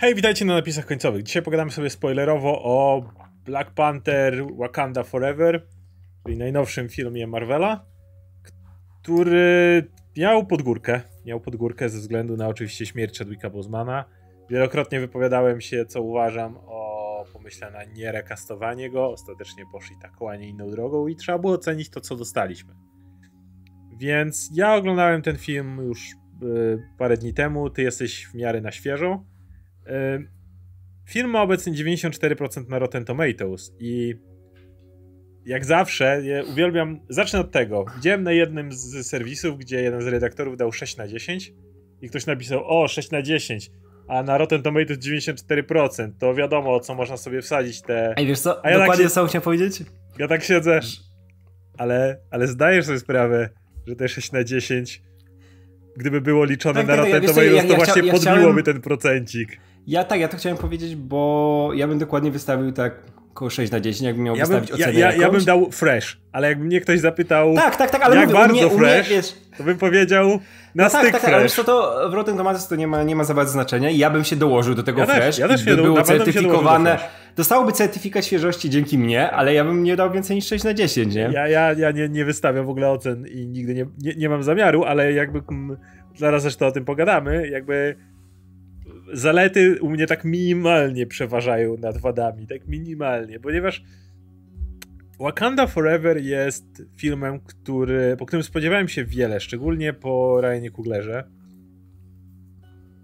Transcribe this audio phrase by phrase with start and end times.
[0.00, 1.22] Hej, witajcie na napisach końcowych.
[1.22, 3.02] Dzisiaj pogadamy sobie spoilerowo o
[3.44, 5.66] Black Panther Wakanda Forever,
[6.24, 7.84] czyli najnowszym filmie Marvela,
[9.02, 9.84] który
[10.16, 11.00] miał podgórkę.
[11.26, 14.04] Miał podgórkę ze względu na oczywiście śmierć Chadwicka Bosemana.
[14.50, 19.10] Wielokrotnie wypowiadałem się, co uważam o pomyśle na nierekastowanie go.
[19.10, 22.74] Ostatecznie poszli taką, a nie inną drogą i trzeba było ocenić to, co dostaliśmy.
[23.98, 26.10] Więc ja oglądałem ten film już
[26.42, 27.70] yy, parę dni temu.
[27.70, 29.29] Ty jesteś w miarę na świeżo.
[31.04, 34.14] Film ma obecnie 94% na Rotten Tomatoes i
[35.46, 37.84] jak zawsze, ja uwielbiam, zacznę od tego.
[37.96, 41.52] Widziałem na jednym z serwisów, gdzie jeden z redaktorów dał 6 na 10
[42.02, 43.70] i ktoś napisał, o 6 na 10,
[44.08, 48.14] a na Rotten Tomatoes 94%, to wiadomo, o co można sobie wsadzić te...
[48.16, 49.14] Ej, wiesz co, a ja tak dokładnie tak się...
[49.14, 49.82] co chciałem powiedzieć?
[50.18, 50.80] Ja tak siedzę,
[51.78, 53.48] ale, ale zdajesz sobie sprawę,
[53.86, 55.02] że te 6 na 10
[55.96, 58.62] gdyby było liczone tak, na tak, Rotten Tomatoes, ja, to ja właśnie ja podbiłoby chciałem...
[58.62, 59.60] ten procencik.
[59.86, 62.92] Ja tak, ja to chciałem powiedzieć, bo ja bym dokładnie wystawił tak
[63.30, 65.70] około 6 na 10, jakbym miał ja wystawić bym, ocenę ja, ja, ja, bym dał
[65.70, 69.08] fresh, ale jakby mnie ktoś zapytał tak, tak, tak, ale jak mówię, bardzo mnie, fresh,
[69.08, 70.28] mnie, wiesz, to bym powiedział
[70.74, 71.58] na no tak, styk tak, fresh.
[71.58, 74.10] ale to w Rotten Tomatoes to nie ma, nie ma za bardzo znaczenia i ja
[74.10, 76.98] bym się dołożył do tego ja fresh też, ja też by było certyfikowane.
[77.36, 81.14] Dostałoby certyfikat świeżości dzięki mnie, ale ja bym nie dał więcej niż 6 na 10,
[81.14, 81.30] nie?
[81.32, 84.42] Ja, ja, ja nie, nie wystawiam w ogóle ocen i nigdy nie, nie, nie mam
[84.42, 85.42] zamiaru, ale jakby
[86.16, 87.96] zaraz zresztą o tym pogadamy, jakby
[89.12, 93.84] zalety u mnie tak minimalnie przeważają nad wadami, tak minimalnie, ponieważ
[95.20, 101.30] Wakanda Forever jest filmem, który, po którym spodziewałem się wiele, szczególnie po Ryanie Kuglerze.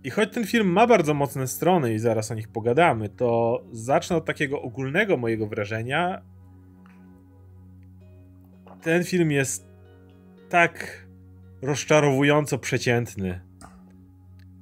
[0.05, 4.17] I choć ten film ma bardzo mocne strony i zaraz o nich pogadamy, to zacznę
[4.17, 6.23] od takiego ogólnego mojego wrażenia.
[8.83, 9.67] Ten film jest
[10.49, 11.07] tak
[11.63, 13.46] rozczarowująco przeciętny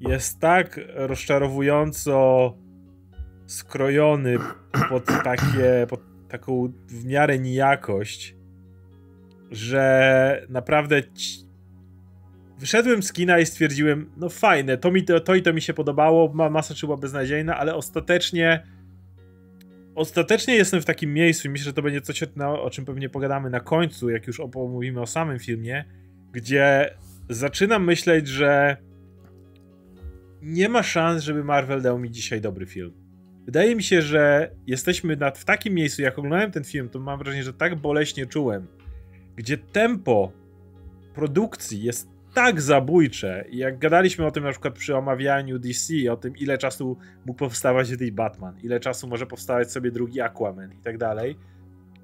[0.09, 2.55] jest tak rozczarowująco
[3.47, 4.37] skrojony
[4.89, 8.37] pod takie, pod taką w miarę nijakość,
[9.51, 11.39] że naprawdę ci...
[12.59, 15.75] wyszedłem z kina i stwierdziłem, no fajne, to, mi, to, to i to mi się
[15.75, 18.63] podobało, ma, masa czy była beznadziejna, ale ostatecznie
[19.95, 23.51] ostatecznie jestem w takim miejscu i myślę, że to będzie coś, o czym pewnie pogadamy
[23.51, 25.85] na końcu, jak już opomówimy o samym filmie,
[26.33, 26.95] gdzie
[27.29, 28.77] zaczynam myśleć, że
[30.45, 32.93] nie ma szans, żeby Marvel dał mi dzisiaj dobry film.
[33.45, 37.19] Wydaje mi się, że jesteśmy nad, w takim miejscu, jak oglądałem ten film, to mam
[37.19, 38.67] wrażenie, że tak boleśnie czułem,
[39.37, 40.33] gdzie tempo
[41.15, 43.45] produkcji jest tak zabójcze.
[43.53, 47.91] Jak gadaliśmy o tym na przykład przy omawianiu DC, o tym ile czasu mógł powstawać
[47.91, 51.37] drugi Batman, ile czasu może powstawać sobie drugi Aquaman i tak dalej.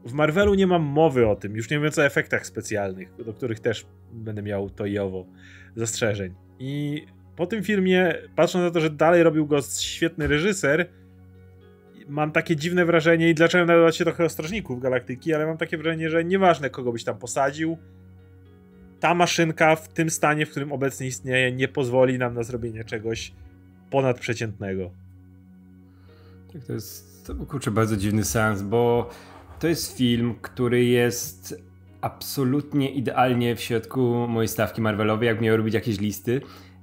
[0.05, 3.61] W Marvelu nie mam mowy o tym, już nie mówiąc o efektach specjalnych, do których
[3.61, 5.27] też będę miał to i owo
[5.77, 6.35] zastrzeżeń.
[6.59, 7.05] I
[7.41, 10.89] po tym filmie, patrząc na to, że dalej robił go świetny reżyser,
[12.09, 16.11] mam takie dziwne wrażenie i dlaczego nadawać się trochę Strażników Galaktyki, ale mam takie wrażenie,
[16.11, 17.79] że nieważne kogo byś tam posadził,
[19.01, 23.33] ta maszynka w tym stanie, w którym obecnie istnieje, nie pozwoli nam na zrobienie czegoś
[23.91, 24.91] ponadprzeciętnego.
[26.53, 29.11] Tak, to jest, to kurczę, bardzo dziwny sens, bo
[29.59, 31.63] to jest film, który jest
[32.01, 36.41] absolutnie idealnie w środku mojej stawki Marvelowej, jak miał robić jakieś listy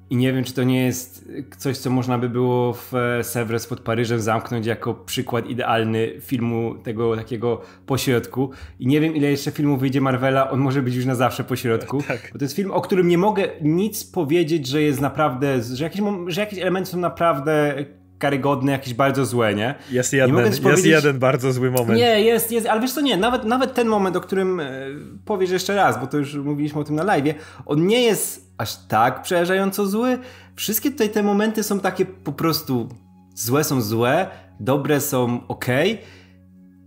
[0.09, 3.67] i nie wiem, czy to nie jest coś, co można by było w e, Sevres
[3.67, 8.49] pod Paryżem zamknąć jako przykład idealny filmu tego takiego pośrodku.
[8.79, 12.03] I nie wiem, ile jeszcze filmów wyjdzie Marvela, on może być już na zawsze pośrodku.
[12.07, 12.29] Tak.
[12.33, 16.01] Bo to jest film, o którym nie mogę nic powiedzieć, że jest naprawdę, że jakieś,
[16.27, 17.85] że jakieś elementy są naprawdę
[18.19, 19.75] karygodne, jakieś bardzo złe, nie?
[19.91, 21.99] Jest jeden, jest jeden bardzo zły moment.
[21.99, 24.79] Nie, jest, jest, ale wiesz co, nie, nawet, nawet ten moment, o którym e,
[25.25, 27.35] powiesz jeszcze raz, bo to już mówiliśmy o tym na live,
[27.65, 30.17] on nie jest aż tak przerażająco zły.
[30.55, 32.89] Wszystkie tutaj te momenty są takie po prostu
[33.35, 34.27] złe są złe,
[34.59, 35.65] dobre są ok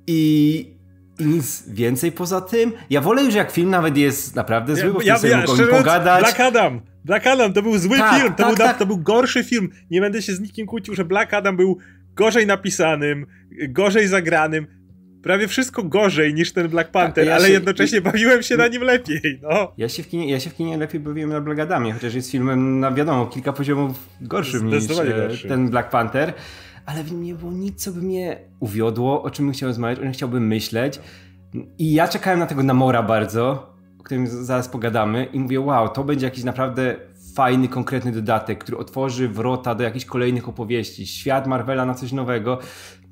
[0.06, 0.80] i
[1.20, 2.72] nic więcej poza tym.
[2.90, 6.20] Ja wolę już jak film nawet jest naprawdę zły, ja, bo ja, ja, mogą pogadać.
[6.20, 6.80] Black Adam!
[7.04, 8.78] Black Adam to był zły tak, film, to, tak, był, tak.
[8.78, 9.70] to był gorszy film.
[9.90, 11.78] Nie będę się z nikim kłócił, że Black Adam był
[12.14, 13.26] gorzej napisanym,
[13.68, 14.66] gorzej zagranym.
[15.22, 18.82] Prawie wszystko gorzej niż ten Black Panther, ja ale się, jednocześnie bawiłem się na nim
[18.82, 19.72] lepiej, no.
[19.76, 22.30] Ja się, w kinie, ja się w kinie lepiej bawiłem na Black Adamie, chociaż jest
[22.30, 25.48] filmem, na wiadomo, kilka poziomów gorszym niż e, gorszy.
[25.48, 26.32] ten Black Panther
[26.86, 29.98] ale w nim nie było nic, co by mnie uwiodło, o czym bym chciał rozmawiać,
[29.98, 31.00] o czym chciałbym myśleć.
[31.78, 36.04] I ja czekałem na tego Namora bardzo, o którym zaraz pogadamy i mówię, wow, to
[36.04, 36.96] będzie jakiś naprawdę
[37.34, 42.58] fajny, konkretny dodatek, który otworzy wrota do jakichś kolejnych opowieści, świat Marvela na coś nowego.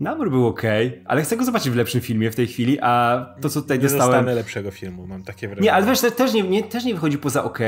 [0.01, 0.63] Nabór był ok,
[1.05, 3.83] ale chcę go zobaczyć w lepszym filmie w tej chwili, a to co tutaj nie
[3.83, 4.13] dostałem...
[4.13, 5.65] dostanę lepszego filmu, mam takie wrażenie.
[5.65, 7.59] Nie, ale wiesz, też nie, nie, też nie wychodzi poza ok.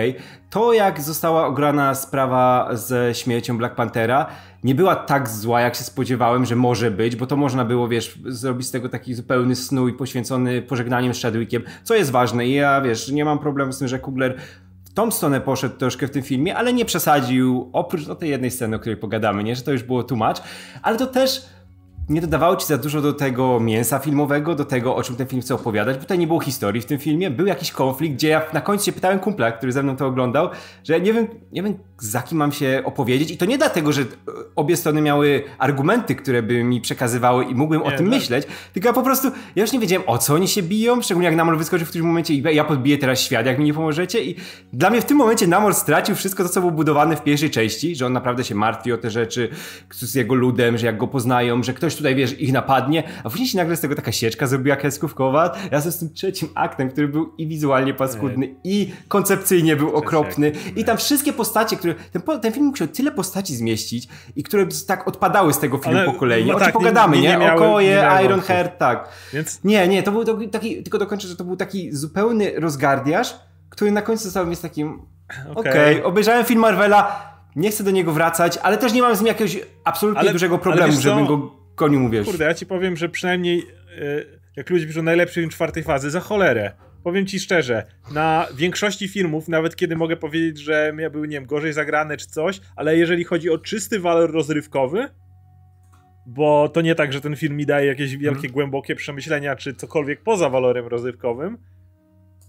[0.50, 4.26] To jak została ograna sprawa ze śmiercią Black Panthera,
[4.64, 8.18] nie była tak zła, jak się spodziewałem, że może być, bo to można było, wiesz,
[8.26, 12.80] zrobić z tego taki zupełny snój poświęcony pożegnaniem z Chadwickiem, co jest ważne i ja,
[12.80, 14.38] wiesz, nie mam problemu z tym, że Kugler
[14.84, 18.50] w tą stronę poszedł troszkę w tym filmie, ale nie przesadził, oprócz no, tej jednej
[18.50, 20.42] sceny, o której pogadamy, nie, że to już było tłumacz,
[20.82, 21.42] ale to też
[22.10, 25.42] nie dodawało ci za dużo do tego mięsa filmowego, do tego, o czym ten film
[25.42, 27.30] chce opowiadać, bo tutaj nie było historii w tym filmie.
[27.30, 30.50] Był jakiś konflikt, gdzie ja na końcu się pytałem kumpla, który ze mną to oglądał,
[30.84, 34.04] że nie wiem, nie wiem za kim mam się opowiedzieć i to nie dlatego, że
[34.56, 38.18] obie strony miały argumenty, które by mi przekazywały i mógłbym nie, o tym tak.
[38.18, 41.26] myśleć, tylko ja po prostu, ja już nie wiedziałem o co oni się biją, szczególnie
[41.26, 44.24] jak Namor wyskoczył w którymś momencie i ja podbiję teraz świat, jak mi nie pomożecie
[44.24, 44.36] i
[44.72, 47.96] dla mnie w tym momencie Namor stracił wszystko to, co było budowane w pierwszej części,
[47.96, 49.48] że on naprawdę się martwi o te rzeczy
[49.90, 53.48] z jego ludem, że jak go poznają, że ktoś tutaj, wiesz, ich napadnie, a później
[53.48, 57.32] się nagle z tego taka sieczka zrobiła kreskówkowa, razem z tym trzecim aktem, który był
[57.38, 62.66] i wizualnie paskudny, i koncepcyjnie był okropny, i tam wszystkie postacie, które, ten, ten film
[62.66, 66.46] musiał tyle postaci zmieścić i które tak odpadały z tego filmu Ale, po kolei.
[66.46, 67.28] No o tak, pogadamy, nie?
[67.28, 69.08] nie, nie Okoje, Iron Heart, tak.
[69.32, 69.60] Więc...
[69.64, 73.34] Nie, nie, to był to, taki, tylko dokończę, że to był taki zupełny rozgardiaż,
[73.68, 75.02] który na końcu został jest takim
[75.40, 75.90] okej, okay.
[75.90, 79.26] okay, obejrzałem film Marvela, nie chcę do niego wracać, ale też nie mam z nim
[79.26, 82.26] jakiegoś absolutnie ale, dużego problemu, żebym go koniu mówisz.
[82.26, 86.20] Kurde, ja ci powiem, że przynajmniej yy, jak ludzie piszą najlepszy film czwartej fazy, za
[86.20, 86.72] cholerę.
[87.04, 91.46] Powiem ci szczerze, na większości filmów, nawet kiedy mogę powiedzieć, że ja były, nie wiem,
[91.46, 95.08] gorzej zagrane czy coś, ale jeżeli chodzi o czysty walor rozrywkowy,
[96.26, 98.52] bo to nie tak, że ten film mi daje jakieś wielkie, hmm.
[98.52, 101.58] głębokie przemyślenia czy cokolwiek poza walorem rozrywkowym.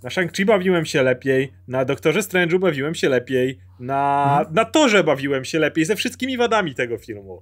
[0.04, 4.54] Na Shang-Chi bawiłem się lepiej, na Doktorze Strange'u bawiłem się lepiej, na, hmm.
[4.54, 7.42] na Torze bawiłem się lepiej, ze wszystkimi wadami tego filmu.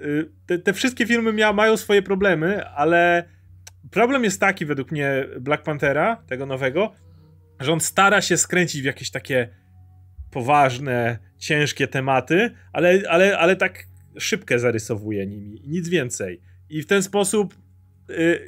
[0.00, 3.24] Y, te, te wszystkie filmy mia, mają swoje problemy, ale
[3.90, 6.92] problem jest taki według mnie Black Panthera, tego nowego,
[7.60, 9.48] że on stara się skręcić w jakieś takie
[10.30, 13.84] poważne, ciężkie tematy, ale, ale, ale tak
[14.18, 16.40] szybkę zarysowuje nimi, nic więcej.
[16.70, 17.54] I w ten sposób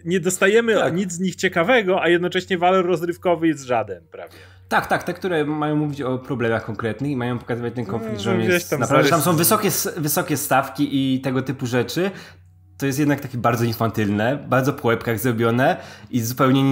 [0.04, 0.94] nie dostajemy tak.
[0.94, 4.32] nic z nich ciekawego, a jednocześnie walor rozrywkowy jest żaden prawie.
[4.68, 8.22] Tak, tak, te, które mają mówić o problemach konkretnych i mają pokazywać ten konflikt, no,
[8.22, 12.10] że on jest tam naprawdę, tam są wysokie, wysokie stawki i tego typu rzeczy,
[12.78, 15.76] to jest jednak takie bardzo infantylne, bardzo po łebkach zrobione
[16.10, 16.62] i zupełnie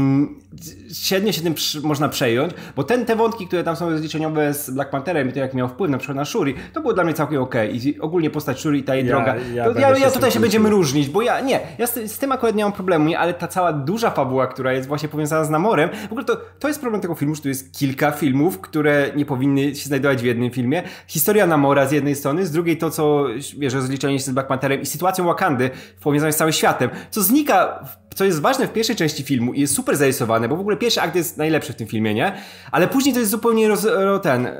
[0.93, 4.91] średnio się tym można przejąć, bo ten, te wątki, które tam są rozliczeniowe z Black
[4.91, 7.43] Pantherem i to jak miał wpływ na przykład na Shuri, to było dla mnie całkiem
[7.43, 7.91] okej okay.
[7.91, 10.41] i ogólnie postać Shuri i ta jej ja, droga, ja, to ja, ja tutaj się
[10.41, 13.35] będziemy różnić, bo ja, nie, ja z, z, tym akurat nie mam problemu, nie, ale
[13.35, 16.81] ta cała duża fabuła, która jest właśnie powiązana z Namorem, w ogóle to, to jest
[16.81, 20.51] problem tego filmu, że tu jest kilka filmów, które nie powinny się znajdować w jednym
[20.51, 20.83] filmie.
[21.07, 23.27] Historia Namora z jednej strony, z drugiej to, co,
[23.59, 27.23] wiesz, rozliczenie się z Black Pantherem i sytuacją Wakandy w powiązaniu z całym światem, co
[27.23, 30.61] znika w co jest ważne w pierwszej części filmu i jest super zarysowane, bo w
[30.61, 32.33] ogóle pierwszy akt jest najlepszy w tym filmie, nie?
[32.73, 33.87] Ale później to jest zupełnie roz,
[34.23, 34.53] ten, e,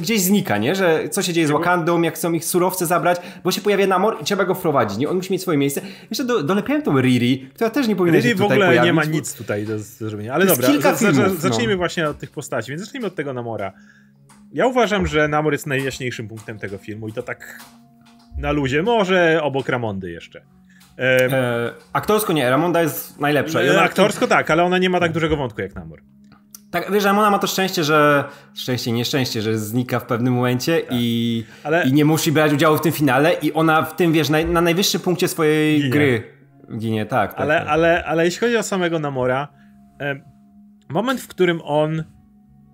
[0.00, 0.74] gdzieś znika, nie?
[0.74, 4.16] Że co się dzieje z Wakandą, jak chcą ich surowce zabrać, bo się pojawia Namor
[4.20, 5.08] i trzeba go wprowadzić, nie?
[5.08, 5.80] On musi mieć swoje miejsce.
[6.10, 8.86] Jeszcze do, dolepiałem tą Riri, która też nie powinna Riri się tutaj w ogóle pojawić,
[8.86, 10.34] nie ma nic tutaj do, zrobienia.
[10.34, 11.78] Ale dobra, kilka z, filmów, zacznijmy no.
[11.78, 13.72] właśnie od tych postaci, więc zacznijmy od tego Namora.
[14.52, 17.60] Ja uważam, że Namor jest najjaśniejszym punktem tego filmu i to tak
[18.38, 20.42] na luzie, może obok Ramondy jeszcze.
[20.98, 23.62] E, aktorsko nie, Ramonda jest najlepsza.
[23.62, 26.02] E, aktorsko tak, ale ona nie ma tak dużego wątku jak Namor.
[26.70, 28.24] Tak, wiesz, Ramona ma to szczęście, że.
[28.54, 30.88] Szczęście, nieszczęście, że znika w pewnym momencie tak.
[30.92, 31.84] i, ale...
[31.84, 34.60] i nie musi brać udziału w tym finale, i ona w tym, wiesz, na, na
[34.60, 35.90] najwyższym punkcie swojej ginie.
[35.90, 36.22] gry
[36.78, 37.30] ginie, tak.
[37.30, 37.68] tak ale, tak.
[37.68, 39.48] Ale, ale jeśli chodzi o samego Namora,
[40.88, 42.04] moment, w którym on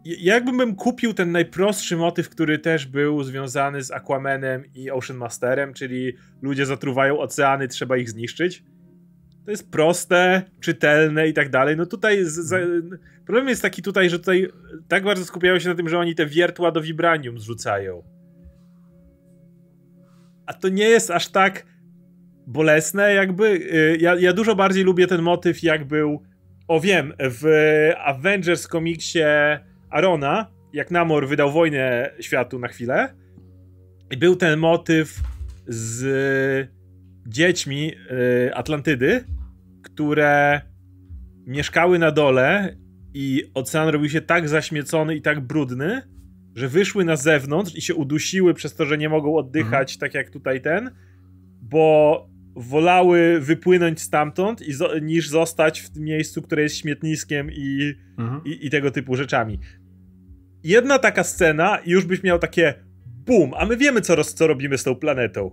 [0.05, 5.75] ja jakbym kupił ten najprostszy motyw, który też był związany z Aquamanem i Ocean Masterem,
[5.75, 8.65] czyli ludzie zatruwają oceany, trzeba ich zniszczyć.
[9.45, 11.77] To jest proste, czytelne i tak dalej.
[11.77, 12.85] No tutaj z, z,
[13.25, 14.49] problem jest taki tutaj, że tutaj
[14.89, 18.03] tak bardzo skupiają się na tym, że oni te wiertła do vibranium zrzucają.
[20.47, 21.67] A to nie jest aż tak
[22.47, 23.47] bolesne jakby.
[23.47, 26.23] Y, ja, ja dużo bardziej lubię ten motyw jak był,
[26.69, 27.47] o wiem, w
[27.99, 29.25] Avengers komiksie
[29.93, 33.15] Arona, jak Namor wydał wojnę światu na chwilę,
[34.11, 35.21] i był ten motyw
[35.67, 36.69] z
[37.27, 37.93] dziećmi
[38.47, 39.25] y, Atlantydy,
[39.83, 40.61] które
[41.47, 42.77] mieszkały na dole
[43.15, 46.03] i ocean robił się tak zaśmiecony i tak brudny,
[46.55, 49.99] że wyszły na zewnątrz i się udusiły przez to, że nie mogą oddychać, mhm.
[50.01, 50.91] tak jak tutaj ten,
[51.61, 54.73] bo wolały wypłynąć stamtąd i
[55.03, 58.41] niż zostać w miejscu, które jest śmietniskiem i, mhm.
[58.45, 59.59] i, i, tego typu rzeczami
[60.65, 62.75] jedna taka scena i już byś miał takie
[63.27, 65.51] Bum, a my wiemy, co, roz, co robimy z tą planetą.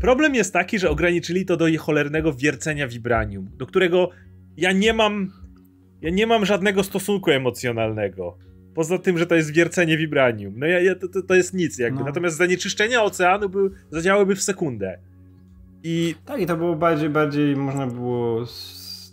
[0.00, 4.10] Problem jest taki, że ograniczyli to do jej cholernego wiercenia vibranium, do którego
[4.56, 5.32] ja nie mam.
[6.02, 8.38] Ja nie mam żadnego stosunku emocjonalnego.
[8.74, 10.54] Poza tym, że to jest wiercenie vibranium.
[10.56, 12.00] No ja, ja to, to, jest nic jakby.
[12.00, 12.06] No.
[12.06, 14.98] Natomiast zanieczyszczenia oceanu by, zadziałałyby w sekundę.
[15.82, 16.14] I...
[16.24, 18.46] Tak, i to było bardziej, bardziej można było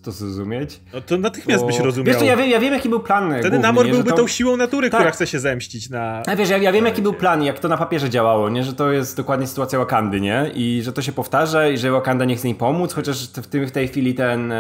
[0.04, 0.82] to zrozumieć.
[0.94, 1.68] No to natychmiast bo...
[1.68, 2.06] byś rozumiał.
[2.06, 3.30] Wiesz, to ja wiem, ja wiem jaki był plan.
[3.30, 4.16] Wtedy główny, Namor byłby to...
[4.16, 5.00] tą siłą natury, tak.
[5.00, 6.24] która chce się zemścić na...
[6.28, 8.64] A wiesz, ja, ja wiem jaki był plan, jak to na papierze działało, nie?
[8.64, 10.52] Że to jest dokładnie sytuacja Wakandy, nie?
[10.54, 13.68] I że to się powtarza i że Wakanda nie chce im pomóc, chociaż w, tym,
[13.68, 14.54] w tej chwili ten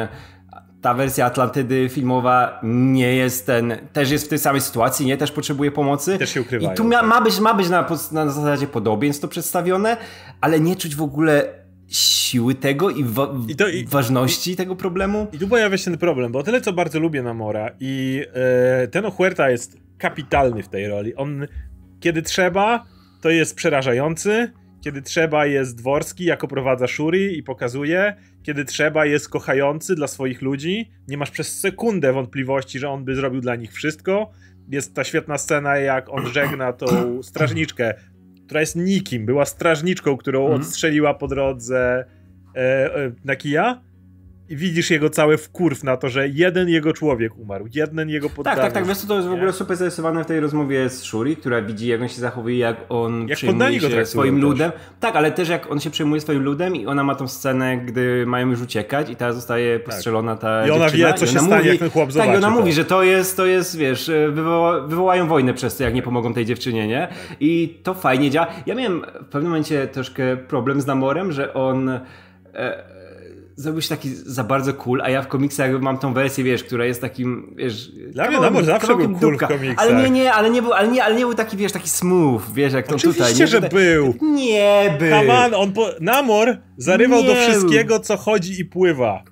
[0.83, 5.17] ta wersja Atlantydy filmowa nie jest ten, też jest w tej samej sytuacji, nie?
[5.17, 6.17] Też potrzebuje pomocy.
[6.17, 6.73] Też się ukrywają.
[6.73, 9.97] I tu ma, ma być, ma być na, na zasadzie podobieństw to przedstawione,
[10.41, 15.27] ale nie czuć w ogóle siły tego i, wa I, to, i ważności tego problemu.
[15.33, 18.87] I tu pojawia się ten problem, bo o tyle co bardzo lubię Namora i e,
[18.87, 21.15] ten Ohuerta jest kapitalny w tej roli.
[21.15, 21.47] On
[21.99, 22.85] kiedy trzeba,
[23.21, 24.51] to jest przerażający,
[24.83, 30.41] kiedy trzeba jest dworski, jako prowadza Shuri i pokazuje, kiedy trzeba jest kochający dla swoich
[30.41, 30.91] ludzi.
[31.07, 34.31] Nie masz przez sekundę wątpliwości, że on by zrobił dla nich wszystko.
[34.71, 37.93] Jest ta świetna scena, jak on żegna tą strażniczkę
[38.45, 40.59] która jest nikim, była strażniczką, którą mm.
[40.59, 42.05] odstrzeliła po drodze
[42.55, 42.59] e,
[42.95, 43.81] e, na kija
[44.53, 48.55] i widzisz jego cały wkurw na to, że jeden jego człowiek umarł, jeden jego poddany.
[48.55, 51.03] Tak, tak, tak, wiesz co, to jest w ogóle super zarysowane w tej rozmowie z
[51.03, 54.71] Shuri, która widzi jak on się zachowuje, jak on jak przejmuje się swoim ludem.
[54.99, 58.25] Tak, ale też jak on się przejmuje swoim ludem i ona ma tą scenę, gdy
[58.25, 59.85] mają już uciekać i ta zostaje tak.
[59.85, 62.31] postrzelona ta I ona wie, co się stanie, mówi, jak ten chłop zobaczy.
[62.31, 62.59] Tak, i ona to.
[62.59, 66.33] mówi, że to jest, to jest, wiesz, wywoła, wywołają wojnę przez to, jak nie pomogą
[66.33, 67.07] tej dziewczynie, nie?
[67.39, 68.47] I to fajnie działa.
[68.65, 71.89] Ja miałem w pewnym momencie troszkę problem z Namorem, że on...
[71.89, 72.92] E,
[73.55, 77.01] zrobiłeś taki za bardzo cool, a ja w komiksach mam tą wersję, wiesz, która jest
[77.01, 77.91] takim, wiesz...
[77.91, 79.47] Dla mnie Namor zawsze był cool dupka.
[79.47, 79.87] w komiksach.
[79.89, 82.41] Ale nie, nie, ale nie był, ale nie, ale nie był taki, wiesz, taki smooth,
[82.53, 83.33] wiesz, jak to Oczywiście, tutaj.
[83.33, 83.79] Oczywiście, że tutaj.
[83.85, 84.13] był.
[84.21, 85.09] Nie był.
[85.09, 85.89] Come on, on po...
[85.99, 89.23] Namor zarywał nie do wszystkiego, co chodzi i pływa.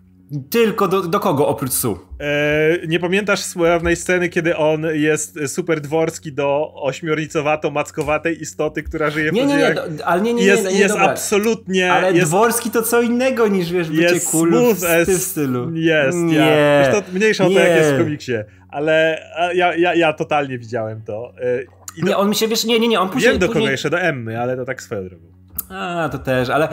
[0.49, 1.99] Tylko do, do kogo oprócz Su?
[2.19, 9.31] Eee, nie pamiętasz sławnej sceny, kiedy on jest super dworski do ośmiornicowato-mackowatej istoty, która żyje
[9.31, 11.93] w nie, nie, nie, ale nie, nie, jest, nie, nie, jest absolutnie...
[11.93, 15.71] Ale jest, dworski to co innego niż, wiesz, bycie jest cool w tym stylu.
[15.73, 16.35] Jest, nie.
[16.35, 16.91] Ja.
[16.91, 18.33] to mniejsza o to, jak jest w komiksie.
[18.69, 19.23] Ale
[19.55, 21.33] ja, ja, ja totalnie widziałem to.
[21.41, 21.65] Eee,
[21.97, 23.31] do, nie, on mi się, wiesz, nie, nie, nie, on później...
[23.31, 23.63] Wiem do później...
[23.63, 25.25] kogo jeszcze, do Emmy, ale to tak swoją drogą.
[25.69, 26.69] A, to też, ale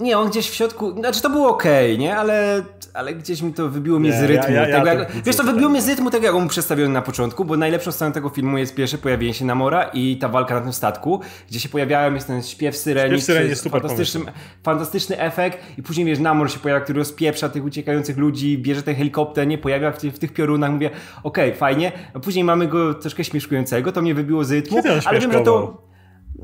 [0.00, 2.16] nie, on gdzieś w środku, znaczy to było okej, okay, nie?
[2.16, 2.62] Ale,
[2.94, 4.54] ale gdzieś mi to wybiło mnie z rytmu.
[4.54, 7.02] Ja, ja, ja jak, wiesz, to wybiło mnie z rytmu tego, jak on przedstawiony na
[7.02, 10.60] początku, bo najlepszą sceną tego filmu jest pierwsze pojawienie się Namora i ta walka na
[10.60, 15.20] tym statku, gdzie się pojawiają, jest ten śpiew syreni, śpiew syreni jest super fantastyczny, fantastyczny
[15.20, 19.46] efekt i później, wiesz, Namor się pojawia, który rozpieprza tych uciekających ludzi, bierze ten helikopter,
[19.46, 20.90] nie pojawia w, w tych piorunach, mówię,
[21.22, 25.20] okej, okay, fajnie, a później mamy go troszkę śmieszkującego, to mnie wybiło z rytmu, ale
[25.20, 25.85] wiem, że to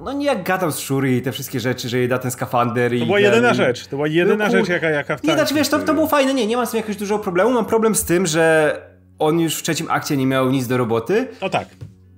[0.02, 2.94] no nie jak gadał z Shuri i te wszystkie rzeczy, że jej da ten skafander
[2.94, 3.00] i...
[3.00, 3.25] To była ten...
[3.25, 5.94] jedyna rzecz, to była jedyna no, rzecz jaka, jaka w Nie, znaczy wiesz, to, to
[5.94, 8.76] było fajne, nie, nie mam z tym jakiegoś dużego problemu, mam problem z tym, że
[9.18, 11.28] on już w trzecim akcie nie miał nic do roboty.
[11.42, 11.68] No tak.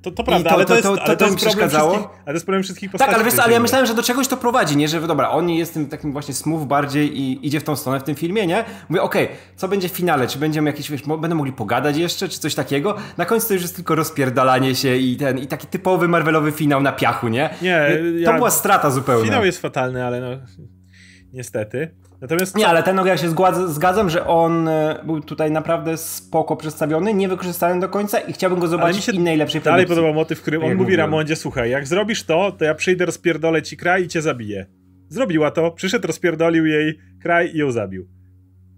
[0.05, 2.25] To, to prawda, to, ale to, jest, to, to, ale to, jest problem wszystkich, ale
[2.25, 3.11] to jest problem wszystkich postaci.
[3.11, 4.89] Tak, ale wiesz, ale ja myślałem, że do czegoś to prowadzi, nie?
[4.89, 8.03] Że dobra, on jest tym takim właśnie smooth bardziej i idzie w tą stronę w
[8.03, 8.65] tym filmie, nie?
[8.89, 10.27] Mówię, okej, okay, co będzie w finale?
[10.27, 12.97] Czy będziemy jakieś, wiesz, będą mogli pogadać jeszcze, czy coś takiego?
[13.17, 16.83] Na końcu to już jest tylko rozpierdalanie się i ten, i taki typowy Marvelowy finał
[16.83, 17.51] na piachu, nie?
[17.63, 19.25] Nie, to ja, była strata zupełna.
[19.25, 20.29] Finał jest fatalny, ale no,
[21.33, 21.95] niestety.
[22.21, 23.35] Natomiast nie, ale ten ja się
[23.66, 28.61] zgadzam, że on e, był tutaj naprawdę spoko przedstawiony, nie wykorzystany do końca i chciałbym
[28.61, 31.00] go zobaczyć mi się w innej, lepszej Dalej podobał motyw, w którym on mówi mówiłem.
[31.00, 34.66] Ramondzie, słuchaj, jak zrobisz to, to ja przyjdę, rozpierdolę ci kraj i cię zabiję.
[35.09, 38.09] Zrobiła to, przyszedł, rozpierdolił jej kraj i ją zabił.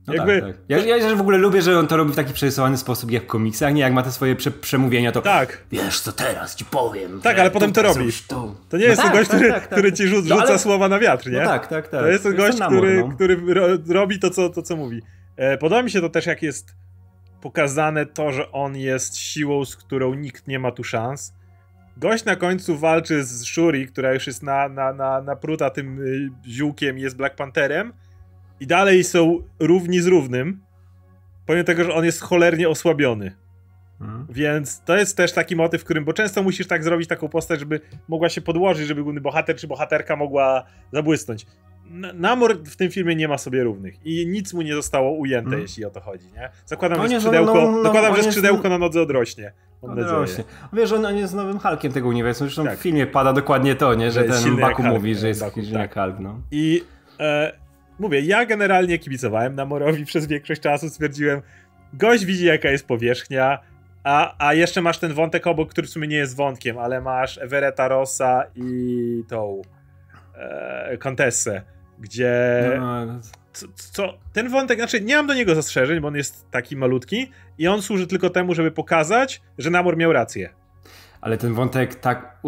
[0.07, 0.41] No Jakby...
[0.43, 0.57] tak, tak.
[0.69, 3.27] Ja, ja w ogóle lubię, że on to robi w taki przerysowany sposób jak w
[3.27, 5.65] komiksach, nie jak ma te swoje prze przemówienia, to tak.
[5.73, 7.21] wiesz co teraz ci powiem.
[7.21, 8.27] Tak, ale potem to robisz.
[8.27, 10.59] To, to nie no jest tak, gość, tak, który, tak, który ci rzuca, no, ale...
[10.59, 11.41] słowa na wiatr, nie?
[11.41, 12.01] No tak, tak, tak.
[12.01, 13.15] To jest ten gość, który, no.
[13.15, 13.41] który
[13.89, 15.03] robi to co, to, co mówi.
[15.37, 16.75] E, podoba mi się to też, jak jest
[17.41, 21.35] pokazane to, że on jest siłą, z którą nikt nie ma tu szans.
[21.97, 26.31] Gość na końcu walczy z Shuri, która już jest na, na, na, napruta tym y,
[26.51, 27.93] ziółkiem jest Black Pantherem
[28.61, 30.61] i dalej są równi z równym,
[31.47, 33.37] pomimo tego, że on jest cholernie osłabiony.
[33.99, 34.27] Hmm.
[34.31, 37.61] Więc to jest też taki motyw, w którym, bo często musisz tak zrobić taką postać,
[37.61, 41.47] żeby mogła się podłożyć, żeby główny bohater czy bohaterka mogła zabłysnąć.
[42.15, 45.63] Namor w tym filmie nie ma sobie równych i nic mu nie zostało ujęte, hmm.
[45.63, 46.51] jeśli o to chodzi, nie?
[46.65, 49.53] Zakładam, no że skrzydełko, no, no, zakładam, że skrzydełko na nodze odrośnie.
[49.83, 50.45] Odrośnie.
[50.73, 52.79] Wiesz, on, on jest nowym Hulkiem tego uniwersum, zresztą tak.
[52.79, 54.11] w filmie pada dokładnie to, nie?
[54.11, 55.73] Że, że ten Baku mówi, że jest Baku, tak.
[55.73, 56.41] jak Hulk, no.
[56.51, 56.85] I
[57.21, 57.66] e,
[57.99, 61.43] mówię, ja generalnie kibicowałem Namorowi przez większość czasu, stwierdziłem,
[61.93, 63.59] gość widzi jaka jest powierzchnia,
[64.05, 67.39] A, a jeszcze masz ten wątek obok, który w sumie nie jest wątkiem, ale masz
[67.39, 69.63] Everetta Rossa i tą
[70.35, 70.99] e,
[71.99, 73.21] gdzie no, no
[73.57, 77.31] co, co, ten wątek, znaczy nie mam do niego zastrzeżeń, bo on jest taki malutki
[77.59, 80.51] i on służy tylko temu, żeby pokazać, że Namor miał rację.
[81.21, 82.39] Ale ten wątek tak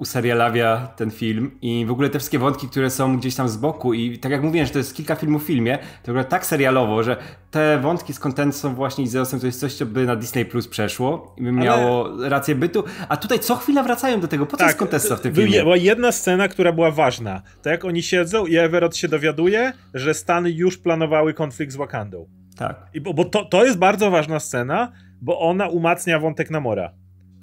[0.00, 3.94] userialawia ten film i w ogóle te wszystkie wątki, które są gdzieś tam z boku
[3.94, 7.16] i tak jak mówiłem, że to jest kilka filmów w filmie, to tak serialowo, że
[7.50, 10.68] te wątki z Contentą właśnie i Zeusem to jest coś, co by na Disney Plus
[10.68, 12.28] przeszło i by miało Ale...
[12.28, 15.20] rację bytu, a tutaj co chwila wracają do tego, po co tak, jest Contessa w
[15.20, 15.62] tym filmie?
[15.62, 20.14] Była jedna scena, która była ważna, to jak oni siedzą i Everett się dowiaduje, że
[20.14, 22.26] Stany już planowały konflikt z Wakandą.
[22.56, 22.86] Tak.
[22.94, 26.92] I bo, bo to, to jest bardzo ważna scena, bo ona umacnia wątek Namora.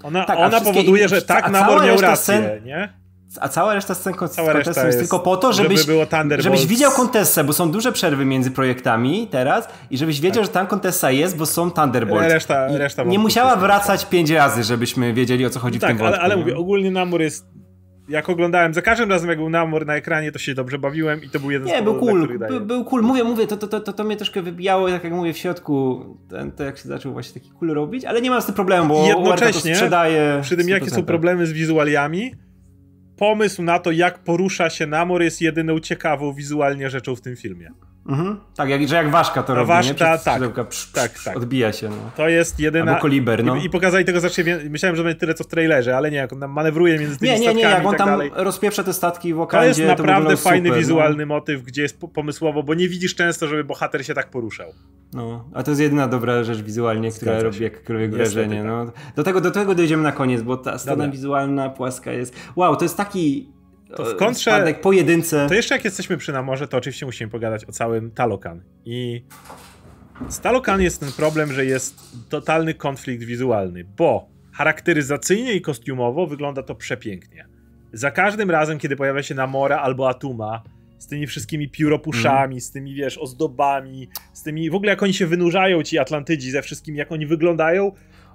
[0.04, 2.63] Ona, tak, ona powoduje, że tak Namor miał rację, scen...
[2.63, 2.94] nie?
[3.42, 7.44] A cała reszta scen z Contessem jest, tylko po to, żebyś, żeby żebyś widział Contessę,
[7.44, 10.46] bo są duże przerwy między projektami teraz i żebyś wiedział, tak.
[10.46, 12.34] że tam Contessa jest, bo są Thunderbolts.
[12.34, 15.98] Reszta, reszta nie musiała wracać pięć razy, żebyśmy wiedzieli o co chodzi tak, w tym
[15.98, 16.16] wątku.
[16.16, 17.46] Ale, ale mówię, ogólnie Namor jest
[18.10, 21.30] jak oglądałem, za każdym razem jak był Namor na ekranie, to się dobrze bawiłem i
[21.30, 23.02] to był jeden nie, z był cool, był, był cool.
[23.02, 26.06] Mówię, mówię, to, to, to, to, to mnie troszkę wybijało, tak jak mówię, w środku,
[26.30, 28.88] ten, to jak się zaczął właśnie taki cool robić, ale nie mam z tym problemu,
[28.88, 32.32] bo jednocześnie to sprzedaje przy tym jakie są problemy z wizualiami,
[33.18, 37.70] pomysł na to, jak porusza się Namor jest jedyną ciekawą wizualnie rzeczą w tym filmie.
[38.08, 38.40] Mhm.
[38.56, 40.20] Tak, jak, że jak ważka to no robi, ważka, nie?
[40.20, 41.38] tak, psz, psz, tak, tak.
[41.38, 41.90] Odbija się.
[41.90, 41.96] No.
[42.16, 42.92] To jest jedyna...
[42.92, 43.56] Albo koliber, no.
[43.56, 44.70] I, I, pokazali tego znacznie więcej.
[44.70, 47.32] Myślałem, że będzie tyle, co w trailerze, ale nie, jak on tam manewruje między tymi
[47.32, 48.32] nie, nie, nie, jak on tak tam dalej.
[48.34, 51.36] rozpieprza te statki w Wakandzie, To jest naprawdę to fajny, super, wizualny no.
[51.36, 54.74] motyw, gdzie jest pomysłowo, bo nie widzisz często, żeby bohater się tak poruszał.
[55.14, 58.58] No, a to jest jedyna dobra rzecz wizualnie, która robi jakiekolwiek wrażenie.
[58.58, 58.66] Tak.
[58.66, 58.92] No.
[59.16, 61.12] Do, tego, do tego dojdziemy na koniec, bo ta strona Dobra.
[61.12, 62.36] wizualna, płaska jest...
[62.56, 63.57] Wow, to jest taki
[63.96, 64.51] to w kontrze.
[64.51, 65.48] Spadek pojedynce.
[65.50, 68.63] To jeszcze jak jesteśmy przy namorze, to oczywiście musimy pogadać o całym Talokan.
[68.86, 69.24] I
[70.29, 76.63] z Talokan jest ten problem, że jest totalny konflikt wizualny, bo charakteryzacyjnie i kostiumowo wygląda
[76.63, 77.48] to przepięknie.
[77.94, 80.63] Za każdym razem, kiedy pojawia się Namora albo Atuma,
[80.98, 82.62] z tymi wszystkimi pióropuszami, mm.
[82.62, 86.62] z tymi, wiesz, ozdobami, z tymi, w ogóle jak oni się wynurzają, ci Atlantydzi, ze
[86.62, 87.91] wszystkim, jak oni wyglądają,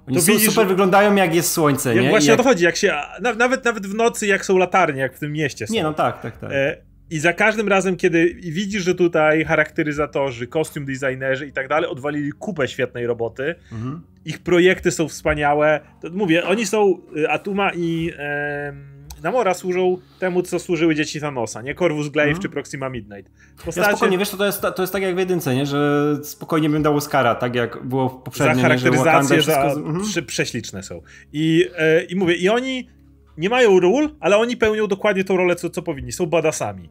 [0.07, 2.09] oni to widzisz, super wyglądają jak jest słońce, jak nie?
[2.09, 2.39] Właśnie jak...
[2.39, 2.93] o to chodzi, jak się,
[3.37, 5.73] nawet, nawet w nocy jak są latarnie, jak w tym mieście są.
[5.73, 6.51] Nie, no tak, tak, tak.
[6.53, 6.77] E,
[7.09, 12.31] I za każdym razem, kiedy widzisz, że tutaj charakteryzatorzy, kostium designerzy i tak dalej odwalili
[12.31, 14.01] kupę świetnej roboty, mhm.
[14.25, 18.11] ich projekty są wspaniałe, to mówię, oni są, y, Atuma i...
[18.17, 18.92] E,
[19.23, 21.75] Namora służą temu, co służyły dzieci Thanosa, nie?
[21.75, 22.41] Corvus Glaive mm.
[22.41, 23.31] czy Proxima Midnight.
[23.65, 23.81] Postacie...
[23.81, 25.65] Ja spokojnie, wiesz, to jest, to jest tak jak w jedynce, nie?
[25.65, 28.55] Że spokojnie bym dał Oscara, tak jak było w poprzednim.
[28.55, 29.75] Za charakteryzację, wszystko...
[29.75, 29.79] za...
[29.79, 30.25] Mhm.
[30.25, 31.01] prześliczne są.
[31.33, 32.89] I, e, I mówię, i oni
[33.37, 36.11] nie mają ról, ale oni pełnią dokładnie tą rolę, co, co powinni.
[36.11, 36.89] Są badasami.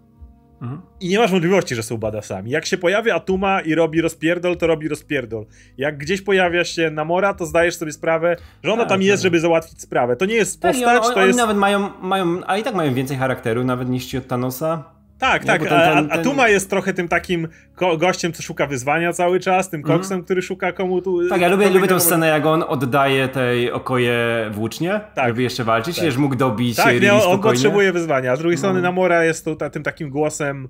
[0.62, 0.80] Mhm.
[1.00, 2.50] I nie masz wątpliwości, że są badasami.
[2.50, 5.46] Jak się pojawia Atuma i robi rozpierdol, to robi rozpierdol.
[5.78, 9.22] Jak gdzieś pojawia się Namora, to zdajesz sobie sprawę, że ona tak, tam jest, tak.
[9.22, 10.16] żeby załatwić sprawę.
[10.16, 11.38] To nie jest tak, postać, tak, on, to oni jest...
[11.38, 14.84] nawet mają, mają, a i tak mają więcej charakteru, nawet niż ci od Thanosa.
[15.22, 15.60] Tak, nie, tak.
[15.60, 16.20] Ten, ten, ten...
[16.20, 17.48] Atuma jest trochę tym takim
[17.98, 19.98] gościem, co szuka wyzwania cały czas, tym mhm.
[19.98, 20.24] koksem, mm.
[20.24, 21.28] który szuka komu tu.
[21.28, 24.16] Tak, ja lubię, lubię tę scenę, jak on oddaje tej okoje
[24.52, 25.28] włócznie, tak.
[25.28, 26.18] żeby jeszcze walczyć, tak.
[26.18, 26.76] mógł dobić.
[26.76, 28.32] Tak, nie, on, potrzebuje wyzwania.
[28.32, 28.82] A z drugiej strony no.
[28.82, 30.68] Namora jest tu, tym takim głosem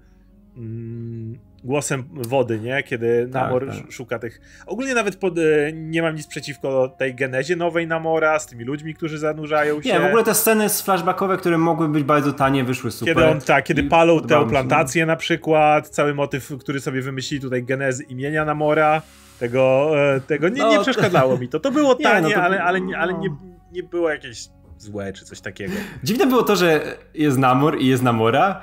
[0.57, 1.22] Mm,
[1.65, 2.83] głosem wody, nie?
[2.83, 3.93] Kiedy tak, Namor tak.
[3.93, 4.41] szuka tych.
[4.67, 8.95] Ogólnie nawet pod, e, nie mam nic przeciwko tej genezie nowej Namora, z tymi ludźmi,
[8.95, 9.93] którzy zanurzają się.
[9.93, 13.15] Nie, w ogóle te sceny z flashbackowe, które mogły być bardzo tanie, wyszły super.
[13.15, 17.65] Kiedy on, tak, kiedy palą tę plantację na przykład, cały motyw, który sobie wymyślili tutaj
[17.65, 19.03] genezy imienia Namora,
[19.39, 21.61] tego, e, tego nie, no, nie przeszkadzało mi to.
[21.61, 23.29] To było tanie, nie, no to, ale, ale, ale nie,
[23.73, 24.49] nie było jakieś
[24.79, 25.73] złe czy coś takiego.
[26.05, 28.63] Dziwne było to, że jest Namor i jest Namora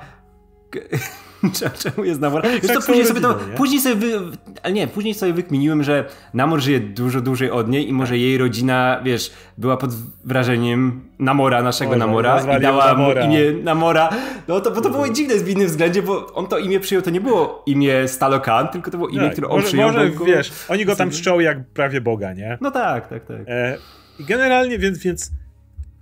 [1.82, 2.46] Czemu jest Namor?
[2.62, 6.60] Wiesz, to później sobie to, później sobie, wy, ale nie, później sobie wykminiłem, że Namor
[6.60, 9.90] żyje dużo dłużej od niej i może jej rodzina, wiesz, była pod
[10.24, 13.26] wrażeniem Namora, naszego Namora i dała Namora.
[13.26, 14.10] mu imię Namora.
[14.48, 17.10] No to, bo to było dziwne w innym względzie, bo on to imię przyjął, to
[17.10, 19.92] nie było imię Stalokan, tylko to było imię, tak, które on może, przyjął.
[19.92, 20.24] Może, go...
[20.24, 22.58] wiesz, oni go tam czczą jak prawie Boga, nie?
[22.60, 23.40] No tak, tak, tak.
[23.46, 23.78] E,
[24.20, 25.30] generalnie, więc, więc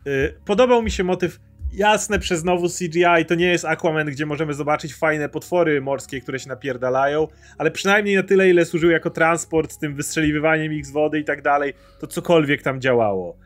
[0.07, 1.41] y, podobał mi się motyw
[1.79, 6.39] jasne przez znowu CGI, to nie jest Aquaman, gdzie możemy zobaczyć fajne potwory morskie, które
[6.39, 10.91] się napierdalają, ale przynajmniej na tyle, ile służył jako transport z tym wystrzeliwywaniem ich z
[10.91, 13.37] wody i tak dalej, to cokolwiek tam działało.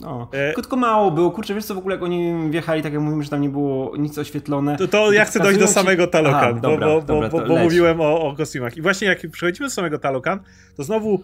[0.00, 0.52] No, e...
[0.54, 1.30] tylko mało było.
[1.30, 3.96] Kurczę, wiesz co, w ogóle jak oni wjechali, tak jak mówimy, że tam nie było
[3.96, 4.76] nic oświetlone.
[4.76, 8.00] To, to ja chcę dojść do samego Talokan, bo, dobra, bo, dobra, bo, bo mówiłem
[8.00, 8.76] o, o kostiumach.
[8.76, 10.40] I właśnie jak przechodzimy do samego Talokan,
[10.76, 11.22] to znowu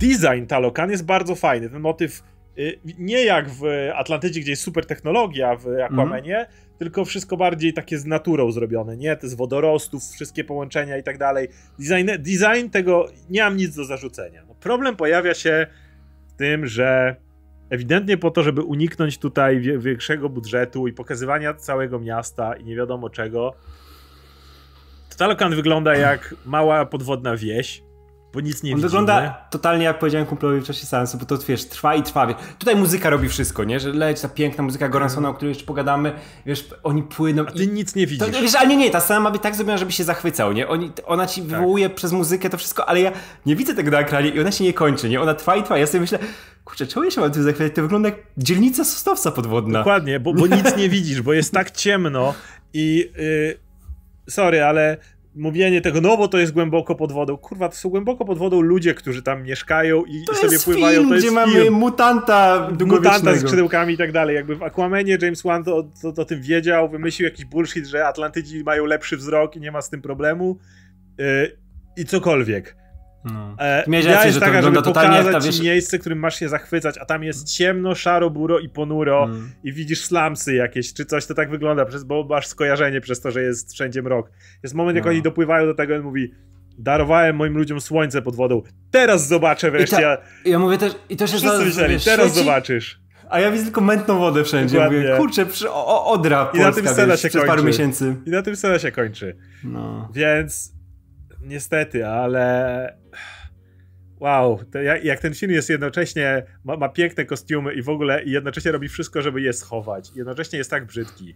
[0.00, 1.70] design Talokan jest bardzo fajny.
[1.70, 2.22] Ten motyw
[2.98, 3.62] nie jak w
[3.94, 6.48] Atlantydzie, gdzie jest super technologia w Aquamanie, mm.
[6.78, 9.16] tylko wszystko bardziej takie z naturą zrobione, nie?
[9.16, 11.48] Te z wodorostów, wszystkie połączenia i tak dalej.
[11.78, 14.44] Design, design tego nie mam nic do zarzucenia.
[14.48, 15.66] No problem pojawia się
[16.28, 17.16] w tym, że
[17.70, 23.10] ewidentnie po to, żeby uniknąć tutaj większego budżetu i pokazywania całego miasta i nie wiadomo
[23.10, 23.54] czego.
[25.16, 27.83] Talokan wygląda jak mała podwodna wieś
[28.34, 28.88] bo nic nie On widzimy.
[28.88, 32.34] wygląda totalnie jak powiedziałem kumplowi w czasie seansu, bo to wiesz, trwa i trwa.
[32.58, 33.80] Tutaj muzyka robi wszystko, nie?
[33.80, 36.12] Że leci ta piękna muzyka Goransona, o której jeszcze pogadamy,
[36.46, 37.44] wiesz, oni płyną.
[37.46, 37.68] A ty i...
[37.68, 38.32] nic nie widzisz.
[38.32, 40.68] To, wiesz, ale nie, nie, ta scena ma być tak zrobiona, żeby się zachwycał, nie?
[40.68, 41.50] Oni, ona ci tak.
[41.50, 43.12] wywołuje przez muzykę to wszystko, ale ja
[43.46, 45.20] nie widzę tego na ekranie i ona się nie kończy, nie?
[45.20, 45.78] Ona trwa i trwa.
[45.78, 46.18] Ja sobie myślę,
[46.64, 47.76] kurczę, czemu ja się mam tym zachwycać?
[47.76, 49.78] To wygląda jak dzielnica Sosnowca podwodna.
[49.78, 52.34] Dokładnie, bo, bo nic nie widzisz, bo jest tak ciemno
[52.72, 53.10] i...
[53.16, 53.64] Yy,
[54.28, 54.96] sorry, ale
[55.34, 57.36] mówienie tego, no bo to jest głęboko pod wodą.
[57.36, 60.98] Kurwa, to są głęboko pod wodą ludzie, którzy tam mieszkają i, to sobie pływają.
[60.98, 61.54] Film, to jest gdzie film.
[61.54, 64.36] mamy mutanta Mutanta z skrzydełkami i tak dalej.
[64.36, 68.06] Jakby w Aquamanie James Wan to, to, to, o tym wiedział, wymyślił jakiś bullshit, że
[68.06, 70.58] Atlantydzi mają lepszy wzrok i nie ma z tym problemu.
[71.18, 71.56] Yy,
[71.96, 72.83] I cokolwiek.
[73.24, 73.56] No.
[73.58, 75.62] E, Miałeś rację, jest taka, żeby pokazać ta, wiesz...
[75.62, 79.50] miejsce, którym masz się zachwycać, a tam jest ciemno, szaro, buro i ponuro mm.
[79.64, 83.30] i widzisz slamsy jakieś, czy coś, to tak wygląda, przez, bo masz skojarzenie przez to,
[83.30, 84.30] że jest wszędzie mrok.
[84.62, 85.10] Jest moment, jak no.
[85.10, 86.34] oni dopływają do tego, on mówi
[86.78, 89.96] darowałem moim ludziom słońce pod wodą, teraz zobaczę wreszcie.
[89.96, 93.04] Ta, ja mówię też, i to się Wszyscy myśleli, teraz świeci, zobaczysz.
[93.30, 94.74] A ja widzę tylko mętną wodę wszędzie.
[94.74, 94.98] Dokładnie.
[94.98, 97.46] Mówię, kurczę, przy, o, odra I Polska, na tym scena się kończy.
[97.46, 98.16] paru miesięcy.
[98.26, 99.36] I na tym scena się kończy.
[99.64, 100.08] No.
[100.14, 100.73] Więc
[101.44, 102.98] niestety, ale
[104.20, 108.30] wow, jak, jak, ten film jest jednocześnie, ma, ma, piękne kostiumy i w ogóle i
[108.30, 110.10] jednocześnie robi wszystko, żeby je schować.
[110.16, 111.34] Jednocześnie jest tak brzydki.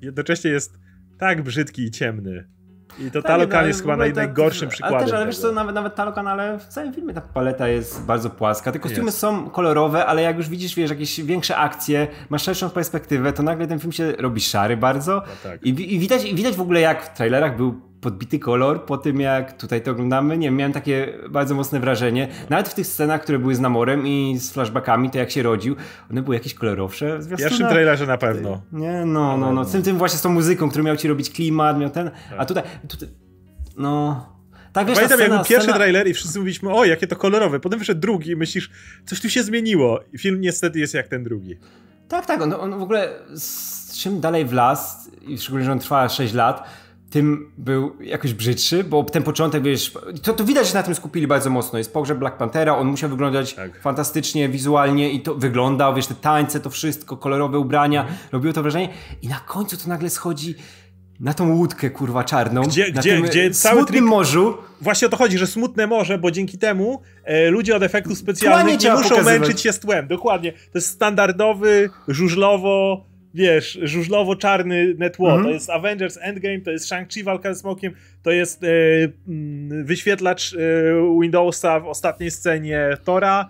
[0.00, 0.78] Jednocześnie jest
[1.18, 2.48] tak brzydki i ciemny.
[2.98, 4.96] I to tak, Talokan no, jest chyba naj, najgorszym przykładem.
[4.96, 8.04] Ale też, ale wiesz co, nawet, nawet Talokan, ale w całym filmie ta paleta jest
[8.04, 8.72] bardzo płaska.
[8.72, 9.18] Te kostiumy jest.
[9.18, 13.66] są kolorowe, ale jak już widzisz, wiesz, jakieś większe akcje, masz szerszą perspektywę, to nagle
[13.66, 15.14] ten film się robi szary bardzo.
[15.14, 15.62] No tak.
[15.62, 19.20] I, I, widać, I widać w ogóle jak w trailerach był podbity kolor po tym,
[19.20, 20.38] jak tutaj to oglądamy.
[20.38, 22.28] Nie miałem takie bardzo mocne wrażenie.
[22.50, 25.76] Nawet w tych scenach, które były z Namorem i z flashbackami, to jak się rodził,
[26.10, 27.18] one były jakieś kolorowsze.
[27.18, 28.60] W pierwszym trailerze na pewno.
[28.72, 29.64] Nie, no, no, no.
[29.64, 32.10] Z tym, tym właśnie z tą muzyką, który miał ci robić klimat, miał ten.
[32.30, 32.48] A tak.
[32.48, 33.08] tutaj, tutaj
[33.76, 34.26] no...
[34.72, 35.76] Tak, wiesz, Pamiętam, scena, jak był pierwszy scena...
[35.76, 37.60] trailer i wszyscy mówiliśmy, o, jakie to kolorowe.
[37.60, 38.70] Potem wyszedł drugi i myślisz,
[39.06, 40.00] coś tu się zmieniło.
[40.12, 41.56] I film niestety jest jak ten drugi.
[42.08, 42.42] Tak, tak.
[42.42, 46.34] On, on w ogóle z czym dalej w las, i szczególnie, że on trwa 6
[46.34, 46.68] lat,
[47.10, 49.92] tym był jakoś brzydszy, bo ten początek, wiesz,
[50.22, 51.78] to, to widać, że na tym skupili bardzo mocno.
[51.78, 53.80] Jest pogrzeb Black Panthera, on musiał wyglądać tak.
[53.80, 58.18] fantastycznie, wizualnie i to wyglądał, wiesz, te tańce, to wszystko, kolorowe ubrania, mhm.
[58.32, 58.88] robiło to wrażenie
[59.22, 60.54] i na końcu to nagle schodzi
[61.20, 62.62] na tą łódkę, kurwa, czarną.
[62.62, 64.10] Gdzie, na gdzie, tym gdzie cały smutnym trik...
[64.10, 64.58] morzu.
[64.80, 68.80] Właśnie o to chodzi, że smutne morze, bo dzięki temu e, ludzie od efektów specjalnych
[68.80, 69.40] nie muszą pokazywać.
[69.40, 70.08] męczyć się z tłem.
[70.08, 70.52] Dokładnie.
[70.52, 75.28] To jest standardowy, żużlowo wiesz, żużlowo-czarny netło.
[75.30, 75.42] -hmm.
[75.42, 78.68] To jest Avengers Endgame, to jest Shang-Chi walka ze smokiem, to jest e,
[79.28, 80.58] mm, wyświetlacz e,
[81.20, 83.48] Windowsa w ostatniej scenie Tora.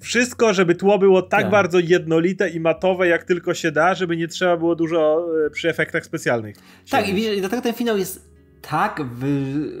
[0.00, 4.16] Wszystko, żeby tło było tak, tak, bardzo jednolite i matowe, jak tylko się da, żeby
[4.16, 6.56] nie trzeba było dużo e, przy efektach specjalnych.
[6.90, 8.28] Tak, i widzisz, dlatego ten finał jest
[8.62, 9.28] tak wy,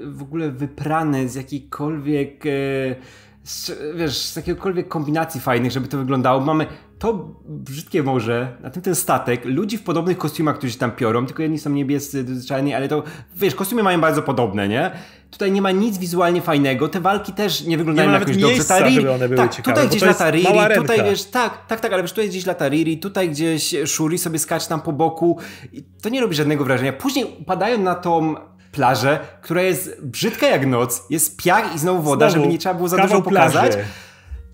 [0.06, 2.50] w ogóle wyprany z jakiejkolwiek e,
[3.48, 6.40] z, wiesz, z jakiegokolwiek kombinacji fajnych, żeby to wyglądało.
[6.40, 6.66] Mamy
[6.98, 11.42] to brzydkie morze, na tym ten statek, ludzi w podobnych kostiumach, którzy tam piorą, tylko
[11.42, 13.02] jedni są niebiescy, czarni, ale to,
[13.36, 14.90] wiesz, kostiumy mają bardzo podobne, nie?
[15.30, 18.64] Tutaj nie ma nic wizualnie fajnego, te walki też nie wyglądają nie jakoś dobrze.
[18.64, 21.80] Ta Riri, żeby one były tak, ciekawe, tutaj gdzieś lata Riri, tutaj wiesz, tak, tak,
[21.80, 25.38] tak, ale wiesz, tutaj gdzieś lata Riri, tutaj gdzieś Shuri sobie skacz tam po boku,
[26.02, 26.92] to nie robi żadnego wrażenia.
[26.92, 28.34] Później upadają na tą
[28.78, 32.74] plażę, która jest brzydka jak noc, jest piach i znowu woda, znowu, żeby nie trzeba
[32.74, 33.72] było za dużo pokazać.
[33.72, 33.88] Plaży.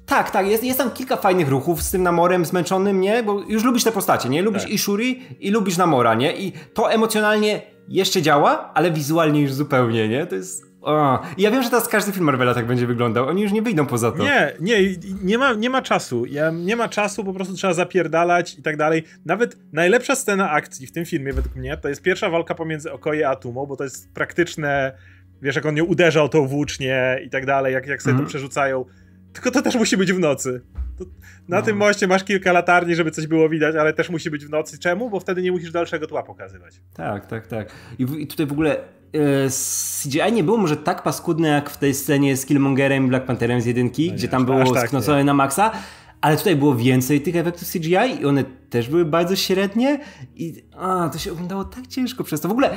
[0.07, 3.23] Tak, tak, jest, jest tam kilka fajnych ruchów z tym Namorem zmęczonym, nie?
[3.23, 4.43] Bo już lubisz te postacie, nie?
[4.43, 4.71] Lubisz tak.
[4.71, 6.37] Ishuri i lubisz Namora, nie?
[6.37, 10.27] I to emocjonalnie jeszcze działa, ale wizualnie już zupełnie, nie?
[10.27, 13.29] To jest o, ja wiem, że teraz każdy film Marvela tak będzie wyglądał.
[13.29, 14.23] Oni już nie wyjdą poza to.
[14.23, 14.77] Nie, nie,
[15.23, 16.27] nie ma, nie ma czasu.
[16.27, 19.05] Ja, nie ma czasu, po prostu trzeba zapierdalać i tak dalej.
[19.27, 23.29] Nawet najlepsza scena akcji w tym filmie, według mnie, to jest pierwsza walka pomiędzy Okoje
[23.29, 24.93] a Atumą, bo to jest praktyczne,
[25.43, 28.25] wiesz, jak on nie uderzał tą włócznie i tak dalej, jak, jak sobie mm.
[28.25, 28.85] to przerzucają.
[29.33, 30.61] Tylko to też musi być w nocy.
[31.49, 31.63] Na no.
[31.63, 34.79] tym moście masz kilka latarni, żeby coś było widać, ale też musi być w nocy.
[34.79, 35.11] Czemu?
[35.11, 36.81] Bo wtedy nie musisz dalszego tła pokazywać.
[36.95, 37.73] Tak, tak, tak.
[37.99, 38.81] I, w, i tutaj w ogóle e,
[40.03, 43.61] CGI nie było może tak paskudne jak w tej scenie z Killmongerem i Black Pantherem
[43.61, 45.71] z jedynki, no gdzie tam było tak, sknocone na maksa,
[46.21, 50.01] ale tutaj było więcej tych efektów CGI i one też były bardzo średnie
[50.35, 52.49] i a, to się oglądało tak ciężko przez to.
[52.49, 52.71] W ogóle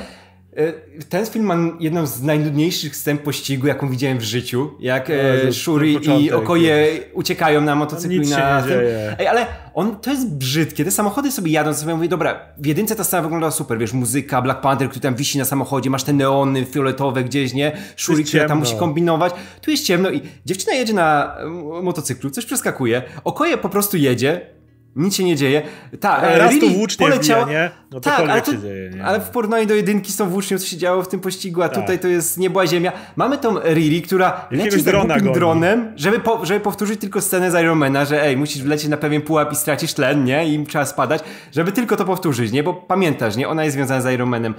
[1.08, 4.70] ten film ma jedną z najnudniejszych scen pościgu, jaką widziałem w życiu.
[4.80, 5.08] Jak
[5.44, 8.80] no, Shuri i Okoje uciekają na motocyklu i na tym.
[9.18, 10.84] Ej, ale on, to jest brzydkie.
[10.84, 14.42] Te samochody sobie jadą, sobie mówię, dobra, w jedynce ta scena wygląda super, wiesz, muzyka,
[14.42, 17.72] Black Panther, który tam wisi na samochodzie, masz te neony fioletowe gdzieś, nie?
[17.96, 19.32] Shuri, która tam musi kombinować.
[19.60, 21.36] Tu jest ciemno i dziewczyna jedzie na
[21.82, 23.02] motocyklu, coś przeskakuje.
[23.24, 24.57] Okoje po prostu jedzie,
[24.96, 25.62] nic się nie dzieje.
[26.00, 27.44] Tak, raz to włócznie poleciała...
[27.44, 27.70] wbija, nie?
[27.90, 29.04] No tak, ale, to, się dzieje, nie?
[29.04, 31.68] ale w porównaniu do jedynki z tą włócznią, co się działo w tym pościgu, a
[31.68, 31.80] tak.
[31.80, 32.92] tutaj to jest niebła ziemia.
[33.16, 37.54] Mamy tą Riri, która Jakiegoś leci drona dronem, żeby, po, żeby powtórzyć tylko scenę z
[37.54, 40.54] Ironmana, że ej, musisz wlecieć na pewien pułap i stracisz tlen, nie?
[40.54, 41.22] I trzeba spadać,
[41.52, 42.62] żeby tylko to powtórzyć, nie?
[42.62, 43.48] Bo pamiętasz, nie?
[43.48, 44.54] Ona jest związana z Ironmanem.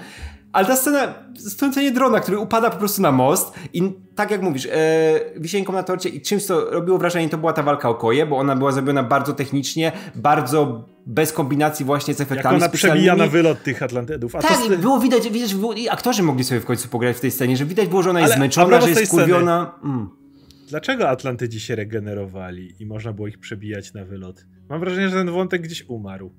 [0.52, 4.66] Ale ta scena, strącenie drona, który upada po prostu na most i tak jak mówisz,
[4.66, 8.26] e, wisienką na torcie i czymś, co robiło wrażenie, to była ta walka o koje,
[8.26, 13.16] bo ona była zrobiona bardzo technicznie, bardzo bez kombinacji właśnie z efektami Jak ona przebija
[13.16, 14.36] na wylot tych Atlantydów.
[14.36, 14.78] A tak, to...
[14.78, 17.66] było widać, widać było, i aktorzy mogli sobie w końcu pograć w tej scenie, że
[17.66, 19.80] widać było, że ona jest Ale, zmęczona, że jest kurwiona.
[19.84, 20.10] Mm.
[20.70, 24.46] Dlaczego Atlantydzi się regenerowali i można było ich przebijać na wylot?
[24.70, 26.32] Mam wrażenie, że ten wątek gdzieś umarł.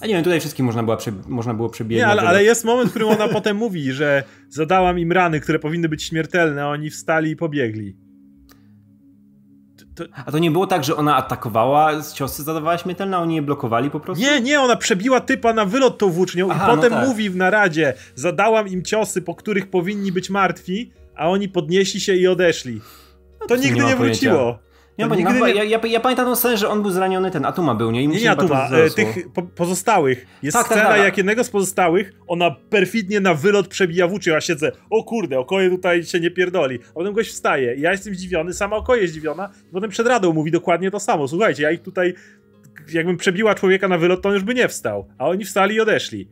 [0.00, 2.06] A nie wiem, tutaj wszystkim można, była, można było przebiegać.
[2.06, 5.58] Nie, ale, ale, jest moment, w którym ona potem mówi, że zadałam im rany, które
[5.58, 7.96] powinny być śmiertelne, a oni wstali i pobiegli.
[9.94, 10.04] To...
[10.26, 13.90] A to nie było tak, że ona atakowała, ciosy zadawała śmiertelne, a oni je blokowali
[13.90, 14.24] po prostu?
[14.24, 17.08] Nie, nie, ona przebiła typa na wylot tą włócznią Aha, i potem no tak.
[17.08, 22.14] mówi w naradzie, zadałam im ciosy, po których powinni być martwi, a oni podnieśli się
[22.14, 22.80] i odeszli.
[23.40, 24.65] No to, to nigdy nie, nie wróciło.
[24.98, 25.54] Nie, bo nie, nie...
[25.54, 28.02] Ja, ja, ja, pamiętam tą scenę, że on był zraniony, ten Atuma był, nie?
[28.02, 30.26] I nie, nie Atuma, e, tych po, pozostałych.
[30.42, 34.08] Jest tak, tak scena, tak, tak, jak jednego z pozostałych, ona perfidnie na wylot przebija
[34.08, 36.78] włóczy, ja siedzę, o kurde, okoje tutaj się nie pierdoli.
[36.90, 40.32] A potem gość wstaje ja jestem zdziwiony, sama okoje jest zdziwiona i potem przed radą
[40.32, 41.28] mówi dokładnie to samo.
[41.28, 42.14] Słuchajcie, ja ich tutaj,
[42.92, 45.08] jakbym przebiła człowieka na wylot, to on już by nie wstał.
[45.18, 46.28] A oni wstali i odeszli.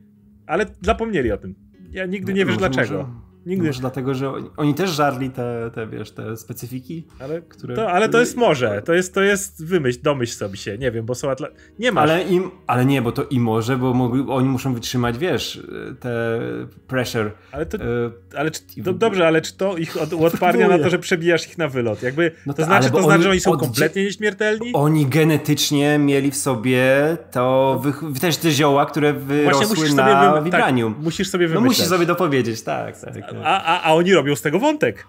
[0.47, 1.55] Ale zapomnieli o tym.
[1.91, 2.99] Ja nigdy nie, nie wiesz może, dlaczego.
[2.99, 3.34] Może...
[3.47, 3.67] Nigdy.
[3.67, 7.07] Może dlatego, że oni, oni, też żarli te, te, wiesz, te specyfiki.
[7.21, 10.79] Ale, które, to, ale to jest może, to jest, to jest wymyśl, domyśl sobie się,
[10.79, 11.49] nie wiem, bo są atla...
[11.79, 12.01] Nie ma.
[12.01, 15.67] Ale, im, ale nie, bo to i może, bo mogli, oni muszą wytrzymać, wiesz,
[16.01, 16.41] te
[16.87, 17.31] pressure.
[17.53, 20.91] Ale to, e, ale czy, to, dobrze, ale czy to ich od, uodparnia na to,
[20.91, 22.03] że przebijasz ich na wylot?
[22.03, 24.71] Jakby, no to, znaczy, to znaczy, że oni są kompletnie nieśmiertelni?
[24.73, 30.45] Oni genetycznie mieli w sobie to, wy, też te zioła, które wyrosły na wy...
[30.45, 30.95] wibranium.
[30.95, 31.65] Tak, musisz sobie wymyśleć.
[31.65, 33.34] No musisz sobie dopowiedzieć, tak, tak.
[33.45, 35.07] A, a, a oni robią z tego wątek.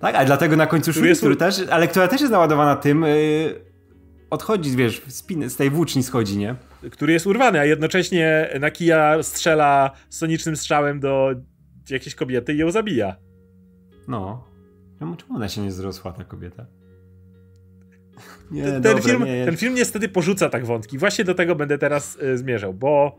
[0.00, 3.60] Tak, a dlatego na końcu Shuri, który też, ale która też jest naładowana tym, yy,
[4.30, 6.54] odchodzi, wiesz, spin, z tej włóczni schodzi, nie?
[6.90, 11.30] Który jest urwany, a jednocześnie Nakia strzela sonicznym strzałem do
[11.90, 13.16] jakiejś kobiety i ją zabija.
[14.08, 14.44] No.
[15.00, 16.66] no czemu ona się nie zrosła, ta kobieta?
[18.50, 19.44] Nie, ten, dobra, film, nie.
[19.44, 20.98] ten film niestety porzuca tak wątki.
[20.98, 23.18] Właśnie do tego będę teraz y, zmierzał, bo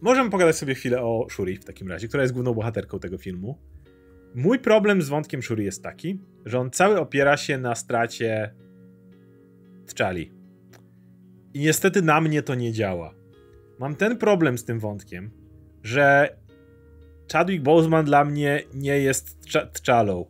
[0.00, 3.58] Możemy pogadać sobie chwilę o Shuri w takim razie, która jest główną bohaterką tego filmu.
[4.34, 8.54] Mój problem z wątkiem Shuri jest taki, że on cały opiera się na stracie
[9.86, 10.30] T'Challi.
[11.54, 13.14] I niestety na mnie to nie działa.
[13.78, 15.30] Mam ten problem z tym wątkiem,
[15.82, 16.36] że
[17.32, 20.24] Chadwick Boseman dla mnie nie jest T'Challą.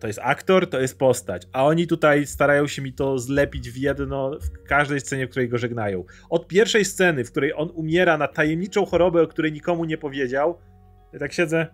[0.00, 1.42] To jest aktor, to jest postać.
[1.52, 5.48] A oni tutaj starają się mi to zlepić w jedno w każdej scenie, w której
[5.48, 6.04] go żegnają.
[6.30, 10.58] Od pierwszej sceny, w której on umiera na tajemniczą chorobę, o której nikomu nie powiedział,
[11.12, 11.66] ja tak siedzę.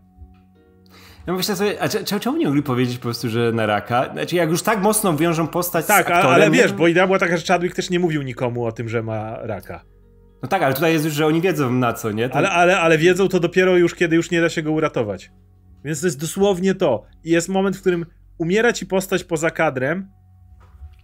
[1.26, 4.12] Ja myślę sobie, a czemu nie mogli powiedzieć po prostu, że na raka?
[4.12, 6.32] Znaczy, jak już tak mocno wiążą postać tak, z aktorem...
[6.32, 9.02] ale wiesz, bo idea była taka, że Chadwick też nie mówił nikomu o tym, że
[9.02, 9.84] ma raka.
[10.42, 12.28] No tak, ale tutaj jest już, że oni wiedzą na co, nie?
[12.28, 12.34] To...
[12.34, 15.30] Ale, ale, ale wiedzą to dopiero już, kiedy już nie da się go uratować.
[15.84, 17.06] Więc to jest dosłownie to.
[17.24, 18.06] I jest moment, w którym
[18.38, 20.08] umiera ci postać poza kadrem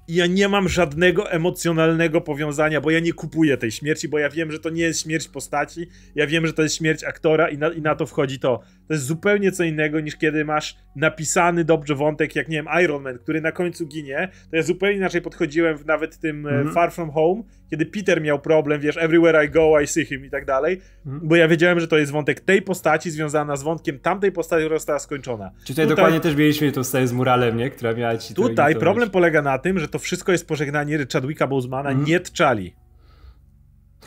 [0.08, 4.30] i ja nie mam żadnego emocjonalnego powiązania, bo ja nie kupuję tej śmierci, bo ja
[4.30, 7.58] wiem, że to nie jest śmierć postaci, ja wiem, że to jest śmierć aktora i
[7.58, 8.60] na, i na to wchodzi to.
[8.88, 13.02] To jest zupełnie co innego niż kiedy masz napisany dobrze wątek, jak nie wiem, Iron
[13.02, 14.28] Man, który na końcu ginie.
[14.50, 16.72] To ja zupełnie inaczej podchodziłem w nawet tym mm -hmm.
[16.72, 20.30] Far From Home, kiedy Peter miał problem, wiesz, everywhere I go, I see him i
[20.30, 21.18] tak dalej, -hmm.
[21.22, 24.76] bo ja wiedziałem, że to jest wątek tej postaci związana z wątkiem tamtej postaci, która
[24.76, 25.50] została skończona.
[25.50, 27.70] Czy tutaj, tutaj dokładnie też mieliśmy tą scenę z muralem, nie?
[27.70, 31.90] Która miała ci Tutaj problem polega na tym, że to wszystko jest pożegnanie Chadwicka Bosemana,
[31.90, 32.70] mm nie T'Challi.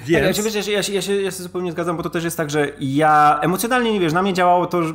[0.05, 0.37] Więc...
[0.37, 2.37] Tak, ja, się, ja, się, ja, się, ja się zupełnie zgadzam, bo to też jest
[2.37, 4.93] tak, że ja emocjonalnie, nie wiesz, na mnie działało to, że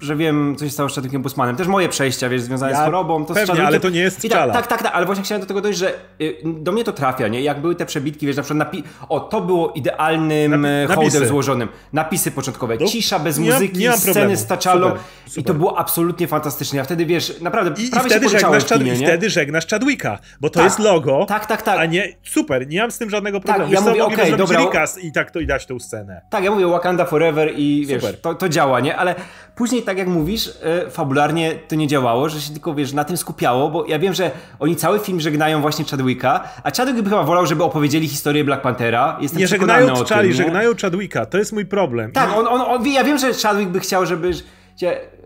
[0.00, 1.56] że wiem, co się stało z Chadwickiem Bosemanem.
[1.56, 3.24] Też moje przejścia, wiesz, związane ja, z chorobą.
[3.24, 4.52] To pewnie, z ale to nie jest T'Challa.
[4.52, 7.28] Tak, tak, tak, ale właśnie chciałem do tego dojść, że y, do mnie to trafia,
[7.28, 7.42] nie?
[7.42, 11.68] Jak były te przebitki, wiesz, na przykład napi- o, to było idealnym Napi- hołdem złożonym.
[11.92, 14.92] Napisy początkowe, no, cisza bez nie muzyki, nie sceny z T'Challą
[15.36, 16.78] i to było absolutnie fantastyczne.
[16.78, 20.50] Ja wtedy, wiesz, naprawdę I, prawie i wtedy, żegnasz kinie, I wtedy żegnasz Chadwicka, bo
[20.50, 21.78] to tak, jest logo, tak, tak, tak.
[21.78, 23.72] a nie, super, nie mam z tym żadnego tak, problemu.
[23.72, 24.84] Tak, ja mówię, okej, okay, dobra.
[25.02, 26.20] i tak to i dać tę scenę.
[26.30, 28.96] Tak, ja mówię Wakanda Forever i wiesz, to, to działa, nie?
[28.96, 29.14] Ale
[29.56, 33.16] później, tak jak mówisz, e, fabularnie to nie działało, że się tylko, wiesz, na tym
[33.16, 37.22] skupiało, bo ja wiem, że oni cały film żegnają właśnie Chadwicka, a Chadwick by chyba
[37.22, 39.18] wolał, żeby opowiedzieli historię Black Panthera.
[39.20, 42.12] Jestem nie żegnają Charlie, żegnają Chadwicka, to jest mój problem.
[42.12, 44.30] Tak, on, on, on, ja wiem, że Chadwick by chciał, żeby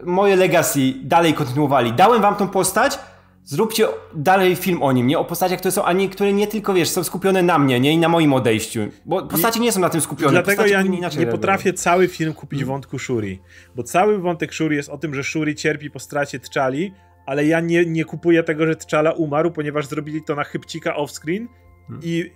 [0.05, 1.93] moje legacy dalej kontynuowali.
[1.93, 2.99] Dałem wam tą postać,
[3.45, 5.19] zróbcie dalej film o nim, nie?
[5.19, 7.93] O postaciach, które są, ani które nie tylko, wiesz, są skupione na mnie, nie?
[7.93, 8.81] I na moim odejściu.
[9.05, 10.33] Bo postacie nie są na tym skupione.
[10.33, 10.83] Dlatego ja
[11.19, 13.41] nie potrafię cały film kupić wątku Shuri.
[13.77, 16.91] Bo cały wątek Shuri jest o tym, że Shuri cierpi po stracie T'Challi,
[17.27, 21.49] ale ja nie, nie kupuję tego, że T'Challa umarł, ponieważ zrobili to na chybcika offscreen
[21.87, 22.01] hmm.
[22.05, 22.31] i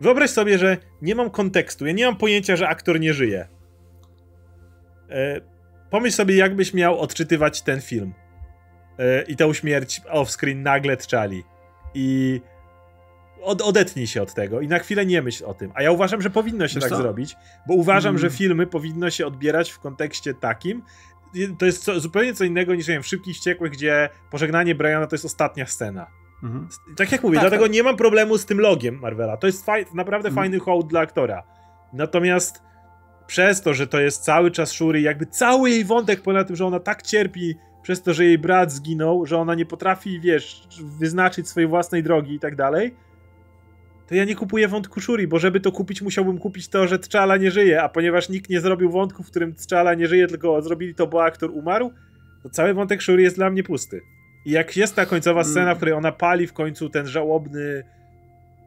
[0.00, 3.48] wyobraź sobie, że nie mam kontekstu, ja nie mam pojęcia, że aktor nie żyje.
[5.10, 5.40] E,
[5.90, 8.12] pomyśl sobie, jakbyś miał odczytywać ten film
[9.28, 11.44] i tę śmierć off-screen nagle tczali.
[11.94, 12.40] I
[13.42, 15.72] od, odetnij się od tego i na chwilę nie myśl o tym.
[15.74, 16.96] A ja uważam, że powinno się Wiesz tak co?
[16.96, 17.36] zrobić,
[17.68, 18.20] bo uważam, mm.
[18.20, 20.82] że filmy powinno się odbierać w kontekście takim.
[21.58, 25.06] To jest co, zupełnie co innego niż nie wiem, w Szybkich Wściekłych, gdzie pożegnanie Briana
[25.06, 26.06] to jest ostatnia scena.
[26.42, 26.68] Mhm.
[26.96, 27.72] Tak jak mówię, tak, dlatego tak.
[27.72, 29.36] nie mam problemu z tym logiem Marvela.
[29.36, 30.44] To jest faj, naprawdę mhm.
[30.44, 31.42] fajny hołd dla aktora.
[31.92, 32.62] Natomiast
[33.26, 36.56] przez to, że to jest cały czas Shuri, jakby cały jej wątek polega na tym,
[36.56, 40.68] że ona tak cierpi przez to, że jej brat zginął, że ona nie potrafi, wiesz,
[40.98, 42.94] wyznaczyć swojej własnej drogi i tak dalej,
[44.06, 47.40] to ja nie kupuję wątku Shuri, bo żeby to kupić, musiałbym kupić to, że T'Challa
[47.40, 50.94] nie żyje, a ponieważ nikt nie zrobił wątku, w którym T'Challa nie żyje, tylko zrobili
[50.94, 51.92] to, bo aktor umarł,
[52.42, 54.00] to cały wątek Shuri jest dla mnie pusty.
[54.46, 55.76] I jak jest ta końcowa scena, w mm.
[55.76, 57.84] której ona pali w końcu ten żałobny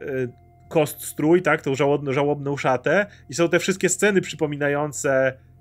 [0.02, 0.28] y,
[0.68, 5.53] kost strój, tak, tą żałobną, żałobną szatę i są te wszystkie sceny przypominające E,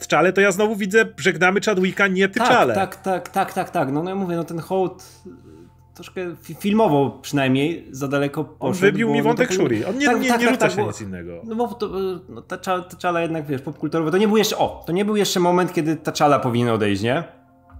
[0.00, 2.28] Tczale, to ja znowu widzę, żegnamy Chadwicka, nie.
[2.28, 3.92] Tak, tak, tak, tak, tak, tak.
[3.92, 5.04] No, no ja mówię, no ten hołd
[5.94, 6.20] troszkę
[6.58, 8.66] filmowo przynajmniej za daleko poszedł.
[8.66, 9.84] On wybił mi no wątek Shuri.
[9.84, 11.42] On nie, tak, nie, tak, nie tak, tak, się bo, nic innego.
[11.44, 11.90] No bo to,
[12.28, 15.16] no, ta, ta czala jednak, wiesz, popkulturowo, to nie był jeszcze, o, to nie był
[15.16, 17.24] jeszcze moment, kiedy ta czala powinna odejść, nie?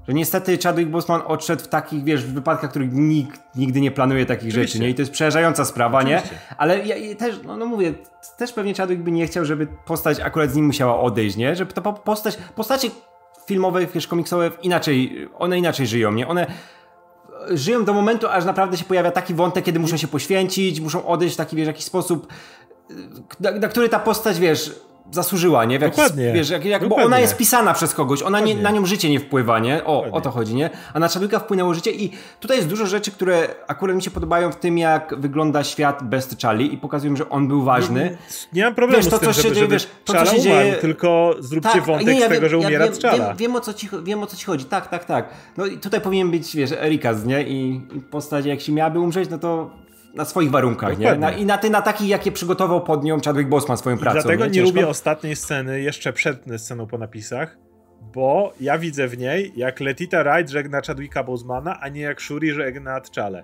[0.09, 4.27] Że niestety Chadwick Boseman odszedł w takich, wiesz, w wypadkach, których nikt nigdy nie planuje
[4.27, 4.73] takich Oczywiście.
[4.73, 4.91] rzeczy, nie?
[4.91, 6.29] I to jest przerażająca sprawa, Oczywiście.
[6.33, 6.57] nie?
[6.57, 7.95] Ale ja, też, no, no, mówię,
[8.39, 11.57] też pewnie Chadwick by nie chciał, żeby postać akurat z nim musiała odejść, nie?
[11.57, 12.91] Żeby to postać, postacie
[13.47, 16.29] filmowe, wiesz, komiksowe inaczej, one inaczej żyją, nie?
[16.29, 16.47] One
[17.51, 21.35] żyją do momentu, aż naprawdę się pojawia taki wątek, kiedy muszą się poświęcić, muszą odejść
[21.35, 22.27] w taki, wiesz, jakiś sposób,
[23.41, 25.79] na, na który ta postać, wiesz, zasłużyła, nie?
[25.79, 26.33] W jakiś, Dokładnie.
[26.33, 27.05] Wiesz, jak, jak, Dokładnie.
[27.05, 29.85] bo ona jest pisana przez kogoś, ona nie, na nią życie nie wpływa, nie?
[29.85, 30.71] O, o to chodzi, nie?
[30.95, 34.53] A na Chadwicka wpłynęło życie i tutaj jest dużo rzeczy, które akurat mi się podobają
[34.53, 38.03] w tym, jak wygląda świat bez T'Challi i pokazują, że on był ważny.
[38.03, 38.17] Nie,
[38.53, 40.41] nie mam problemu wiesz, to, z tym, co żeby, się, żeby wiesz, to, co się
[40.41, 40.65] dzieje...
[40.65, 43.57] Umarł, tylko zróbcie tak, wątek nie, ja z tego, że ja umiera wiem, Wiem, wiem,
[43.57, 44.65] o co ci, wiem, o co ci chodzi.
[44.65, 45.29] Tak, tak, tak.
[45.57, 47.43] No i tutaj powinien być, wiesz, Erika, nie?
[47.43, 49.71] I, i postać, jak się miałaby umrzeć, no to
[50.15, 51.15] na swoich warunkach, nie?
[51.15, 54.19] Na, I na, ty, na takich, jakie przygotował pod nią Chadwick Boseman swoją pracą.
[54.19, 57.59] I dlatego nie, nie lubię ostatniej sceny, jeszcze przed sceną po napisach,
[58.15, 62.53] bo ja widzę w niej, jak Letita Wright żegna Chadwicka Bosemana, a nie jak Shuri
[62.53, 63.43] żegna T'Challę.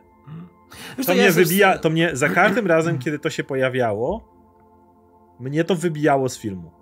[0.96, 4.24] To, to mnie wybija, to mnie za każdym razem, kiedy to się pojawiało,
[5.40, 6.79] mnie to wybijało z filmu.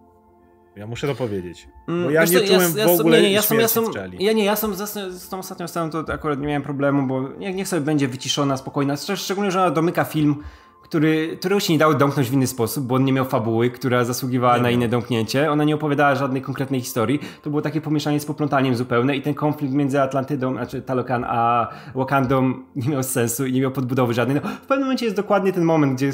[0.78, 1.68] Ja muszę to powiedzieć.
[1.86, 3.84] Bo mm, ja Wiesz nie czułem ja, w ogóle nie, nie, ja, sam, ja, sam,
[4.18, 4.90] ja nie, ja sam z,
[5.22, 8.56] z tą ostatnią sceną to akurat nie miałem problemu, bo niech, niech sobie będzie wyciszona,
[8.56, 8.94] spokojna.
[9.16, 10.42] Szczególnie, że ona domyka film,
[10.82, 14.04] który, którego się nie dało domknąć w inny sposób, bo on nie miał fabuły, która
[14.04, 15.50] zasługiwała nie na inne domknięcie.
[15.50, 17.20] Ona nie opowiadała żadnej konkretnej historii.
[17.42, 21.68] To było takie pomieszanie z poplątaniem zupełne i ten konflikt między Atlantydą, znaczy Talokan, a
[21.94, 24.40] Wakandą nie miał sensu i nie miał podbudowy żadnej.
[24.44, 26.12] No, w pewnym momencie jest dokładnie ten moment, gdzie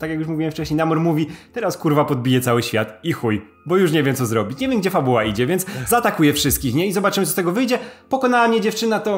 [0.00, 3.76] tak jak już mówiłem wcześniej, Namor mówi, teraz kurwa podbije cały świat i chuj, bo
[3.76, 6.86] już nie wiem co zrobić, nie wiem gdzie fabuła idzie, więc zaatakuje wszystkich, nie?
[6.86, 7.78] I zobaczymy co z tego wyjdzie.
[8.08, 9.16] Pokonała mnie dziewczyna, to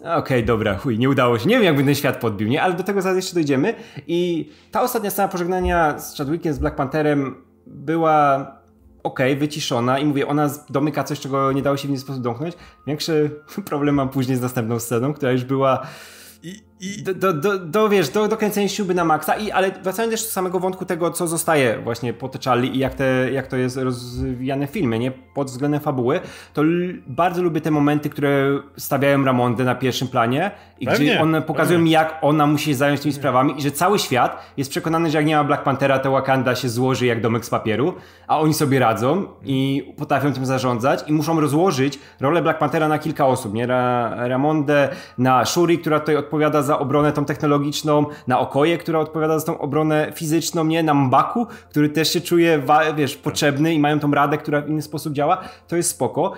[0.00, 1.48] okej, okay, dobra, chuj, nie udało się.
[1.48, 2.62] Nie wiem jakby ten świat podbił, nie?
[2.62, 3.74] Ale do tego zaraz jeszcze dojdziemy.
[4.06, 7.34] I ta ostatnia scena pożegnania z Chadwickiem, z Black Pantherem
[7.66, 8.36] była
[9.02, 12.22] okej, okay, wyciszona i mówię, ona domyka coś, czego nie dało się w inny sposób
[12.22, 12.54] domknąć.
[12.86, 13.30] Większy
[13.70, 15.86] problem mam później z następną sceną, która już była...
[16.42, 17.02] I I...
[17.02, 20.22] Do, do, do, do, wiesz, do, do kręcenia śruby na maksa, i, ale wracając też
[20.22, 23.76] do samego wątku tego, co zostaje właśnie po T'Challi i jak, te, jak to jest
[23.76, 25.10] rozwijane w filmie, nie?
[25.10, 26.20] Pod względem fabuły,
[26.52, 26.62] to
[27.06, 31.78] bardzo lubię te momenty, które stawiają Ramondę na pierwszym planie i pewnie, gdzie one pokazują
[31.78, 31.92] pewnie.
[31.92, 35.26] jak ona musi się zająć tymi sprawami i że cały świat jest przekonany, że jak
[35.26, 37.94] nie ma Black Panthera, to Wakanda się złoży jak domek z papieru,
[38.26, 42.98] a oni sobie radzą i potrafią tym zarządzać i muszą rozłożyć rolę Black Panthera na
[42.98, 43.66] kilka osób, nie?
[43.66, 49.38] Ra Ramondę, na Shuri, która tutaj odpowiada za obronę tą technologiczną, na Okoje, która odpowiada
[49.38, 50.82] za tą obronę fizyczną, nie?
[50.82, 52.62] Na Mbaku, który też się czuje,
[52.96, 55.38] wiesz, potrzebny i mają tą radę, która w inny sposób działa.
[55.68, 56.32] To jest spoko.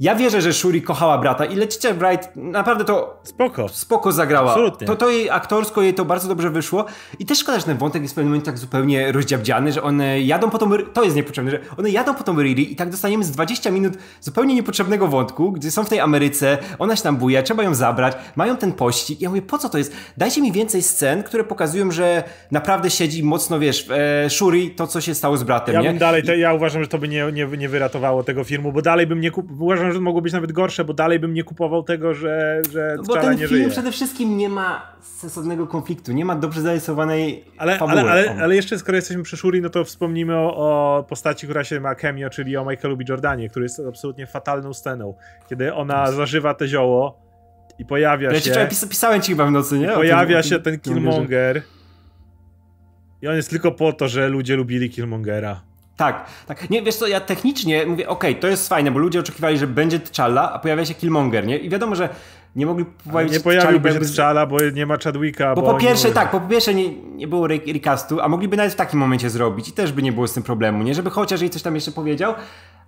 [0.00, 4.50] Ja wierzę, że Shuri kochała brata i Leticia Wright naprawdę to spoko, spoko zagrała.
[4.50, 4.86] Absolutnie.
[4.86, 6.84] To, to jej aktorsko jej to bardzo dobrze wyszło
[7.18, 10.20] i też szkoda, że ten wątek jest w pewnym momencie tak zupełnie rozdziabdziany, że one
[10.20, 13.24] jadą po tą, to jest niepotrzebne, że one jadą po tą Riri i tak dostaniemy
[13.24, 17.42] z 20 minut zupełnie niepotrzebnego wątku, gdzie są w tej Ameryce, ona się tam buja,
[17.42, 19.20] trzeba ją zabrać, mają ten pościg.
[19.20, 19.92] Ja mówię, po co to jest?
[20.16, 25.00] Dajcie mi więcej scen, które pokazują, że naprawdę siedzi mocno, wiesz, e, Shuri, to co
[25.00, 25.88] się stało z bratem, ja nie?
[25.88, 28.82] Bym dalej, to, ja uważam, że to by nie, nie, nie wyratowało tego filmu, bo
[28.82, 29.60] dalej bym nie kup...
[29.60, 33.02] uważam, że mogło być nawet gorsze, bo dalej bym nie kupował tego, że, że no
[33.02, 33.68] Bo ten film żyje.
[33.68, 38.00] przede wszystkim nie ma sensownego konfliktu, nie ma dobrze zarysowanej ale, fabuły.
[38.00, 41.64] Ale, ale, ale jeszcze skoro jesteśmy przy Shuri, no to wspomnijmy o, o, postaci, która
[41.64, 43.04] się ma cameo, czyli o Michaelu B.
[43.08, 45.14] Jordanie, który jest absolutnie fatalną sceną.
[45.48, 47.20] Kiedy ona zażywa te zioło
[47.78, 48.50] i pojawia ja się...
[48.50, 49.88] Ja pisałem ci chyba w nocy, nie?
[49.88, 51.62] Pojawia tym, się ten Killmonger
[53.22, 55.60] i on jest tylko po to, że ludzie lubili Killmongera.
[56.00, 56.70] Tak, tak.
[56.70, 59.66] Nie, wiesz co, ja technicznie mówię, okej, okay, to jest fajne, bo ludzie oczekiwali, że
[59.66, 61.58] będzie T'Challa, a pojawia się Killmonger, nie?
[61.58, 62.08] I wiadomo, że
[62.56, 65.54] nie mogli pojawić Nie pojawiłby się T'Challa, bo nie ma Chadwicka.
[65.54, 68.76] Bo, bo po pierwsze, tak, po pierwsze nie, nie było recastu, a mogliby nawet w
[68.76, 70.94] takim momencie zrobić i też by nie było z tym problemu, nie?
[70.94, 72.34] Żeby chociaż jej coś tam jeszcze powiedział,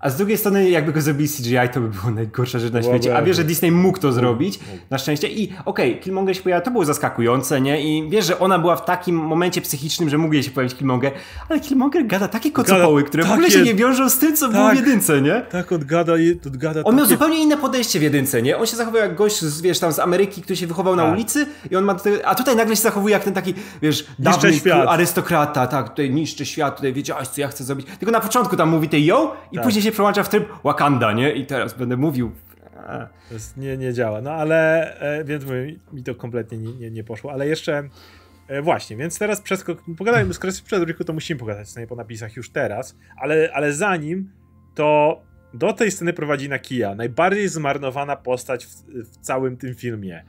[0.03, 3.17] a z drugiej strony, jakby go zrobili CGI, to by było najgorsza rzecz na świecie.
[3.17, 5.29] A wiesz, że Disney mógł to zrobić, na szczęście.
[5.29, 7.83] I okej, okay, Killmonger się pojawia, to było zaskakujące, nie?
[7.83, 11.13] I wiesz, że ona była w takim momencie psychicznym, że mógł jej się pojawić Killmonger,
[11.49, 14.55] ale Killmonger gada takie kocopoły, które w ogóle się nie wiążą z tym, co tak,
[14.55, 14.79] było w tak.
[14.79, 15.43] jedynce, nie?
[15.51, 16.13] Tak, on gada,
[16.47, 16.97] on gada On takie...
[16.97, 18.59] miał zupełnie inne podejście w jedynce, nie?
[18.59, 21.13] On się zachował jak gość, z, wiesz, tam z Ameryki, który się wychował na tak.
[21.13, 21.97] ulicy i on ma...
[22.25, 26.77] A tutaj nagle się zachowuje jak ten taki, wiesz, dawny arystokrata, tak, tutaj niszczy świat,
[26.77, 27.87] tutaj wiedziałeś, co ja chcę zrobić.
[27.99, 29.65] Tylko na początku tam mówi tej yo i tak.
[29.65, 31.33] później się przełącza w tryb Wakanda, nie?
[31.33, 32.33] I teraz będę mówił.
[33.29, 34.21] To jest, nie, nie działa.
[34.21, 37.33] No ale, e, więc mówię, mi to kompletnie nie, nie, nie poszło.
[37.33, 37.89] Ale jeszcze,
[38.49, 42.37] e, właśnie, więc teraz przeskok, pogadajmy, skoro jest przed to musimy pogadać scenie po napisach
[42.37, 44.31] już teraz, ale, ale zanim,
[44.75, 45.21] to
[45.55, 48.71] do tej sceny prowadzi Nakia, najbardziej zmarnowana postać w,
[49.05, 50.25] w całym tym filmie.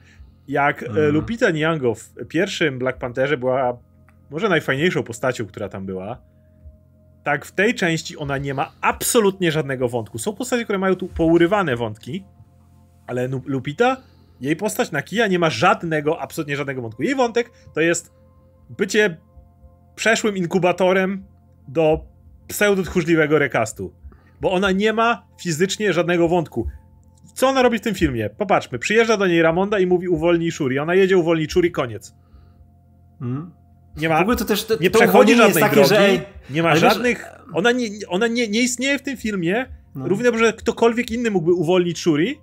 [0.48, 1.12] Jak mm.
[1.12, 3.78] Lupita Nyong'o w pierwszym Black Pantherze była
[4.30, 6.18] może najfajniejszą postacią, która tam była,
[7.24, 10.18] tak w tej części ona nie ma absolutnie żadnego wątku.
[10.18, 12.24] Są postacie, które mają tu pourywane wątki,
[13.06, 13.96] ale Lupita,
[14.40, 17.02] jej postać na Kija nie ma żadnego, absolutnie żadnego wątku.
[17.02, 18.12] Jej wątek to jest
[18.70, 19.16] bycie
[19.94, 21.24] przeszłym inkubatorem
[21.68, 22.00] do
[22.48, 23.94] pseudo-tchórzliwego rekastu.
[24.40, 26.66] Bo ona nie ma fizycznie żadnego wątku.
[27.34, 28.30] Co ona robi w tym filmie?
[28.30, 30.78] Popatrzmy, przyjeżdża do niej Ramonda i mówi uwolnij Shuri.
[30.78, 32.14] Ona jedzie uwolnić Shuri, koniec.
[33.20, 33.63] Mm.
[33.96, 34.18] Nie ma.
[34.18, 36.08] W ogóle to też to, nie to przechodzi żadnej takie, drogi, że
[36.50, 37.18] nie ma żadnych.
[37.18, 37.54] Wiesz...
[37.54, 39.66] Ona, nie, ona nie, nie istnieje w tym filmie.
[39.94, 40.08] No.
[40.08, 42.40] Równie dobrze ktokolwiek inny mógłby uwolnić Shuri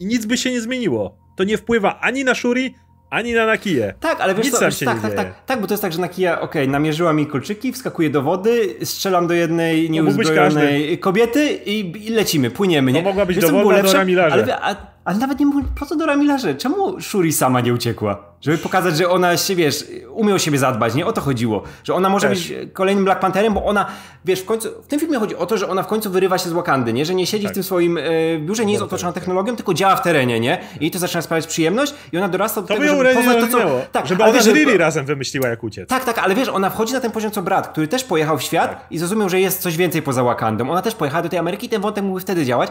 [0.00, 1.18] i nic by się nie zmieniło.
[1.36, 2.74] To nie wpływa ani na Shuri,
[3.10, 3.94] ani na Nakiję.
[4.00, 6.00] Tak, ale wiesz Nic co, wiesz, tak, tak, tak, tak, bo to jest tak, że
[6.00, 12.50] Nakija, okej, namierzyła mi kolczyki, wskakuje do wody, strzelam do jednej nieuzbrojonej kobiety i, lecimy,
[12.50, 13.02] płyniemy, nie?
[13.02, 14.56] To mogła być dowolna do Ramilarze.
[14.56, 16.54] Ale, ale nawet nie mówię, po co do Ramilarze?
[16.54, 18.30] Czemu Shuri sama nie uciekła?
[18.40, 21.06] Żeby pokazać, że ona się, wiesz, umie o siebie zadbać, nie?
[21.06, 21.62] O to chodziło.
[21.84, 22.48] Że ona może Też.
[22.48, 23.86] być kolejnym Black Pantherem, bo ona,
[24.24, 26.48] wiesz, w końcu, w tym filmie chodzi o to, że ona w końcu wyrywa się
[26.48, 27.04] z Wakandy, nie?
[27.04, 27.52] Że nie siedzi tak.
[27.52, 28.02] w tym swoim e,
[28.38, 30.58] biurze, nie jest otoczona technologią, tylko działa w terenie, nie?
[30.80, 33.80] I to zaczyna sprawiać przyjemność i ona dorasta do to tego, żeby poznać to, co...
[33.92, 35.88] Tak, żeby ona z Riri razem wymyśliła, jak uciec.
[35.88, 38.42] Tak, tak, ale wiesz, ona wchodzi na ten poziom, co brat, który też pojechał w
[38.42, 38.86] świat tak.
[38.90, 40.70] i zrozumiał, że jest coś więcej poza Wakandą.
[40.70, 42.70] Ona też pojechała do tej Ameryki i ten wątek mógł wtedy działać.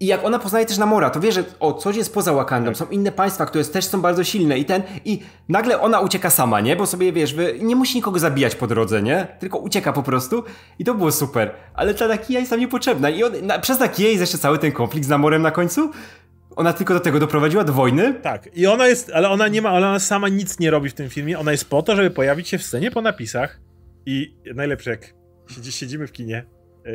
[0.00, 2.86] I jak ona poznaje też Namora, to wie, że o, coś jest poza Wakandą, są
[2.86, 4.58] inne państwa, które też są bardzo silne.
[4.58, 6.76] I ten, i nagle ona ucieka sama, nie?
[6.76, 9.26] Bo sobie, wiesz, nie musi nikogo zabijać po drodze, nie?
[9.38, 10.44] Tylko ucieka po prostu.
[10.78, 11.50] I to było super.
[11.74, 13.10] Ale ta Nakia jest tam niepotrzebna.
[13.10, 15.90] I on, na, przez Nakiję jest jeszcze cały ten konflikt z Namorem na końcu,
[16.56, 18.14] ona tylko do tego doprowadziła, do wojny.
[18.14, 20.94] Tak, i ona jest, ale ona nie ma, ale ona sama nic nie robi w
[20.94, 23.60] tym filmie, ona jest po to, żeby pojawić się w scenie po napisach.
[24.06, 25.14] I najlepsze jak
[25.70, 26.46] siedzimy w kinie,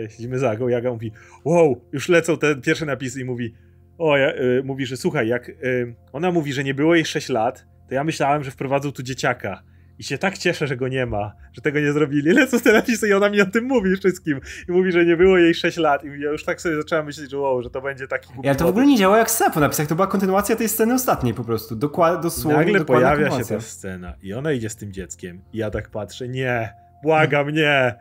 [0.10, 1.12] siedzimy za Agą, Jaga mówi,
[1.46, 3.54] wow, już lecą te pierwsze napisy i mówi,
[3.98, 7.30] o, ja, y, mówi, że słuchaj, jak y, ona mówi, że nie było jej 6
[7.30, 9.64] lat, to ja myślałem, że wprowadzą tu dzieciaka.
[10.00, 12.32] I się tak cieszę, że go nie ma, że tego nie zrobili.
[12.34, 14.40] Lecą te napisy i ona mi o tym mówi wszystkim.
[14.70, 16.04] I mówi, że nie było jej 6 lat.
[16.04, 18.30] I ja już tak sobie zaczęłam myśleć, że wow, że to będzie taki...
[18.44, 19.88] Ja to w ogóle nie działa jak scena po napisach.
[19.88, 21.76] To była kontynuacja tej sceny ostatniej po prostu.
[21.76, 22.58] Dokładnie, dosłownie.
[22.58, 25.42] Nagle pojawia się ta scena i ona idzie z tym dzieckiem.
[25.54, 26.74] I ja tak patrzę, nie,
[27.04, 27.96] błagam, nie.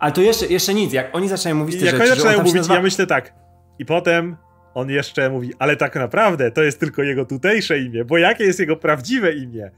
[0.00, 0.92] Ale to jeszcze, jeszcze nic.
[0.92, 1.96] Jak oni zaczynają mówić te I rzeczy...
[1.96, 2.74] Jak oni zaczynają mówić, nazywa...
[2.74, 3.34] ja myślę tak.
[3.78, 4.36] I potem
[4.74, 8.60] on jeszcze mówi, ale tak naprawdę to jest tylko jego tutejsze imię, bo jakie jest
[8.60, 9.70] jego prawdziwe imię?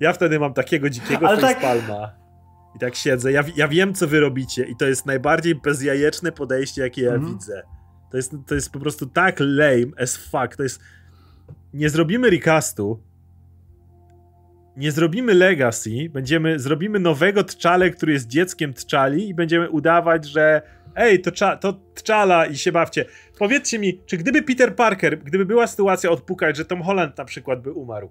[0.00, 1.40] Ja wtedy mam takiego dzikiego ale.
[1.40, 1.58] Tak...
[2.76, 3.32] I tak siedzę.
[3.32, 7.32] Ja, ja wiem, co wy robicie i to jest najbardziej bezjajeczne podejście, jakie ja mm.
[7.32, 7.62] widzę.
[8.10, 10.56] To jest, to jest po prostu tak lame as fuck.
[10.56, 10.80] To jest...
[11.74, 13.02] Nie zrobimy recastu,
[14.76, 20.62] nie zrobimy Legacy, będziemy, zrobimy nowego Tczale, który jest dzieckiem Tczali i będziemy udawać, że
[20.96, 23.04] ej, to, cza, to Tczala i się bawcie.
[23.38, 27.62] Powiedzcie mi, czy gdyby Peter Parker, gdyby była sytuacja odpukać, że Tom Holland na przykład
[27.62, 28.10] by umarł,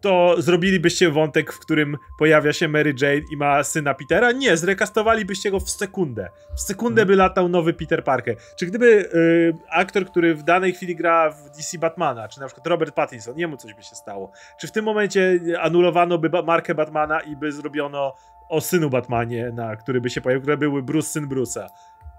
[0.00, 4.32] to zrobilibyście wątek, w którym pojawia się Mary Jane i ma syna Petera?
[4.32, 6.28] Nie, zrekastowalibyście go w sekundę.
[6.56, 8.36] W sekundę by latał nowy Peter Parker.
[8.58, 12.66] Czy gdyby y, aktor, który w danej chwili gra w DC Batmana, czy na przykład
[12.66, 14.32] Robert Pattinson, jemu coś by się stało?
[14.60, 18.14] Czy w tym momencie anulowano by markę Batmana i by zrobiono
[18.48, 21.66] o synu Batmanie, na który by się pojawił, które były Bruce, syn Bruce'a?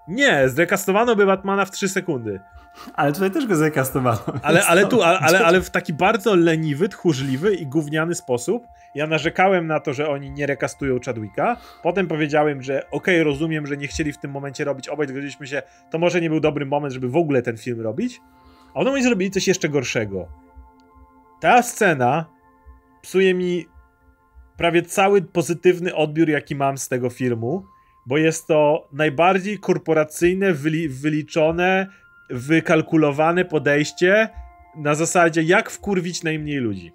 [0.08, 2.40] Nie, zrekastowano by Batmana w 3 sekundy.
[2.94, 4.20] Ale tutaj też go zrekastowano.
[4.42, 8.66] Ale, ale tu, ale, ale, w taki bardzo leniwy, tchórzliwy i gówniany sposób.
[8.94, 11.56] Ja narzekałem na to, że oni nie rekastują Chadwicka.
[11.82, 14.88] Potem powiedziałem, że okej, okay, rozumiem, że nie chcieli w tym momencie robić.
[14.88, 18.20] Obaj zgodziliśmy się, to może nie był dobry moment, żeby w ogóle ten film robić.
[18.74, 20.28] A oni zrobili coś jeszcze gorszego.
[21.40, 22.26] Ta scena
[23.02, 23.66] psuje mi
[24.56, 27.64] prawie cały pozytywny odbiór, jaki mam z tego filmu
[28.06, 31.86] bo jest to najbardziej korporacyjne, wyli wyliczone,
[32.30, 34.28] wykalkulowane podejście
[34.76, 36.92] na zasadzie jak wkurwić najmniej ludzi.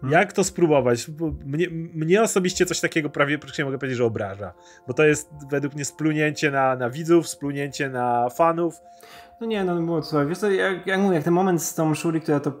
[0.00, 0.20] Hmm.
[0.20, 1.10] Jak to spróbować?
[1.44, 4.52] Mnie, mnie, osobiście coś takiego prawie praktycznie mogę powiedzieć, że obraża.
[4.86, 8.74] Bo to jest według mnie splunięcie na, na widzów, splunięcie na fanów.
[9.40, 10.26] No nie, no było co.
[10.26, 12.52] Wiesz co, jak, jak mówię, jak ten moment z tą Shuri, która to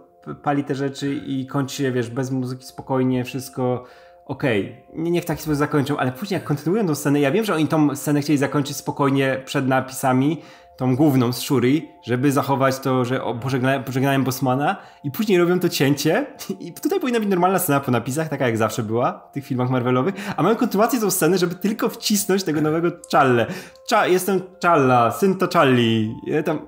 [0.42, 3.84] pali te rzeczy i kończy się, wiesz, bez muzyki, spokojnie, wszystko
[4.26, 7.54] okej, okay, niech taki sposób zakończą, ale później jak kontynuują tą scenę, ja wiem, że
[7.54, 10.42] oni tą scenę chcieli zakończyć spokojnie przed napisami,
[10.76, 15.68] tą główną z Shuri, żeby zachować to, że pożegna, pożegnałem Bosmana i później robią to
[15.68, 16.26] cięcie
[16.60, 19.70] i tutaj powinna być normalna scena po napisach, taka jak zawsze była w tych filmach
[19.70, 23.46] Marvelowych, a mają kontynuację tą scenę, żeby tylko wcisnąć tego nowego Challe.
[23.88, 26.14] Cza, jestem Challa, syn to Challi.
[26.44, 26.58] Tam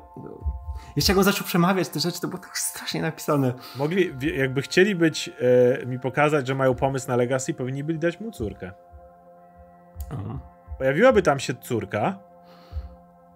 [0.96, 3.54] jeszcze jak on zaczął przemawiać te rzeczy, to było tak strasznie napisane.
[3.76, 5.30] Mogli, jakby chcieli być,
[5.82, 8.72] e, mi pokazać, że mają pomysł na Legacy, powinni byli dać mu córkę.
[10.10, 10.38] Aha.
[10.78, 12.18] Pojawiłaby tam się córka.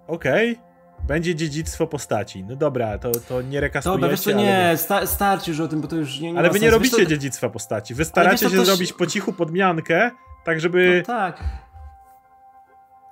[0.06, 0.52] Okej.
[0.52, 0.70] Okay.
[1.06, 2.44] Będzie dziedzictwo postaci.
[2.44, 4.00] No dobra, to, to nie rekastujecie.
[4.00, 6.50] Dobra, wiesz co, nie, sta starczy już o tym, bo to już nie, nie Ale
[6.50, 7.94] wy nie robicie dziedzictwa postaci.
[7.94, 10.10] Wy staracie wiesz, się zrobić po cichu podmiankę,
[10.44, 11.02] tak żeby...
[11.08, 11.44] No tak.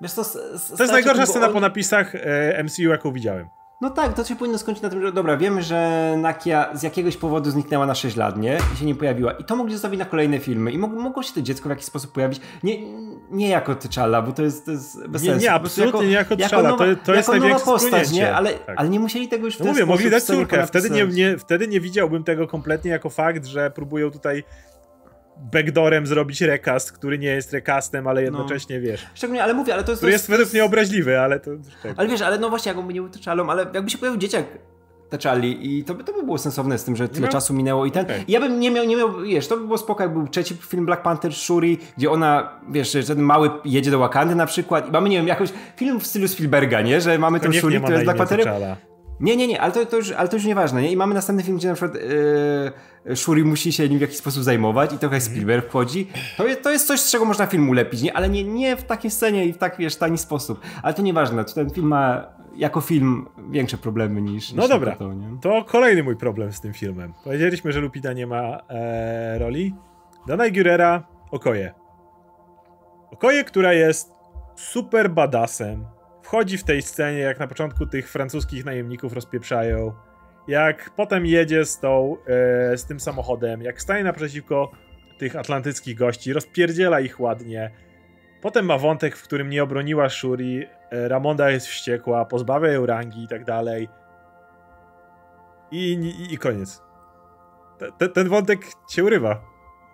[0.01, 0.25] Wiesz co,
[0.77, 3.49] to jest najgorsza scena po napisach e, MCU, jaką widziałem.
[3.81, 7.17] No tak, to się powinno skończyć na tym, że dobra, wiemy, że Nakia z jakiegoś
[7.17, 8.59] powodu zniknęła na 6 lat, nie?
[8.75, 9.33] I się nie pojawiła.
[9.33, 10.73] I to mogli zostawić na kolejne filmy.
[10.73, 12.41] I mogło, mogło się to dziecko w jakiś sposób pojawić.
[12.63, 12.79] Nie,
[13.31, 15.45] nie jako T'Challa, bo to jest, to jest bez nie, sensu.
[15.45, 16.79] Nie, absolutnie jako, nie jako T'Challa.
[16.79, 18.35] To, to jest największe postać, nie?
[18.35, 18.79] Ale, tak.
[18.79, 20.67] ale nie musieli tego już w no Mówię, mogli dać córkę.
[20.67, 24.45] Wtedy nie, nie, wtedy nie widziałbym tego kompletnie jako fakt, że próbują tutaj
[25.41, 28.25] backdoorem zrobić recast, który nie jest recastem, ale no.
[28.25, 28.83] jednocześnie no.
[28.83, 29.07] wiesz.
[29.15, 30.03] Szczególnie, ale mówię, ale to jest.
[30.03, 31.51] To jest, jest według mnie obraźliwy, ale to.
[31.97, 34.45] Ale wiesz, ale no właśnie, jakby nie był T'Challą, ale jakby się pojawił dzieciak
[35.11, 37.33] T'Challi i to by, to by było sensowne z tym, że tyle no.
[37.33, 38.05] czasu minęło i ten.
[38.05, 38.25] Okay.
[38.29, 40.55] I ja bym nie miał, nie miał, wiesz, to by było spoko, jak był trzeci
[40.55, 44.89] film Black Panther Shuri, gdzie ona, wiesz, że ten mały jedzie do Wakandy na przykład
[44.89, 47.01] i mamy, nie wiem, jakoś film w stylu Spielberga, nie?
[47.01, 48.77] Że mamy ten Shuri, który jest Black Pantherem.
[49.21, 50.93] Nie, nie, nie, ale to, to, już, ale to już nieważne, nie?
[50.93, 52.03] I mamy następny film, gdzie na przykład
[53.05, 55.33] yy, Shuri musi się nim w jakiś sposób zajmować i trochę mhm.
[55.33, 56.09] Spielberg wchodzi.
[56.37, 58.17] To jest, to jest coś, z czego można film ulepić, nie?
[58.17, 60.61] Ale nie, nie w takiej scenie i w tak, wiesz, tani sposób.
[60.83, 64.53] Ale to nieważne, to ten film ma jako film większe problemy niż.
[64.53, 65.11] No niż dobra, to,
[65.41, 67.13] to, kolejny mój problem z tym filmem.
[67.25, 69.75] Powiedzieliśmy, że Lupita nie ma e, roli.
[70.27, 71.75] Dana Gurera Okoje.
[73.11, 74.13] Okoje, która jest
[74.57, 75.85] super badassem,
[76.29, 79.93] wchodzi w tej scenie, jak na początku tych francuskich najemników rozpieprzają,
[80.49, 82.17] jak potem jedzie z, tą,
[82.73, 84.71] e, z tym samochodem, jak staje naprzeciwko
[85.19, 87.71] tych atlantyckich gości, rozpierdziela ich ładnie.
[88.43, 93.25] Potem ma wątek, w którym nie obroniła Shuri, e, Ramonda jest wściekła, pozbawia ją rangi
[93.25, 93.89] i tak dalej.
[95.71, 96.83] I, i, i koniec.
[97.99, 98.61] Te, ten wątek
[98.91, 99.41] się urywa.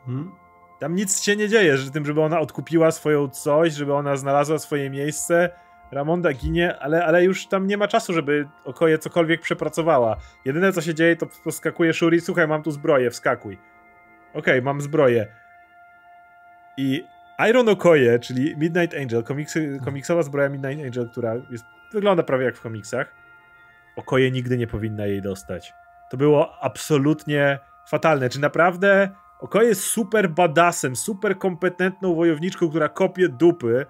[0.07, 0.33] Hmm?
[0.81, 4.59] Tam nic się nie dzieje, że tym, żeby ona odkupiła swoją coś, żeby ona znalazła
[4.59, 10.17] swoje miejsce Ramonda ginie, ale, ale już tam nie ma czasu, żeby Okoje cokolwiek przepracowała.
[10.45, 13.59] Jedyne co się dzieje, to poskakuje Shuri, słuchaj, mam tu zbroję, wskakuj.
[14.31, 15.27] Okej, okay, mam zbroję.
[16.77, 17.05] I
[17.51, 22.57] Iron Okoye, czyli Midnight Angel, komiksy, komiksowa zbroja Midnight Angel, która jest, wygląda prawie jak
[22.57, 23.15] w komiksach,
[23.97, 25.75] Okoye nigdy nie powinna jej dostać.
[26.11, 27.59] To było absolutnie
[27.89, 28.29] fatalne.
[28.29, 29.11] Czy naprawdę
[29.41, 33.87] Okoye jest super badassem, super kompetentną wojowniczką, która kopie dupy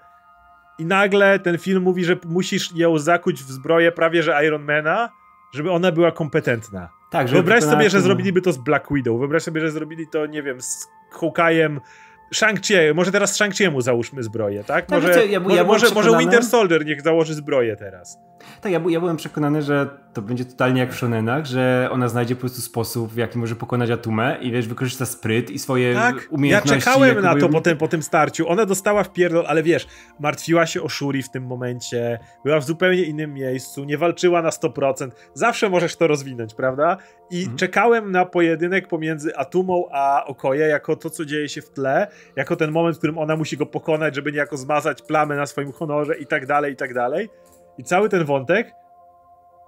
[0.79, 5.11] i nagle ten film mówi, że musisz ją zakuć w zbroję prawie że Ironmana,
[5.53, 6.89] żeby ona była kompetentna.
[7.11, 9.19] Tak, Wyobraź sobie, że zrobiliby to z Black Widow.
[9.19, 11.81] Wyobraź sobie, że zrobili to, nie wiem, z Hawkeye'em
[12.35, 14.87] Shang-Chi, może teraz Shang-Chi'emu załóżmy zbroję, tak?
[14.87, 18.19] tak może, ja, ja może, może Winter Soldier niech założy zbroję teraz.
[18.61, 22.35] Tak, ja, ja byłem przekonany, że to będzie totalnie jak w Shonenach, że ona znajdzie
[22.35, 26.29] po prostu sposób, w jaki może pokonać Atumę i wiesz, wykorzysta spryt i swoje tak,
[26.31, 26.75] umiejętności.
[26.75, 28.49] Ja czekałem na to po tym, po tym starciu.
[28.49, 29.87] Ona dostała w pierdol, ale wiesz,
[30.21, 34.51] martwiła się o Shuri w tym momencie, była w zupełnie innym miejscu, nie walczyła na
[34.51, 35.11] 100%.
[35.35, 36.97] Zawsze możesz to rozwinąć, prawda?
[37.31, 37.57] I mhm.
[37.57, 42.07] czekałem na pojedynek pomiędzy Atumą a Okoje jako to, co dzieje się w tle,
[42.37, 45.73] jako ten moment, w którym ona musi go pokonać, żeby niejako zmazać plamę na swoim
[45.73, 47.29] honorze i tak dalej, i tak dalej.
[47.79, 48.84] I cały ten wątek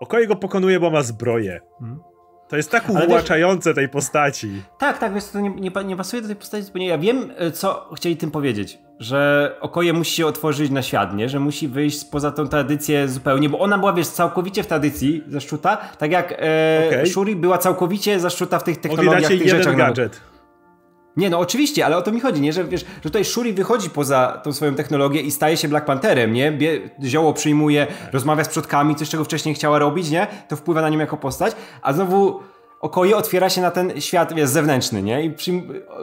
[0.00, 1.60] Okoje go pokonuje, bo ma zbroję.
[1.78, 2.00] Hmm.
[2.48, 4.62] To jest tak uwłaczające tej postaci.
[4.78, 7.32] Tak, tak, wiesz, to nie, nie, nie, pasuje do tej postaci, bo nie, ja wiem,
[7.36, 8.78] e, co chcieli tym powiedzieć.
[8.98, 11.28] Że Okoje musi się otworzyć na świat, nie?
[11.28, 15.76] Że musi wyjść poza tą tradycję zupełnie, bo ona była, wiesz, całkowicie w tradycji zaszczuta,
[15.76, 17.06] tak jak e, okay.
[17.06, 19.72] Shuri była całkowicie zaszczuta w tych technologiach, w tych jeden rzeczach.
[19.72, 20.20] No gadżet.
[20.24, 20.35] No,
[21.16, 22.52] nie, no oczywiście, ale o to mi chodzi, nie?
[22.52, 26.32] Że wiesz, że tutaj Shuri wychodzi poza tą swoją technologię i staje się Black Pantherem,
[26.32, 26.52] nie?
[26.52, 30.26] Bie zioło przyjmuje, rozmawia z przodkami, coś czego wcześniej chciała robić, nie?
[30.48, 32.40] To wpływa na nią jako postać, a znowu
[32.80, 35.24] Okoje otwiera się na ten świat wiesz, zewnętrzny, nie?
[35.24, 35.34] I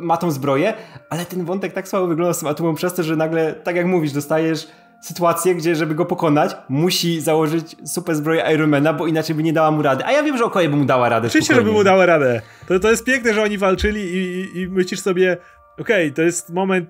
[0.01, 0.74] ma tą zbroję,
[1.09, 3.86] ale ten wątek tak słabo wygląda z tym atomem przez to, że nagle, tak jak
[3.86, 4.68] mówisz, dostajesz
[5.04, 9.72] sytuację, gdzie żeby go pokonać, musi założyć super zbroję Ironmana, bo inaczej by nie dała
[9.72, 10.06] mu rady.
[10.06, 11.28] A ja wiem, że Okoje by mu dała radę.
[11.28, 12.41] Oczywiście, żeby mu dała radę.
[12.68, 15.38] To, to jest piękne, że oni walczyli i, i, i myślisz sobie,
[15.80, 16.89] okej, okay, to jest moment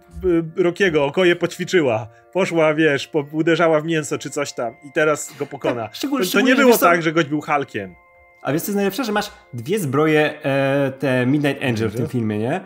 [0.58, 2.08] y, Rokiego, Okoje poćwiczyła.
[2.34, 5.82] Poszła, wiesz, po, uderzała w mięso czy coś tam i teraz go pokona.
[5.88, 7.96] Tak, to, to nie było tak, że gość był Hulkiem.
[8.42, 12.08] A więc to jest najlepsze, że masz dwie zbroje, e, te Midnight Angel w tym
[12.08, 12.62] filmie, nie?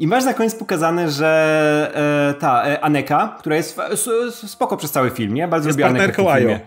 [0.00, 3.80] I masz na koniec pokazane, że e, ta e, Aneka, która jest
[4.46, 5.48] spoko przez cały film, nie?
[5.48, 6.58] Bardzo jest lubię partnerką Ayo.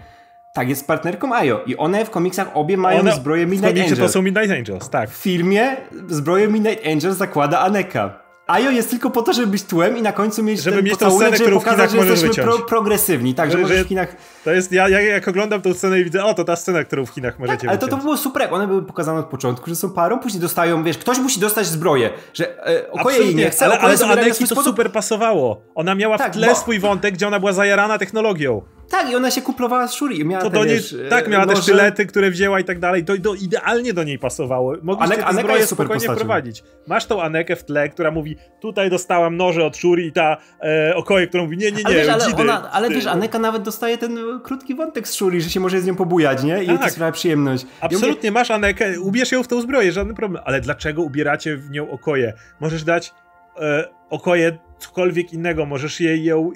[0.53, 1.63] Tak, jest partnerką Ayo.
[1.65, 3.99] I one w komiksach obie mają one, zbroję Midnight Angels.
[3.99, 5.09] to są Midnight Angels, tak.
[5.09, 5.77] W filmie
[6.09, 8.22] zbroję Midnight Angels zakłada Aneka.
[8.47, 10.97] Ajo jest tylko po to, żeby być tłem i na końcu mieć żeby ten mieć
[10.97, 14.15] tą scenę, w Chinach że jesteśmy pro, progresywni, tak, że, że w Chinach...
[14.43, 17.05] To jest, ja, ja jak oglądam tę scenę i widzę, o, to ta scena, którą
[17.05, 19.75] w Chinach możecie tak, ale to, to było super, one były pokazane od początku, że
[19.75, 23.65] są parą, później dostają, wiesz, ktoś musi dostać zbroję, że e, okoje jej nie chce,
[23.65, 25.61] ale, ale do Aneki to super pasowało.
[25.75, 26.55] Ona miała tak, w tle bo...
[26.55, 28.61] swój wątek, gdzie ona była zajarana technologią.
[28.93, 30.25] Tak, i ona się kuplowała z Shuri.
[30.25, 31.57] Miała to te, do niej, wiesz, tak, miała noże...
[31.57, 33.05] te sztylety, które wzięła i tak dalej.
[33.05, 34.75] To, idealnie do niej pasowało.
[34.81, 36.15] Mogliście Anek, tę zbroję spokojnie postacią.
[36.15, 36.63] wprowadzić.
[36.87, 40.95] Masz tą Anekę w tle, która mówi, tutaj dostałam noże od Shuri i ta e,
[40.95, 43.97] Okoje, która mówi, nie, nie, nie, ale, wiesz, ale, ona, ale wiesz, Aneka nawet dostaje
[43.97, 46.63] ten krótki wątek z Shuri, że się może z nią pobujać, nie?
[46.63, 46.81] I tak.
[46.81, 47.65] to sprawia przyjemność.
[47.81, 50.43] Absolutnie, masz Anekę, ubierz ją w tą zbroję, żaden problem.
[50.45, 52.33] Ale dlaczego ubieracie w nią Okoje?
[52.59, 53.13] Możesz dać
[53.61, 56.51] e, Okoje cokolwiek innego, możesz jej ją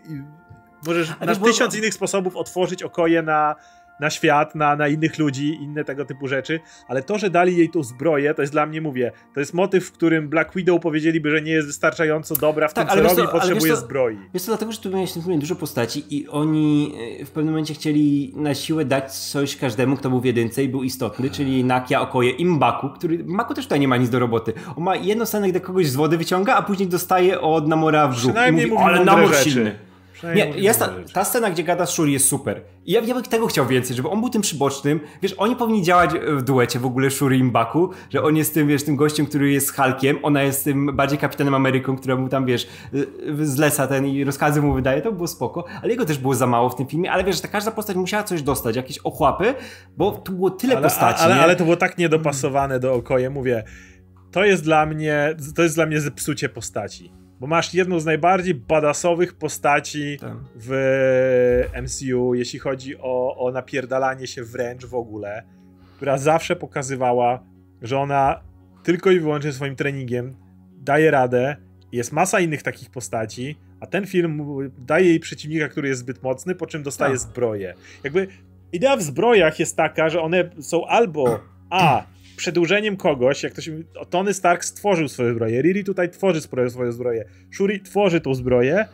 [0.85, 3.55] Możesz na tysiąc innych sposobów otworzyć okoje na,
[3.99, 7.69] na świat, na, na innych ludzi, inne tego typu rzeczy, ale to, że dali jej
[7.69, 11.31] tą zbroję, to jest dla mnie, mówię, to jest motyw, w którym Black Widow powiedzieliby,
[11.31, 14.17] że nie jest wystarczająco dobra w tak, tym, co robi i potrzebuje to, zbroi.
[14.33, 17.73] Jest to dlatego, że tu miałeś w dużo postaci i oni e, w pewnym momencie
[17.73, 22.01] chcieli na siłę dać coś każdemu, kto był w jedynce i był istotny, czyli Nakia,
[22.01, 24.53] Okoje i Mbaku, który, Mbaku też tutaj nie ma nic do roboty.
[24.75, 28.11] On ma jedno scenę, gdy kogoś z wody wyciąga, a później dostaje od Namora w
[28.11, 28.31] brzuch.
[28.31, 29.86] Przynajmniej mówi, ale Namor silny.
[30.23, 32.61] Nie, jest ta, ta, scena, gdzie gada z Shuri jest super.
[32.85, 34.99] I ja, ja bym tego chciał więcej, żeby on był tym przybocznym.
[35.21, 38.67] Wiesz, oni powinni działać w duecie w ogóle Shuri i Mbaku, że on jest tym,
[38.67, 42.67] wiesz, tym gościem, który jest Hulkiem, ona jest tym bardziej kapitanem Ameryką, któremu tam, wiesz,
[43.41, 46.69] zleca ten i rozkazy mu wydaje, to było spoko, ale jego też było za mało
[46.69, 49.53] w tym filmie, ale wiesz, że ta każda postać musiała coś dostać, jakieś ochłapy,
[49.97, 51.23] bo tu było tyle ale, postaci.
[51.23, 53.63] Ale, ale to było tak niedopasowane do Okoje, mówię,
[54.31, 58.53] to jest dla mnie, to jest dla mnie zepsucie postaci bo masz jedną z najbardziej
[58.53, 60.37] badasowych postaci tak.
[60.55, 60.71] w
[61.83, 65.43] MCU, jeśli chodzi o, o napierdalanie się wręcz w ogóle,
[65.95, 67.43] która zawsze pokazywała,
[67.81, 68.41] że ona
[68.83, 70.35] tylko i wyłącznie swoim treningiem
[70.77, 71.55] daje radę.
[71.91, 74.43] Jest masa innych takich postaci, a ten film
[74.77, 77.19] daje jej przeciwnika, który jest zbyt mocny, po czym dostaje tak.
[77.19, 77.73] zbroję.
[78.03, 78.27] Jakby
[78.71, 82.03] idea w zbrojach jest taka, że one są albo A
[82.37, 87.25] przedłużeniem kogoś, jak to się Tony Stark stworzył swoją zbroję, Riri tutaj tworzy swoją zbroję,
[87.51, 88.85] Shuri tworzy tą zbroję,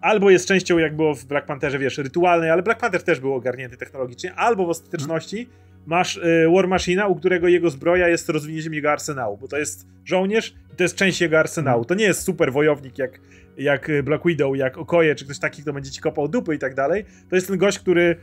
[0.00, 3.34] albo jest częścią, jak było w Black Pantherze, wiesz, rytualnej, ale Black Panther też był
[3.34, 5.48] ogarnięty technologicznie, albo w ostateczności
[5.86, 9.86] masz y, War Machina, u którego jego zbroja jest rozwinięciem jego arsenału, bo to jest
[10.04, 11.84] żołnierz to jest część jego arsenału.
[11.84, 13.20] To nie jest super wojownik jak,
[13.56, 16.74] jak Black Widow, jak Okoje, czy ktoś taki, kto będzie ci kopał dupy i tak
[16.74, 17.04] dalej.
[17.30, 18.16] To jest ten gość, który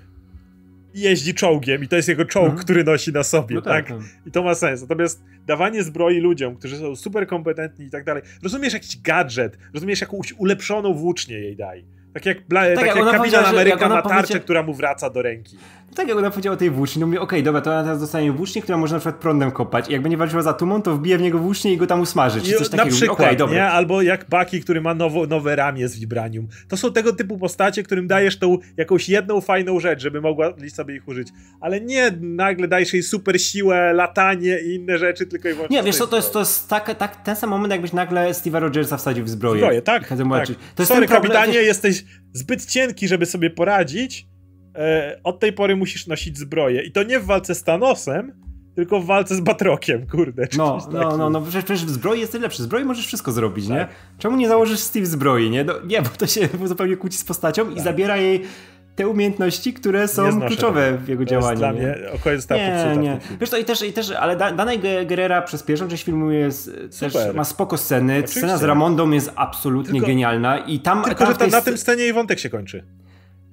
[0.95, 2.63] jeździ czołgiem i to jest jego czołg, mhm.
[2.63, 3.97] który nosi na sobie, no tak, tak?
[4.25, 4.81] I to ma sens.
[4.81, 10.01] Natomiast dawanie zbroi ludziom, którzy są super kompetentni i tak dalej, rozumiesz jakiś gadżet, rozumiesz
[10.01, 11.85] jakąś ulepszoną włócznię jej daj.
[12.15, 15.21] Tak jak, bla, tak, tak jak, jak kapitan Ameryka ma tarczę, która mu wraca do
[15.21, 15.57] ręki.
[15.95, 17.99] Tak jak ona powiedziała o tej włóczni, no mówię, okej, okay, dobra, to ona teraz
[17.99, 20.95] dostanie włócznię, która może na przykład prądem kopać i jak będzie walczyła za tumą, to
[20.95, 22.89] wbije w niego włócznię i go tam usmaży, czy coś takiego.
[22.89, 23.55] Na przykład, okay, dobra.
[23.55, 23.65] nie?
[23.65, 26.47] Albo jak Baki, który ma nowo, nowe ramię z vibranium.
[26.67, 30.95] To są tego typu postacie, którym dajesz tą jakąś jedną fajną rzecz, żeby mogła sobie
[30.95, 31.27] ich użyć.
[31.61, 35.77] Ale nie nagle dajesz jej super siłę, latanie i inne rzeczy, tylko i wyłącznie.
[35.77, 38.59] Nie, wiesz co, to jest, to jest tak, tak, ten sam moment, jakbyś nagle Steve'a
[38.59, 39.61] Rogersa wsadził w zbroję.
[39.61, 40.07] Zbroję, tak.
[40.07, 40.17] tak.
[40.75, 44.27] To jest Sorry, kapitanie, jesteś zbyt cienki, żeby sobie poradzić,
[44.75, 46.81] e, od tej pory musisz nosić zbroję.
[46.81, 48.45] I to nie w walce z Thanosem,
[48.75, 50.47] tylko w walce z Batrokiem, kurde.
[50.57, 52.61] No, no, no, no, przecież w zbroi jest lepszy.
[52.61, 53.77] W zbroi możesz wszystko zrobić, tak.
[53.77, 53.87] nie?
[54.17, 55.63] Czemu nie założysz Steve zbroi, nie?
[55.63, 57.77] No, nie, bo to się zupełnie kłóci z postacią tak.
[57.77, 58.41] i zabiera jej
[58.95, 61.05] te umiejętności, które są kluczowe tego.
[61.05, 61.57] w jego to działaniu.
[61.57, 61.95] Dla mnie
[62.35, 63.19] została nie, nie.
[63.39, 67.13] Wiesz to i też, i też ale Danej Guerrera przez pierwszą część filmu jest też
[67.33, 68.13] ma spoko sceny.
[68.13, 68.39] Oczywiście.
[68.39, 71.77] Scena z Ramondą jest absolutnie tylko, genialna i tam Tylko, tam że ta, na tym
[71.77, 72.83] scenie jej wątek się kończy.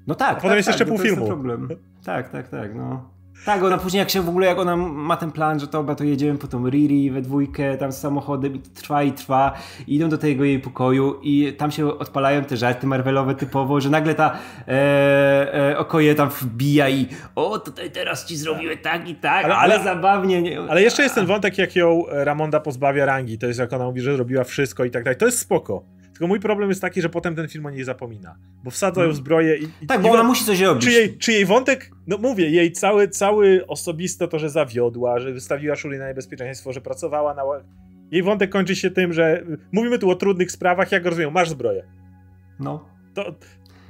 [0.07, 0.31] No tak.
[0.31, 1.27] A potem tak, jest tak, jeszcze pół filmu.
[1.27, 1.69] problem.
[2.05, 3.11] Tak, tak, tak, no.
[3.45, 6.05] Tak, ona później jak się w ogóle, jak ona ma ten plan, że to, to
[6.05, 9.53] jedziemy po tą Riri we dwójkę tam z samochodem i trwa i trwa
[9.87, 13.91] i idą do tego jej pokoju i tam się odpalają te żarty Marvelowe typowo, że
[13.91, 14.39] nagle ta
[14.69, 19.57] e, e, okoje tam wbija i o, tutaj teraz ci zrobiły tak i tak, ale,
[19.57, 20.43] ale, ale zabawnie.
[20.43, 20.61] Nie...
[20.61, 24.01] Ale jeszcze jest ten wątek, jak ją Ramonda pozbawia rangi, to jest jak ona mówi,
[24.01, 25.85] że zrobiła wszystko i tak dalej, to jest spoko.
[26.23, 28.37] Tylko mój problem jest taki, że potem ten film o niej zapomina.
[28.65, 29.17] Bo wsadzają hmm.
[29.17, 29.69] zbroję i.
[29.83, 30.85] i tak, bo ona musi coś robić.
[30.85, 35.33] Czy jej, czy jej wątek, no mówię, jej cały, cały osobiste to, że zawiodła, że
[35.33, 37.43] wystawiła Shuri na niebezpieczeństwo, że pracowała na.
[38.11, 41.85] Jej wątek kończy się tym, że mówimy tu o trudnych sprawach, jak rozumiem, masz zbroję.
[42.61, 42.89] No.
[43.15, 43.35] To,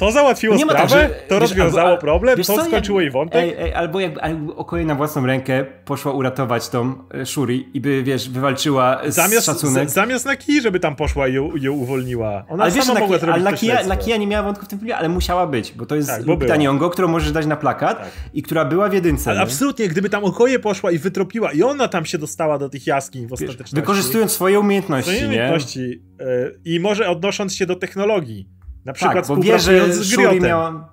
[0.07, 3.05] to załatwiło nie sprawę, tak, że, to wiesz, rozwiązało albo, problem, to co, skończyło jak,
[3.05, 3.43] jej wątek.
[3.43, 4.21] Ej, ej, albo jakby
[4.57, 9.91] Okoje na własną rękę poszła uratować tą e, Shuri i by, wiesz, wywalczyła zamiast, szacunek.
[9.91, 12.45] Z, zamiast na kij, żeby tam poszła i ją, ją uwolniła.
[12.49, 14.97] Ona ale sama wiesz, mogła zrobić ale Nakia, Nakia nie miała wątku w tym filmie,
[14.97, 18.11] ale musiała być, bo to jest tak, Lupita Nyong'o, którą możesz dać na plakat tak.
[18.35, 19.31] i która była w jedynce.
[19.31, 22.87] Ale absolutnie, gdyby tam Okoje poszła i wytropiła i ona tam się dostała do tych
[22.87, 23.77] jaskiń w ostateczności.
[23.77, 26.73] Wykorzystując swoje umiejętności, swoje umiejętności nie?
[26.75, 28.62] i może odnosząc się do technologii.
[28.85, 30.17] Na przykład tak, bo wie, że z.
[30.43, 30.93] Miała...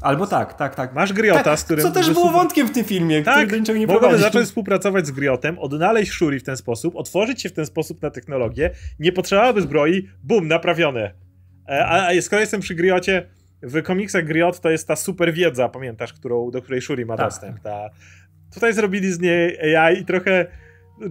[0.00, 0.94] Albo tak, tak, tak.
[0.94, 1.82] Masz Griota, tak, z którym...
[1.82, 4.22] Co też było wątkiem w tym filmie, tak, który do nie prowadzi.
[4.22, 8.10] zacząć współpracować z Griotem, odnaleźć Shuri w ten sposób, otworzyć się w ten sposób na
[8.10, 11.14] technologię, nie potrzebowałaby zbroi, bum, naprawione.
[11.68, 13.26] E, a, a skoro jestem przy Griocie,
[13.62, 17.26] w komiksach Griot to jest ta super wiedza, pamiętasz, którą, do której Shuri ma tak.
[17.26, 17.60] dostęp.
[17.60, 17.88] Ta...
[18.54, 20.46] Tutaj zrobili z niej AI i trochę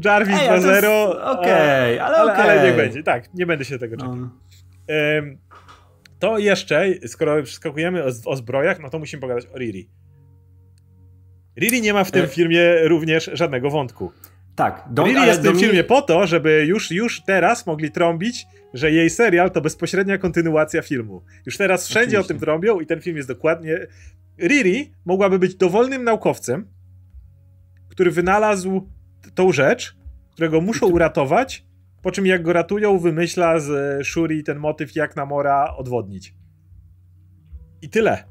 [0.05, 0.87] Jarvis 2.0.
[1.11, 2.33] Okej, okay, ale okej.
[2.33, 2.43] Okay.
[2.43, 4.13] Ale, ale niech będzie, tak, nie będę się tego czepiał.
[4.13, 5.37] Um.
[6.19, 9.89] To jeszcze, skoro przeskakujemy o, o zbrojach, no to musimy pogadać o Riri.
[11.59, 12.27] Riri nie ma w tym e...
[12.27, 14.11] filmie również żadnego wątku.
[14.55, 14.83] Tak.
[14.91, 18.91] Don, Riri jest w tym filmie po to, żeby już, już teraz mogli trąbić, że
[18.91, 21.23] jej serial to bezpośrednia kontynuacja filmu.
[21.45, 22.25] Już teraz wszędzie Oczywiście.
[22.25, 23.87] o tym trąbią i ten film jest dokładnie...
[24.39, 26.67] Riri mogłaby być dowolnym naukowcem,
[27.89, 28.87] który wynalazł
[29.35, 29.95] tą rzecz,
[30.31, 31.65] którego muszą uratować
[32.01, 36.33] po czym jak go ratują, wymyśla z Shuri ten motyw, jak Namora odwodnić.
[37.81, 38.23] I tyle.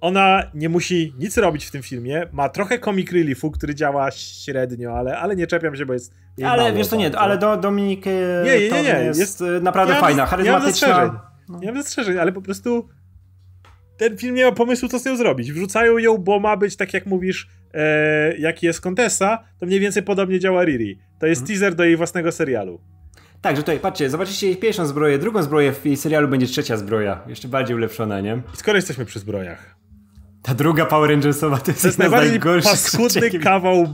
[0.00, 2.26] Ona nie musi nic robić w tym filmie.
[2.32, 6.14] Ma trochę comic reliefu, który działa średnio, ale, ale nie czepiam się, bo jest.
[6.44, 8.10] Ale mało, wiesz, to nie, ale do, Dominik e,
[8.44, 9.04] nie, nie, nie, nie.
[9.04, 10.88] jest, jest e, naprawdę nie fajna, charyzmatyczna.
[10.88, 11.30] Nie mam zastrzeżeń.
[11.48, 11.58] No.
[11.58, 12.88] Nie mam zastrzeżeń, ale po prostu
[13.96, 15.52] ten film nie ma pomysłu, co z nią zrobić.
[15.52, 20.02] Wrzucają ją, bo ma być, tak jak mówisz, e, jaki jest Contessa, to mniej więcej
[20.02, 20.98] podobnie działa Riri.
[21.18, 21.48] To jest hmm.
[21.48, 22.80] teaser do jej własnego serialu.
[23.42, 26.76] Tak, że tutaj, patrzcie, zobaczycie jej pierwszą zbroję, drugą zbroję w jej serialu będzie trzecia
[26.76, 28.42] zbroja, jeszcze bardziej ulepszona, nie?
[28.54, 29.76] I skoro jesteśmy przy zbrojach.
[30.42, 33.86] Ta druga Power Rangersowa to jest, to jest najbardziej paskudny kawał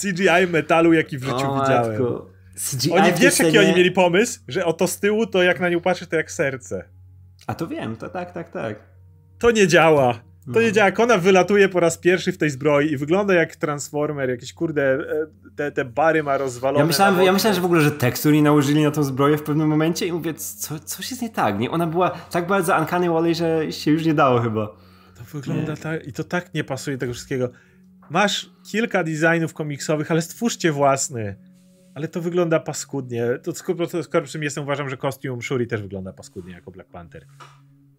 [0.00, 2.02] CGI metalu, jaki w życiu o, widziałem.
[2.54, 5.80] CGI oni wiesz, jaki oni mieli pomysł, że oto z tyłu to jak na nią
[5.80, 6.84] patrzę, to jak serce.
[7.46, 8.76] A to wiem, to tak, tak, tak.
[9.38, 10.29] To nie działa.
[10.54, 10.72] To nie no.
[10.72, 10.86] działa.
[10.86, 14.82] Jak ona wylatuje po raz pierwszy w tej zbroi i wygląda jak Transformer, jakieś kurde,
[14.82, 15.26] e,
[15.56, 16.78] te, te bary ma rozwalone.
[16.78, 19.42] Ja myślałem, ja myślałem, że w ogóle, że tekstur nie nałożyli na tą zbroję w
[19.42, 21.70] pewnym momencie i mówię, co, coś jest nie tak, nie?
[21.70, 24.66] Ona była tak bardzo Uncanny Valley, że się już nie dało chyba.
[25.18, 25.78] To wygląda nie.
[25.78, 27.50] tak, i to tak nie pasuje tego wszystkiego.
[28.10, 31.36] Masz kilka designów komiksowych, ale stwórzcie własny.
[31.94, 33.26] Ale to wygląda paskudnie.
[33.42, 36.90] To skoro, skoro przy tym jestem, uważam, że kostium Shuri też wygląda paskudnie jako Black
[36.90, 37.26] Panther.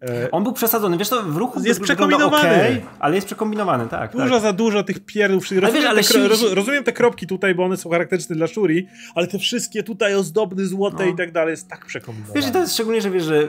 [0.02, 4.12] E, On był przesadzony, wiesz to w ruchu jest przekombinowany, okay, ale jest przekombinowany, tak.
[4.12, 4.41] Dużo tak.
[4.41, 5.43] za dużo tych pierdów.
[5.43, 8.47] Rozumiem, wiesz, ale te, si roz, rozumiem te kropki tutaj, bo one są charakterystyczne dla
[8.47, 11.12] Shuri, ale te wszystkie tutaj ozdobny, złote no.
[11.12, 12.41] i tak dalej jest tak przekombinowane.
[12.41, 13.47] Wiesz, to jest szczególnie, że wiesz, że y,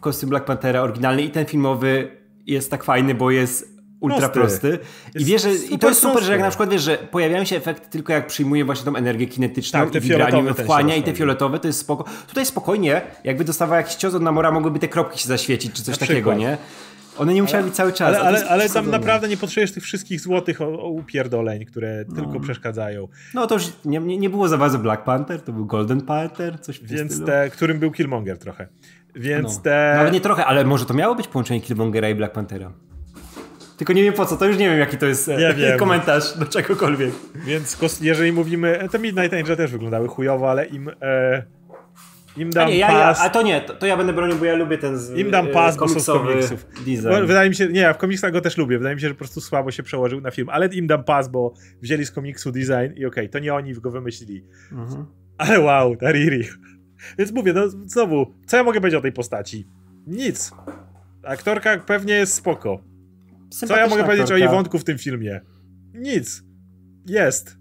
[0.00, 2.08] kostium Black Panthera oryginalny i ten filmowy
[2.46, 3.71] jest tak fajny, bo jest
[4.02, 4.78] ultra prosty.
[5.14, 6.26] I wiesz, że, i to jest super, prosty.
[6.26, 9.26] że jak na przykład wiesz, że pojawiają się efekty tylko jak przyjmuje właśnie tą energię
[9.26, 12.04] kinetyczną tak, i wibranium wchłania i te fioletowe, to jest spoko.
[12.28, 15.98] Tutaj spokojnie, jakby dostawała jakiś cios od Namora, mogłyby te kropki się zaświecić, czy coś
[15.98, 16.58] takiego, nie?
[17.18, 18.16] One nie musiały być cały czas.
[18.16, 22.14] Ale, ale, ale tam naprawdę nie potrzebujesz tych wszystkich złotych upierdoleń, które no.
[22.14, 23.08] tylko przeszkadzają.
[23.34, 26.80] No to już nie, nie, było za bardzo Black Panther, to był Golden Panther, coś
[26.80, 28.68] w Więc te, którym był Killmonger trochę.
[29.14, 29.62] Więc no.
[29.62, 29.94] te...
[29.96, 32.72] Nawet nie trochę, ale może to miało być połączenie Killmongera i Black Panthera.
[33.76, 35.78] Tylko nie wiem po co, to już nie wiem jaki to jest nie wiem.
[35.78, 37.10] komentarz do czegokolwiek.
[37.34, 40.90] Więc jeżeli mówimy, to Midnight Angel też wyglądały chujowo, ale im...
[41.02, 41.42] E,
[42.36, 43.18] im dam a nie, ja, pas.
[43.18, 45.30] Ja, a to nie, to, to, ja będę bronił, bo ja lubię ten z, Im
[45.30, 46.66] dam pas, bo są z komiksów.
[46.86, 47.26] Design.
[47.26, 48.78] Wydaje mi się, nie, ja w komiksach go też lubię.
[48.78, 50.48] Wydaje mi się, że po prostu słabo się przełożył na film.
[50.48, 51.52] Ale im dam pas, bo
[51.82, 54.44] wzięli z komiksu design i okej, okay, to nie oni go wymyślili.
[54.72, 55.06] Mhm.
[55.38, 56.44] Ale wow, Tariri.
[57.18, 59.66] Więc mówię, no znowu, co ja mogę powiedzieć o tej postaci?
[60.06, 60.52] Nic.
[61.22, 62.91] Aktorka pewnie jest spoko.
[63.52, 65.40] Co ja mogę powiedzieć o jej wątku w tym filmie?
[65.94, 66.42] Nic.
[67.06, 67.56] Jest.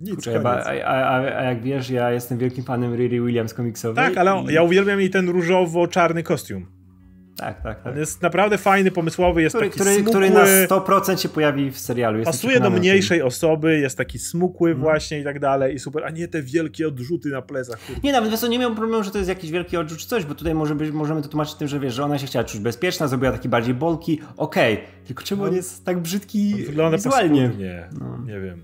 [0.00, 4.04] Nic, Kurczę, a, a, a, jak wiesz, ja jestem wielkim fanem Riri Williams komiksowej.
[4.04, 4.54] Tak, ale i...
[4.54, 6.66] ja uwielbiam jej ten różowo-czarny kostium.
[7.42, 7.92] Tak, tak, tak.
[7.92, 10.10] On jest naprawdę fajny, pomysłowy, jest który, taki który, smukły.
[10.10, 12.24] Który na 100% się pojawi w serialu.
[12.24, 14.82] Pasuje do mniejszej osoby, jest taki smukły hmm.
[14.82, 17.80] właśnie i tak dalej i super, a nie te wielkie odrzuty na plecach.
[17.86, 18.00] Kurde.
[18.04, 20.34] Nie, nawet wiesz, nie miałem problemu, że to jest jakiś wielki odrzut czy coś, bo
[20.34, 23.08] tutaj może być, możemy to tłumaczyć tym, że wiesz, że ona się chciała czuć bezpieczna,
[23.08, 24.86] zrobiła taki bardziej bolki, okej, okay.
[25.06, 27.50] tylko czemu no, on jest tak brzydki wygląda wizualnie?
[27.58, 28.18] Nie, no.
[28.26, 28.62] nie wiem.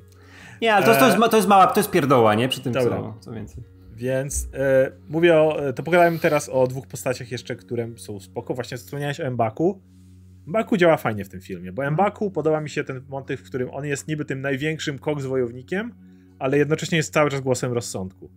[0.62, 2.48] Nie, ale to, to, jest, to jest mała, to jest pierdoła, nie?
[2.48, 2.96] Przy tym Dobra.
[2.96, 3.77] co, co więcej.
[3.98, 8.54] Więc e, mówię o, to pogadajmy teraz o dwóch postaciach jeszcze, które są spoko.
[8.54, 9.82] Właśnie wspomniałeś o Mbaku.
[10.46, 12.30] Mbaku działa fajnie w tym filmie, bo mhm.
[12.30, 15.94] podoba mi się ten motyw, w którym on jest niby tym największym koks wojownikiem,
[16.38, 18.30] ale jednocześnie jest cały czas głosem rozsądku.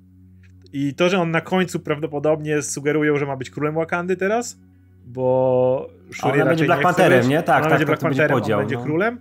[0.74, 4.59] I to, że on na końcu prawdopodobnie sugerują, że ma być królem Wakandy teraz,
[5.05, 7.43] bo Shuri raczej będzie Black Pantherem, nie?
[7.43, 8.84] Tak, tak, będzie Black Pantherem, będzie, podział, on będzie no.
[8.84, 9.20] królem.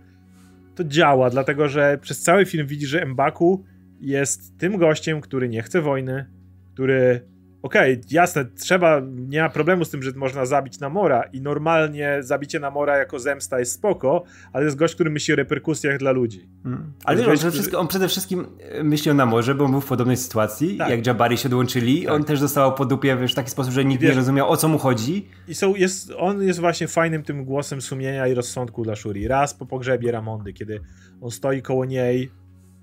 [0.75, 3.65] To działa, dlatego że przez cały film widzi, że Mbaku
[4.01, 6.27] jest tym gościem, który nie chce wojny,
[6.73, 7.31] który
[7.63, 12.19] okej, okay, jasne, trzeba, nie ma problemu z tym, że można zabić Namora i normalnie
[12.21, 16.49] zabicie Namora jako zemsta jest spoko, ale jest gość, który myśli o reperkusjach dla ludzi.
[16.63, 16.93] Hmm.
[17.05, 17.79] Ale gość, on, który...
[17.79, 18.47] on, przede wszystkim
[18.83, 20.91] myśli o Namorze, bo on był w podobnej sytuacji, tak.
[20.91, 22.15] jak Jabari się dołączyli, tak.
[22.15, 24.57] on też dostał po dupie wiesz, w taki sposób, że nikt wiesz, nie rozumiał o
[24.57, 25.29] co mu chodzi.
[25.49, 29.29] I są, jest, on jest właśnie fajnym tym głosem sumienia i rozsądku dla Shuri.
[29.29, 30.81] Raz po pogrzebie Ramondy, kiedy
[31.21, 32.31] on stoi koło niej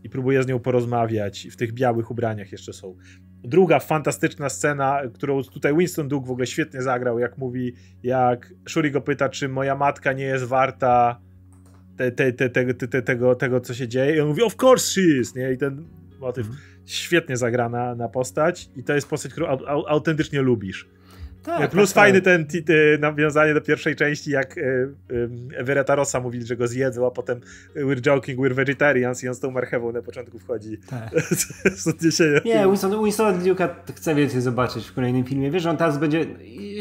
[0.03, 1.47] i próbuje z nią porozmawiać.
[1.51, 2.95] W tych białych ubraniach jeszcze są.
[3.43, 7.73] Druga fantastyczna scena, którą tutaj Winston Duke w ogóle świetnie zagrał, jak mówi,
[8.03, 11.21] jak Shuri go pyta, czy moja matka nie jest warta
[11.97, 14.15] te, te, te, te, tego, tego, co się dzieje.
[14.15, 15.51] I on mówi, of course she is, nie?
[15.51, 15.85] I ten
[16.19, 16.57] motyw mm.
[16.85, 19.47] świetnie zagrana na postać i to jest postać, którą
[19.87, 20.89] autentycznie lubisz.
[21.47, 22.33] Tak, Plus tak, fajny tak.
[22.33, 24.61] ten t, nawiązanie do pierwszej części, jak y,
[25.11, 27.39] y, Everetta Rossa mówili, że go zjedzą, a potem
[27.75, 30.77] we're joking, we're vegetarians i on z tą marchewą na początku wchodzi.
[30.89, 31.09] Tak.
[32.45, 35.51] Nie, Winston, Winston Duke'a chce więcej zobaczyć w kolejnym filmie.
[35.51, 36.25] Wiesz, że on teraz będzie,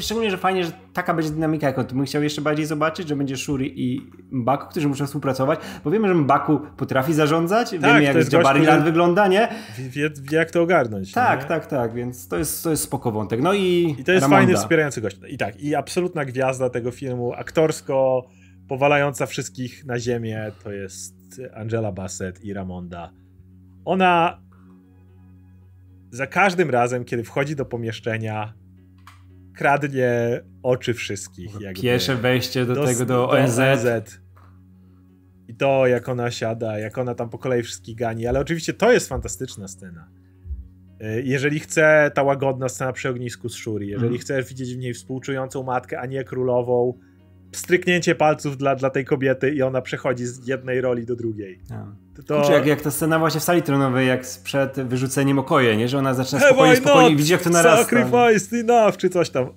[0.01, 3.17] szczególnie, że fajnie, że taka będzie dynamika, jak on bym chciał jeszcze bardziej zobaczyć, że
[3.17, 8.03] będzie Shuri i Mbaku, którzy muszą współpracować, bo wiemy, że Mbaku potrafi zarządzać, tak, wiemy
[8.03, 9.49] jak Jabariland wygląda, nie?
[9.79, 11.13] Wie, wie, jak to ogarnąć.
[11.13, 11.49] Tak, nie?
[11.49, 13.43] tak, tak, więc to jest, to jest spoko wątek.
[13.43, 15.17] No i, I to jest fajny wspierający gość.
[15.29, 18.29] I tak, i absolutna gwiazda tego filmu, aktorsko
[18.69, 21.15] powalająca wszystkich na ziemię, to jest
[21.55, 23.13] Angela Bassett i Ramonda.
[23.85, 24.41] Ona
[26.11, 28.55] za każdym razem, kiedy wchodzi do pomieszczenia,
[29.57, 31.61] kradnie oczy wszystkich.
[31.61, 31.81] Jakby.
[32.17, 33.57] wejście do, do tego, do ONZ.
[33.57, 34.21] do ONZ.
[35.49, 38.27] I to, jak ona siada, jak ona tam po kolei wszystkich gani.
[38.27, 40.09] Ale oczywiście to jest fantastyczna scena.
[41.03, 44.19] Y, jeżeli chce ta łagodna scena przy ognisku z Shuri, jeżeli mm.
[44.19, 46.99] chcesz widzieć w niej współczującą matkę, a nie królową,
[47.53, 51.61] stryknięcie palców dla, dla tej kobiety i ona przechodzi z jednej roli do drugiej.
[52.27, 52.37] To...
[52.37, 55.89] Kurczę, jak, jak ta scena właśnie w sali tronowej, jak przed wyrzuceniem okoje, nie?
[55.89, 57.85] Że ona zaczyna spokojnie, spokojnie i widzi jak to narasta.
[57.85, 59.49] Sacrifice enough, czy coś tam.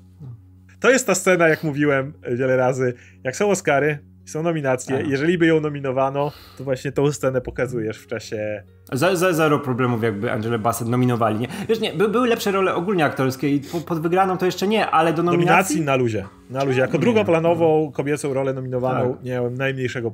[0.79, 4.95] To jest ta scena, jak mówiłem wiele razy, jak są Oscary, są nominacje.
[4.95, 4.99] A.
[4.99, 8.63] Jeżeli by ją nominowano, to właśnie tą scenę pokazujesz w czasie.
[8.91, 11.39] Za, za zero problemów, jakby Angela Bassett nominowali.
[11.39, 11.47] Nie?
[11.69, 14.87] Wiesz, nie, by, były lepsze role ogólnie aktorskie i po, pod wygraną to jeszcze nie,
[14.87, 15.47] ale do nominacji.
[15.49, 16.25] Nominacji na luzie.
[16.49, 16.81] Na luzie.
[16.81, 19.23] Jako drugoplanową kobiecą rolę nominowaną tak.
[19.23, 20.11] nie miałem najmniejszego,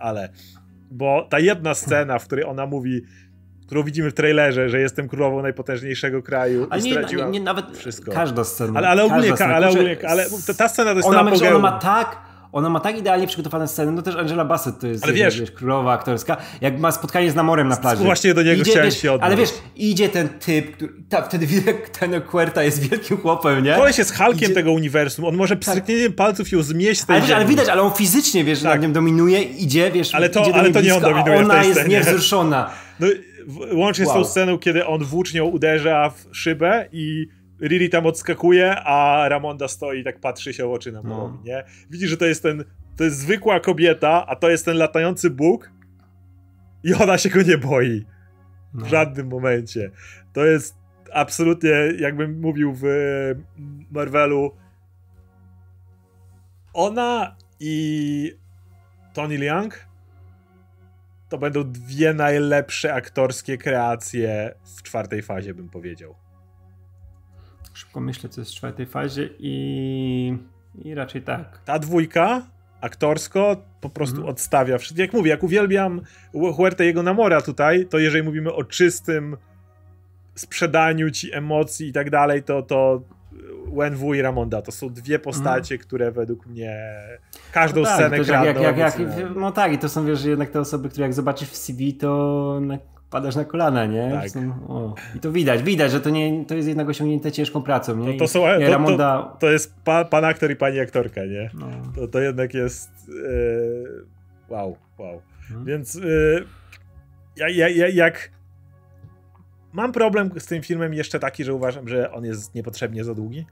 [0.00, 0.28] ale.
[0.90, 3.02] Bo ta jedna scena, w której ona mówi
[3.66, 7.44] którą widzimy w trailerze, że jestem królową najpotężniejszego kraju ale i nie, straciłam nie, nie,
[7.44, 8.12] nawet wszystko.
[8.12, 8.78] każda scena.
[8.78, 11.72] Ale, ale ogólnie, każda ale, scena, ogólnie ale ta scena to jest ona, ona ma
[11.72, 15.40] tak ona ma tak idealnie przygotowane sceny, no też Angela Bassett to jest Ale wiesz-
[15.40, 18.04] wiesz, królowa aktorska, jak ma spotkanie z Namorem na plaży.
[18.04, 19.26] Właśnie do niego chciałem wiesz, się odnieść.
[19.26, 23.74] Ale wiesz, idzie ten typ, który, ta, wtedy widać, ten Querta jest wielkim chłopem, nie?
[23.74, 27.26] Koleś jest Hulkiem Idzie- tego uniwersum, on może pstryknięciem palców ją zmieść z tej Ale,
[27.26, 28.72] wiesz, ale widać, ale on fizycznie, wiesz, Tak.
[28.72, 31.64] nad nią dominuje, idzie, wiesz, Ale to- idzie ale to nie on blisko, dominuje ona
[31.64, 31.96] jest scenie.
[31.96, 32.70] niewzruszona.
[33.00, 33.06] No,
[33.72, 34.24] łącznie z tą Wow.
[34.24, 37.26] sceną, kiedy on włócznią uderza w szybę i
[37.60, 41.08] Riri tam odskakuje, a Ramonda stoi i tak patrzy się oczy na No.
[41.08, 41.42] no.
[41.44, 41.64] nie?
[41.90, 42.64] Widzi, że to jest ten,
[42.96, 45.70] to jest zwykła kobieta, a to jest ten latający Bóg
[46.84, 48.06] i ona się go nie boi.
[48.74, 48.86] No.
[48.86, 49.90] W żadnym momencie.
[50.32, 50.76] To jest
[51.12, 52.84] absolutnie, jakbym mówił w
[53.90, 54.56] Marvelu,
[56.72, 58.32] ona i
[59.14, 59.86] Tony Leung
[61.28, 66.25] to będą dwie najlepsze aktorskie kreacje w czwartej fazie, bym powiedział.
[67.76, 70.38] Szybko myślę, co jest w czwartej fazie i,
[70.84, 71.58] i raczej tak.
[71.64, 72.42] Ta dwójka
[72.80, 74.32] aktorsko po prostu Mhm.
[74.34, 75.02] odstawia wszystko.
[75.02, 76.00] Jak mówię, jak uwielbiam
[76.56, 79.36] Huerta jego Namora tutaj, to jeżeli mówimy o czystym
[80.34, 83.02] sprzedaniu ci emocji i tak dalej, to, to
[83.76, 86.78] Wenwu i Ramonda to są dwie postacie, które według mnie
[87.52, 87.80] każdą.
[87.80, 88.84] No tak, scenę też jak, jak, kradną.
[88.84, 89.40] jak, emocjonalnie.
[89.40, 92.60] No tak, i to są wiesz, jednak te osoby, które jak zobaczysz w CV, to
[93.16, 94.10] padasz na kolana, nie?
[94.12, 94.42] Tak.
[94.68, 94.94] O.
[95.14, 98.12] I to widać, widać, że to, nie, to jest jednak osiągnięte ciężką pracą, nie?
[98.12, 99.36] To- to I- są- i to- to- Ramonda...
[99.38, 101.50] To jest pa, pan aktor i pani aktorka, nie?
[101.54, 101.66] No.
[101.94, 102.90] To, to jednak jest.
[104.48, 105.22] e, wow, wow.
[105.50, 105.64] Mhm.
[105.64, 106.00] Więc e,
[107.36, 108.30] ja, ja, ja, jak.
[109.72, 113.46] Mam problem z tym filmem jeszcze taki, że uważam, że on jest niepotrzebnie za długi.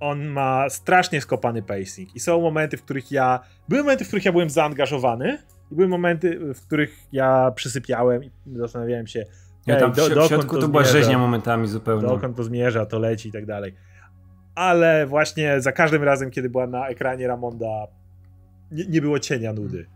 [0.00, 3.40] On ma strasznie skopany pacing i są momenty, w których ja.
[3.68, 5.38] Były momenty, w których ja byłem zaangażowany,
[5.70, 9.24] i były momenty, w których ja przysypiałem i zastanawiałem się.
[9.66, 10.98] Ja tam w, do- w dokąd środku to to była zmierza?
[10.98, 12.08] rzeźnia momentami zupełnie.
[12.08, 13.74] dokąd to zmierza, to leci i tak dalej.
[14.54, 17.86] Ale właśnie za każdym razem, kiedy była na ekranie Ramonda,
[18.72, 19.86] nie, nie było cienia nudy.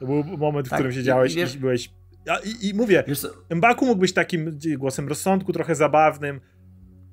[0.00, 1.90] To był moment, w Tak, którym i- siedziałeś i i, wiesz- byłeś...
[2.30, 3.04] A, i, I mówię,
[3.50, 6.40] Mbaku mógł być takim głosem rozsądku, trochę zabawnym.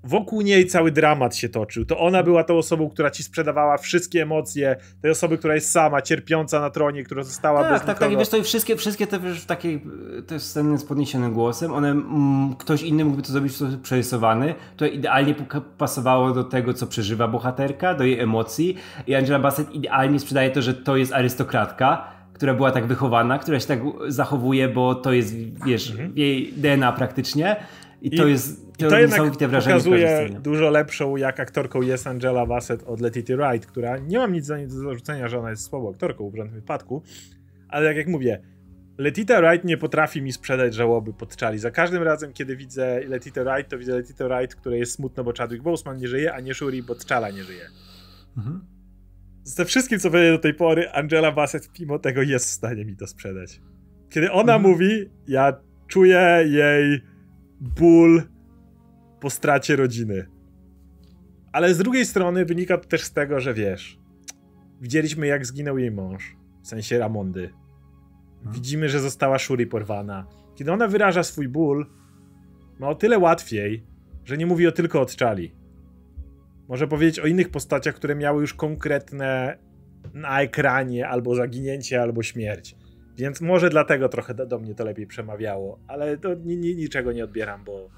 [0.08, 1.86] Wokół niej cały dramat się toczył.
[1.86, 6.01] To ona była tą osobą, która ci sprzedawała wszystkie emocje, tej osoby, która jest sama,
[6.01, 9.08] cierpiąca na tronie, która została tak, bez tak, tak, i wiesz, to i wszystkie, wszystkie
[9.08, 9.80] te wiesz, takie
[10.28, 14.55] te sceny z podniesionym głosem, one, mm, ktoś inny mógłby to zrobić w sposób przerysowany,
[14.78, 15.36] to idealnie
[15.78, 18.76] pasowało do tego, co przeżywa bohaterka, do jej emocji.
[19.08, 23.60] I Angela Bassett idealnie sprzedaje to, że to jest arystokratka, która była tak wychowana, która
[23.60, 25.36] się tak zachowuje, bo to jest,
[25.66, 27.55] wiesz, w jej DNA praktycznie
[28.02, 32.08] i, I- to jest I to jednak niesamowite wrażenie pokazuje dużo lepszą, jak aktorką jest
[32.08, 35.50] Angela Bassett od Letty Wright, która nie mam nic za niej do zarzucenia, że ona
[35.50, 37.04] jest słabą aktorką w żadnym wypadku,
[37.70, 38.41] ale tak jak mówię,
[38.98, 41.60] Letita Wright nie potrafi mi sprzedać żałoby pod Charlie.
[41.60, 45.34] Za każdym razem, kiedy widzę Letita Wright, to widzę Letita Wright, której jest smutno, bo
[45.38, 47.62] Chadwick Boseman nie żyje, a nie Shuri, bo T'Challa nie żyje.
[48.38, 48.62] Mhm.
[49.43, 52.95] Ze wszystkim, co powiedziałem do tej pory, Angela Bassett mimo tego jest w stanie mi
[52.95, 53.62] to sprzedać.
[54.10, 54.72] Kiedy ona Mhm.
[54.72, 55.54] mówi, ja
[55.88, 57.02] czuję jej
[57.62, 58.24] ból
[59.20, 60.28] po stracie rodziny.
[61.51, 63.99] Ale z drugiej strony wynika to też z tego, że wiesz,
[64.82, 67.53] widzieliśmy jak zginął jej mąż, w sensie Ramondy.
[68.45, 70.28] Widzimy, że została Shuri porwana.
[70.55, 71.86] Kiedy ona wyraża swój ból,
[72.80, 73.84] ma o tyle łatwiej,
[74.26, 75.55] że nie mówi o tylko od Czali.
[76.68, 79.58] Może powiedzieć o innych postaciach, które miały już konkretne
[80.14, 82.76] na ekranie albo zaginięcie, albo śmierć.
[83.18, 87.11] Więc może dlatego trochę do, do mnie to lepiej przemawiało, ale to ni, ni, niczego
[87.11, 87.89] nie odbieram, bo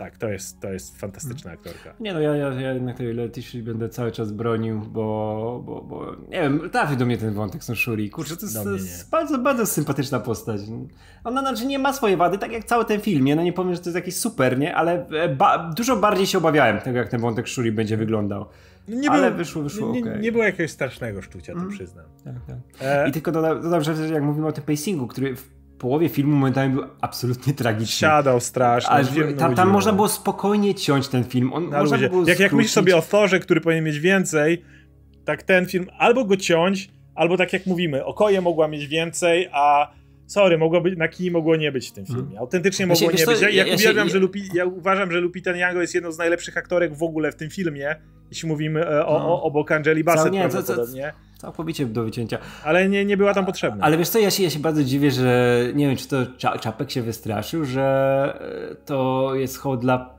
[0.00, 1.94] tak, to jest, to jest fantastyczna aktorka.
[2.00, 6.40] Nie no, ja, ja, ja jednak tej będę cały czas bronił, bo, bo, bo nie
[6.40, 8.10] wiem, trafił do mnie ten wątek z Shuri.
[8.10, 10.60] Kurczę, to jest, jest bardzo, bardzo sympatyczna postać.
[11.24, 13.36] Ona znaczy nie ma swojej wady, tak jak cały ten film, nie?
[13.36, 14.76] No nie powiem, że to jest jakiś super, nie?
[14.76, 18.46] Ale e, ba, dużo bardziej się obawiałem tego, jak ten wątek Shuri będzie wyglądał.
[18.88, 20.20] No Nie Ale było, wyszło, wyszło, nie, okej.
[20.20, 21.70] nie było jakiegoś strasznego szczucia, to Mm.
[21.72, 22.04] przyznam.
[22.24, 22.56] Tak, tak.
[22.80, 26.36] E, I tylko dodam, dodam, że jak mówimy o tym pacingu, który w połowie filmu
[26.36, 28.08] momentami był absolutnie tragiczny.
[28.08, 28.90] siadał strasznie.
[28.90, 31.52] Ale tam, tam można było spokojnie ciąć ten film.
[31.52, 32.72] On, Na można było Jak, jak myślisz skrócić.
[32.72, 34.64] sobie o Thorze, który powinien mieć więcej,
[35.24, 39.90] tak ten film albo go ciąć, albo tak jak mówimy, Okoje mogła mieć więcej, a
[40.30, 42.38] sorry, mogło być, na kij mogło nie być w tym filmie.
[42.38, 43.40] Autentycznie Ja się- mogło nie być.
[43.42, 45.94] Ja, ja- jak ja się- uwielbiam, ja- że Lupi, ja uważam, że Lupita Nyong'o jest
[45.94, 47.96] jedną z najlepszych aktorek w ogóle w tym filmie,
[48.30, 49.26] jeśli mówimy e, o, No.
[49.34, 52.38] o, obok Angeli Bassett nie, co- co- prawdopodobnie, Całkowicie do wycięcia.
[52.64, 53.84] ale nie, nie była tam potrzebna.
[53.84, 56.58] Ale wiesz co, ja się, ja się bardzo dziwię, że nie wiem, czy to Cza-
[56.60, 58.38] Czapek się wystraszył, że
[58.72, 60.14] e, to jest hołd dla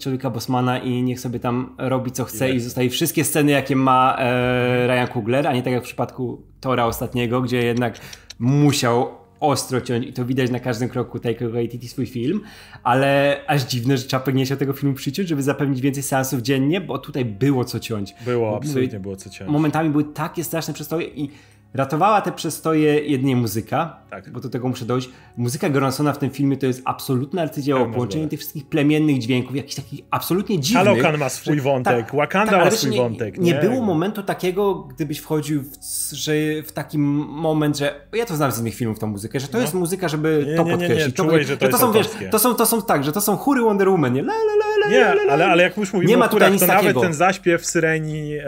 [0.00, 2.56] człowieka Bosmana i niech sobie tam robi co chce Ile?
[2.56, 6.42] i zostaje wszystkie sceny, jakie ma e, Ryan Coogler, a nie tak jak w przypadku
[6.60, 7.98] Tora ostatniego, gdzie jednak
[8.38, 12.40] musiał ostro ciąć i to widać na każdym kroku Taika Waititi swój film,
[12.82, 16.80] ale aż dziwne, że Czapek nie chciał tego filmu przyciąć, żeby zapewnić więcej seansów dziennie,
[16.80, 18.14] bo tutaj było co ciąć.
[18.24, 19.50] Było, absolutnie było co ciąć.
[19.50, 21.30] Momentami były takie straszne przestoje i
[21.74, 24.30] Ratowała te przestoje jedynie muzyka, tak.
[24.30, 25.08] bo do tego muszę dojść.
[25.36, 29.56] Muzyka Goronsona w tym filmie to jest absolutne arcydzieło, tak, połączenie tych wszystkich plemiennych dźwięków,
[29.56, 30.84] jakichś takich absolutnie dziwnych.
[30.84, 33.38] Talokan ma swój wątek, tak, Wakanda tak, ma swój nie, wątek.
[33.38, 35.76] Nie, nie, było momentu takiego, gdybyś wchodził w,
[36.12, 36.32] że
[36.66, 39.62] w taki moment, że ja to znam z innych filmów tą muzykę, że to no.
[39.62, 41.16] jest muzyka, żeby nie, to nie, podkreślić.
[41.16, 43.36] to, Czułeś, że to, to są, wiesz, to są, to są tak, że to są
[43.36, 44.20] chóry Wonder Woman, nie?
[44.20, 47.00] La, la, la, nie, ale, ale jak już mówimy nie ma o chórach, to nawet
[47.00, 48.36] ten zaśpiew Syreni...
[48.36, 48.44] E,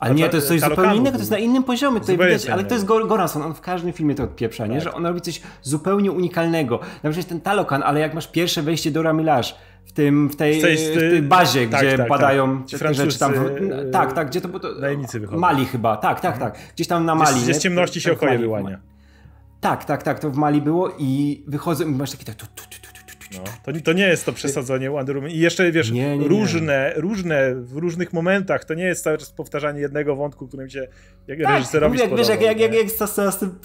[0.00, 2.64] ale nie, to jest coś zupełnie innego, to jest na innym poziomie, to widać, ale
[2.64, 4.74] to jest Goranson, on w każdym filmie to odpieprza, nie?
[4.74, 4.84] Tak.
[4.84, 6.80] Że on robi coś zupełnie unikalnego.
[7.02, 10.60] Na przykład ten Talokan, ale jak masz pierwsze wejście do Ramilarz w tym, w tej,
[10.60, 12.80] w tej, w tej bazie, tak, gdzie tak, badają tak.
[12.80, 13.34] te rzeczy tam.
[13.92, 14.60] Tak, tak, gdzie to było?
[14.80, 15.40] Najemnicy wychodzą.
[15.40, 16.58] Mali chyba, tak, tak, tak.
[16.74, 17.40] Gdzieś tam na Mali.
[17.40, 18.78] Gdzie z ciemności się okoje wyłania.
[19.60, 22.62] Tak, tak, tak, to w Mali było i wychodzę i masz taki tak tu, tu,
[22.62, 22.86] tu,
[23.32, 25.30] no, to, to nie jest to przesadzenie Wonder Woman.
[25.30, 27.02] I jeszcze, wiesz, nie, nie, różne, nie.
[27.02, 30.88] różne, w różnych momentach, to nie jest cały czas powtarzanie jednego wątku, którym się
[31.26, 33.58] jak tak, reżyserowi jak, wiesz, jak, jak, jak, jak z, z, tym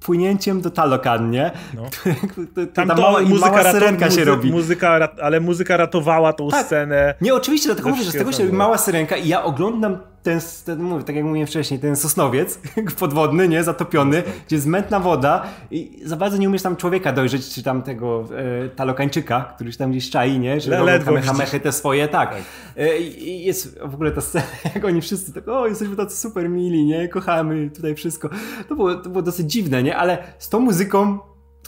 [0.00, 1.50] płynięciem do Talokan, nie?
[1.74, 1.82] No.
[2.74, 4.50] Tam to mała, muzyka mała syrenka muzy, się robi.
[4.50, 6.66] Muzyka, ale muzyka ratowała tą tak.
[6.66, 7.14] scenę.
[7.20, 10.40] Nie, oczywiście, dlatego mówię, że z tego się robi mała syrenka i ja oglądam ten,
[10.64, 12.60] ten mówię, tak jak mówiłem wcześniej, ten sosnowiec
[12.98, 17.54] podwodny, nie, zatopiony, gdzie jest mętna woda i za bardzo nie umiesz tam człowieka dojrzeć,
[17.54, 18.24] czy tam tego
[18.64, 22.30] e, talokańczyka, który się tam gdzieś czai, nie, że robią kamehamechy te swoje, tak.
[22.30, 22.42] tak.
[22.76, 24.44] E, I jest w ogóle ta scena,
[24.74, 28.28] jak oni wszyscy tak, o, jesteśmy tacy super mili, nie, kochamy tutaj wszystko.
[28.68, 31.18] To było, to było dosyć dziwne, nie, ale z tą muzyką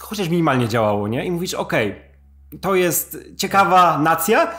[0.01, 4.51] chociaż minimalnie działało, nie, i mówisz, okej, okay, to jest ciekawa nacja,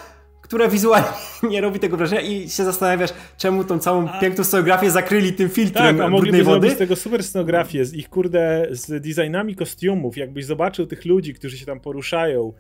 [0.54, 1.08] która wizualnie
[1.50, 4.20] nie robi tego wrażenia i się zastanawiasz, czemu tą całą a...
[4.20, 6.70] piękną scenografię zakryli tym filtrem tak, a mogliby wody.
[6.70, 11.58] z tego super scenografię, z ich kurde, z designami kostiumów, jakbyś zobaczył tych ludzi, którzy
[11.58, 12.54] się tam poruszają,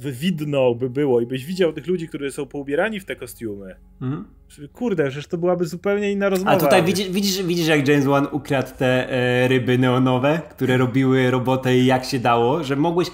[0.00, 3.76] widno by było i byś widział tych ludzi, którzy są poubierani w te kostiumy.
[4.02, 4.24] Mhm.
[4.72, 6.56] Kurde, przecież to byłaby zupełnie inna rozmowa.
[6.56, 11.30] A tutaj widzisz, widzisz, widzisz jak James Wan ukradł te e, ryby neonowe, które robiły
[11.30, 13.08] robotę i jak się dało, że mogłeś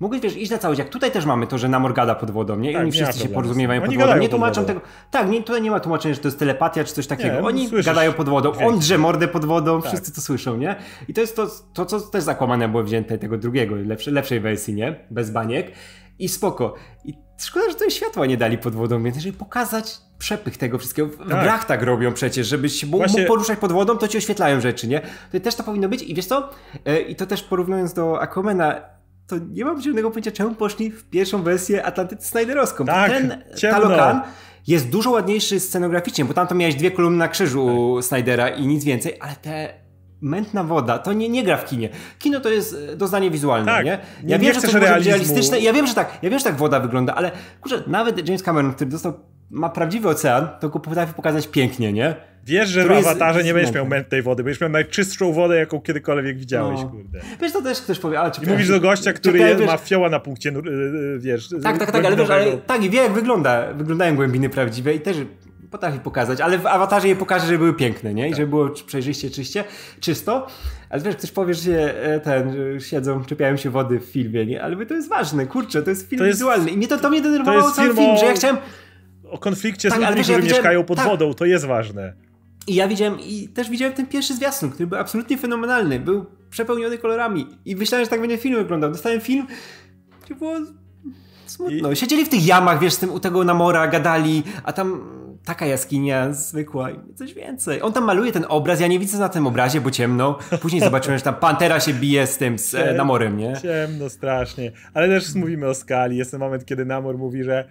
[0.00, 0.78] Mogłeś, wiesz, iść na całość.
[0.78, 2.70] Jak tutaj też mamy to, że Namor gada pod wodą, nie?
[2.70, 4.16] I tak, oni wszyscy się porozumiewają pod wodą.
[4.16, 4.80] Nie tłumaczą tego.
[5.10, 7.34] Tak, nie, tutaj nie ma tłumaczenia, że to jest telepatia czy coś takiego.
[7.34, 7.86] Nie, oni słyszysz.
[7.86, 8.52] gadają pod wodą.
[8.52, 9.92] On drze mordę pod wodą, tak.
[9.92, 10.76] wszyscy to słyszą, nie?
[11.08, 14.74] I to jest to, to co też zakłamane było wzięte tego drugiego, lepsze, lepszej wersji,
[14.74, 14.96] nie?
[15.10, 15.72] Bez baniek.
[16.18, 16.74] I spoko.
[17.04, 21.08] I szkoda, że to światła nie dali pod wodą, więc żeby pokazać przepych tego wszystkiego.
[21.08, 21.42] W tak.
[21.42, 23.20] grach tak robią przecież, żebyś się Właśnie...
[23.20, 25.00] mógł poruszać pod wodą, to ci oświetlają rzeczy, nie?
[25.32, 26.02] To też to powinno być.
[26.02, 26.50] I wiesz co?
[26.84, 28.93] E, I to też porównując do Aquamana,
[29.26, 32.84] to nie mam żadnego pojęcia, czemu poszli w pierwszą wersję Atlantydy Snyderowską.
[32.84, 33.80] Tak, ten ciemno.
[33.80, 34.20] Talokan
[34.66, 38.04] jest dużo ładniejszy scenograficznie, bo tam to miałeś dwie kolumny na krzyżu tak.
[38.04, 39.74] Snydera i nic więcej, ale te
[40.20, 41.88] mętna woda, to nie, nie gra w kinie.
[42.18, 43.98] Kino to jest e, doznanie wizualne, tak, nie?
[44.24, 46.44] Ja nie wiem, że to może być realistyczne, ja wiem, że tak, ja wiem, że
[46.44, 49.12] tak woda wygląda, ale kurczę, nawet James Cameron, który dostał,
[49.50, 52.14] ma prawdziwy ocean, to go potrafi pokazać pięknie, nie?
[52.46, 56.38] Wiesz, że w Awatarze nie będziesz miał mętnej wody, będziesz miał najczystszą wodę, jaką kiedykolwiek
[56.38, 56.88] widziałeś, no.
[56.88, 57.20] kurde.
[57.40, 60.10] Wiesz, to też ktoś powie, ale I mówisz do gościa, który je, wiesz, ma fioła
[60.10, 61.48] na punkcie, y, y, wiesz...
[61.62, 65.00] Tak, tak, tak, ale wiesz, ale tak, i wie jak wygląda, wyglądają głębiny prawdziwe i
[65.00, 65.16] też
[65.70, 68.26] potrafi pokazać, ale w awatarze je pokaże, że były piękne, nie?
[68.26, 68.36] I tak.
[68.36, 69.64] żeby było przejrzyście, czyście,
[70.00, 70.46] czysto.
[70.90, 74.62] Ale wiesz, ktoś powie, że e, ten, że siedzą, czepiają się wody w filmie, nie?
[74.62, 76.70] Ale to jest ważne, kurczę, to jest film to jest, wizualny.
[76.70, 78.18] I mnie to, to mnie denerwowało cały film, o...
[78.18, 78.56] że ja chciałem...
[79.34, 81.08] O konflikcie tak, z ludźmi, którzy ja mieszkają pod tak.
[81.08, 82.12] wodą, to jest ważne.
[82.66, 86.00] I ja widziałem, i też widziałem ten pierwszy zwiastun, który był absolutnie fenomenalny.
[86.00, 87.46] Był przepełniony kolorami.
[87.64, 88.90] I myślałem, że tak będzie film wyglądał.
[88.90, 89.46] Dostałem film,
[90.24, 90.54] gdzie było
[91.46, 91.92] smutno.
[91.92, 91.96] I...
[91.96, 95.00] Siedzieli w tych jamach, wiesz, z tym u tego Namora, gadali, a tam
[95.44, 97.82] taka jaskinia zwykła i coś więcej.
[97.82, 100.38] On tam maluje ten obraz, ja nie widzę na tym obrazie, bo ciemno.
[100.60, 103.54] Później zobaczyłem, że tam Pantera się bije z tym, z e, Namorem, nie?
[103.62, 104.72] Ciemno strasznie.
[104.94, 106.16] Ale też mówimy o skali.
[106.16, 107.68] Jest ten moment, kiedy Namor mówi, że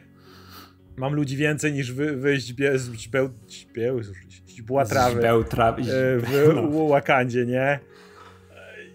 [0.98, 4.02] mam ludzi więcej niż wy, wyjść z źbeł, źbeł,
[4.50, 6.88] źbła trawy trawy e, w no.
[6.88, 7.80] Wakandzie, nie?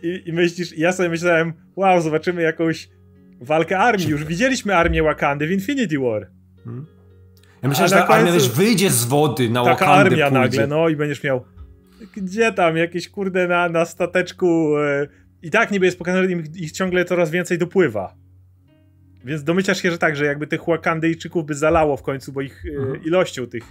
[0.03, 2.88] I, I myślisz, ja sobie myślałem, wow, zobaczymy jakąś
[3.40, 4.09] walkę armii.
[4.09, 6.30] Już widzieliśmy armię Wakandy w Infinity War.
[6.64, 6.86] Hmm.
[7.62, 10.40] Ja myślę, że ta armia wiesz, wyjdzie z wody na Taka Wakandę armia pójdzie.
[10.40, 11.44] nagle, no i będziesz miał
[12.16, 15.07] gdzie tam, jakieś kurde na, na stateczku e,
[15.42, 18.14] i tak niby jest pokazane, że ich, ich ciągle coraz więcej dopływa.
[19.25, 22.64] Więc domyślasz się, że tak, że jakby tych Wakandyjczyków by zalało w końcu, bo ich
[22.66, 23.05] e, mhm.
[23.05, 23.64] ilością tych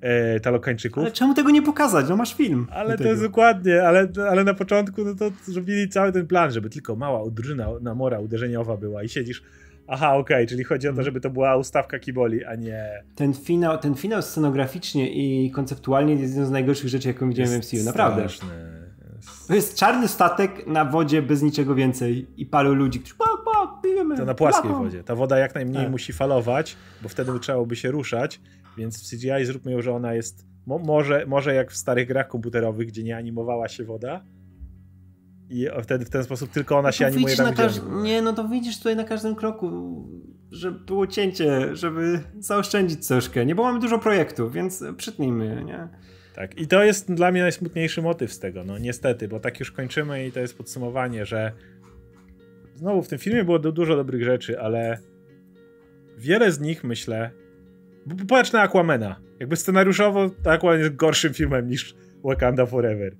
[0.00, 1.02] e, Talokańczyków.
[1.02, 2.08] Ale czemu tego nie pokazać?
[2.08, 2.66] No masz film.
[2.70, 6.70] Ale to jest dokładnie, ale, ale na początku no to zrobili cały ten plan, żeby
[6.70, 9.42] tylko mała drużyna na mora uderzeniowa była i siedzisz
[9.92, 11.04] Aha, okej, okay, czyli chodzi o to, mhm.
[11.04, 13.02] żeby to była ustawka kiboli, a nie...
[13.14, 17.64] Ten finał, ten finał scenograficznie i konceptualnie jest jedną z najgorszych rzeczy, jaką widziałem w
[17.64, 18.28] MCU, naprawdę.
[18.28, 18.79] Straszny,
[19.48, 23.80] To jest czarny statek na wodzie bez niczego więcej i paru ludzi, którzy pa, pa,
[23.82, 24.16] pijemy.
[24.16, 25.04] To na płaskiej wodzie.
[25.04, 25.90] Ta woda jak najmniej tak.
[25.90, 28.40] musi falować, bo wtedy trzeba by się ruszać,
[28.76, 32.28] więc w CGI zróbmy ją, że ona jest mo może, może jak w starych grach
[32.28, 34.24] komputerowych, gdzie nie animowała się woda,
[35.50, 38.48] i wtedy w ten sposób tylko ona no się animuje na każ- Nie, no to
[38.48, 39.68] widzisz tutaj na każdym kroku,
[40.50, 43.46] że było cięcie, żeby zaoszczędzić troszkę.
[43.46, 45.88] Nie, bo mamy dużo projektów, więc przytnijmy, nie?
[46.34, 49.72] Tak, i to jest dla mnie najsmutniejszy motyw z tego, no niestety, bo tak już
[49.72, 51.52] kończymy i to jest podsumowanie, że
[52.74, 54.98] znowu w tym filmie było dużo dobrych rzeczy, ale
[56.18, 57.30] wiele z nich, myślę,
[58.18, 59.20] popatrz na Aquamena.
[59.40, 61.94] Jakby scenariuszowo Aquaman jest gorszym filmem niż
[62.24, 63.16] Wakanda Forever.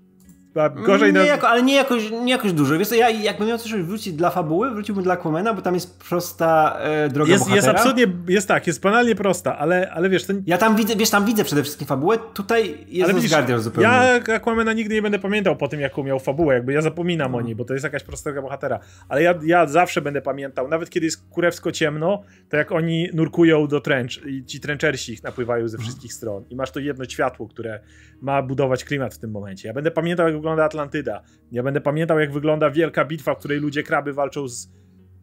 [0.86, 1.24] Gorzej nie na...
[1.24, 2.78] jako, ale nie jakoś, nie jakoś dużo.
[2.78, 5.98] Wiesz co, ja jakbym miał coś wrócić dla fabuły, wróciłbym dla Aquamana, bo tam jest
[6.08, 7.56] prosta e, droga jest, bohatera.
[7.56, 10.24] Jest absolutnie, jest tak, jest banalnie prosta, ale, ale wiesz...
[10.24, 10.42] Ten...
[10.46, 13.88] Ja tam widzę, wiesz, tam widzę przede wszystkim fabułę, tutaj jest ale widzisz, zupełnie.
[13.88, 17.40] Ja Aquamana nigdy nie będę pamiętał po tym, jaką miał fabułę, jakby ja zapominam o
[17.40, 18.78] niej, bo to jest jakaś prosta droga bohatera.
[19.08, 23.66] Ale ja, ja zawsze będę pamiętał, nawet kiedy jest kurewsko ciemno, to jak oni nurkują
[23.66, 27.48] do trench i ci trenchersi ich napływają ze wszystkich stron i masz to jedno światło,
[27.48, 27.80] które
[28.20, 29.68] ma budować klimat w tym momencie.
[29.68, 31.22] Ja będę pamiętał, wygląda Atlantyda.
[31.52, 34.68] Ja będę pamiętał, jak wygląda wielka bitwa, w której ludzie kraby walczą z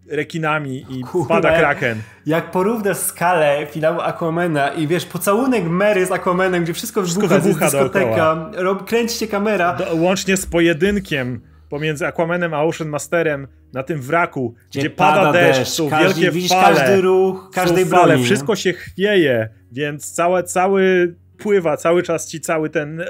[0.09, 2.01] rekinami i Kurde, wpada kraken.
[2.25, 7.69] Jak porównasz skalę finału Aquamena i wiesz, pocałunek Mary z Aquamanem, gdzie wszystko, wszystko wybucha,
[7.69, 9.73] z dyskoteka, rob, kręci się kamera.
[9.73, 15.15] Do, łącznie z pojedynkiem pomiędzy Aquamanem a Ocean Masterem na tym wraku, gdzie, gdzie pada,
[15.15, 18.11] pada deszcz, deszcz, są każdy, wielkie fale, każdy ruch, każdej broni.
[18.11, 23.05] Fale, wszystko się chwieje, więc całe, cały pływa cały czas ci cały ten e,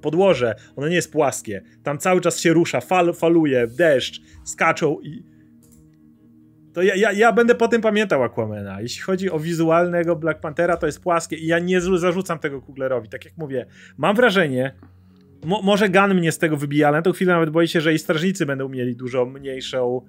[0.00, 1.62] podłoże, ono nie jest płaskie.
[1.82, 5.36] Tam cały czas się rusza, fal, faluje, deszcz, skaczą i
[6.76, 8.80] to ja, ja, ja będę po tym pamiętał Aquamena.
[8.80, 13.08] Jeśli chodzi o wizualnego Black Panthera, to jest płaskie i ja nie zarzucam tego Kuglerowi.
[13.08, 13.66] Tak jak mówię,
[13.98, 14.74] mam wrażenie,
[15.44, 17.94] mo, może Gun mnie z tego wybija, ale na tą chwilę nawet boję się, że
[17.94, 20.00] i strażnicy będą mieli dużo mniejszą,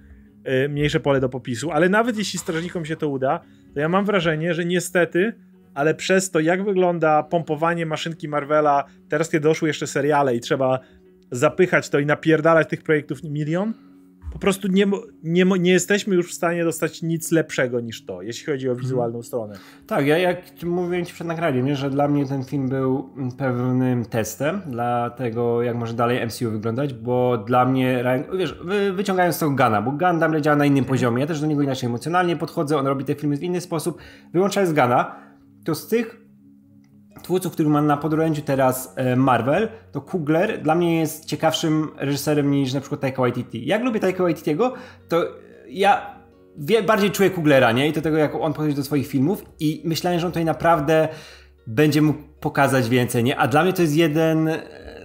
[0.66, 1.72] y, mniejsze pole do popisu.
[1.72, 3.40] Ale nawet jeśli strażnikom się to uda,
[3.74, 5.34] to ja mam wrażenie, że niestety
[5.78, 10.80] ale przez to, jak wygląda pompowanie maszynki Marvela, teraz kiedy doszły jeszcze seriale i trzeba
[11.32, 13.74] zapychać to i napierdalać tych projektów milion,
[14.34, 14.86] po prostu nie,
[15.24, 18.86] nie, nie jesteśmy już w stanie dostać nic lepszego niż to, jeśli chodzi o mhm.
[18.86, 19.56] wizualną stronę.
[19.88, 24.62] Tak, ja jak mówiłem ci przed nagraniem, że dla mnie ten film był pewnym testem
[24.68, 28.04] dla tego, jak może dalej MCU wyglądać, bo dla mnie,
[28.38, 28.60] wiesz,
[28.94, 31.88] wyciągając tego Gana, bo Gun tam działa na innym poziomie, ja też do niego inaczej
[31.88, 33.98] emocjonalnie podchodzę, on robi te filmy w inny sposób,
[34.34, 35.27] wyłączając Gana,
[35.68, 36.18] to z tych
[37.24, 42.52] twórców, których mam na podorędziu teraz e, Marvel, to Kugler dla mnie jest ciekawszym reżyserem
[42.52, 43.66] niż na przykład Taika Waititi.
[43.66, 44.74] Jak lubię Taika Waititiego,
[45.10, 45.26] to
[45.70, 46.20] ja
[46.88, 47.88] bardziej czuję Kuglera, nie?
[47.88, 51.08] I do tego, jak on podchodzi do swoich filmów i myślałem, że on tutaj naprawdę
[51.68, 53.38] będzie mógł pokazać więcej, nie?
[53.38, 54.50] A dla mnie to jest jeden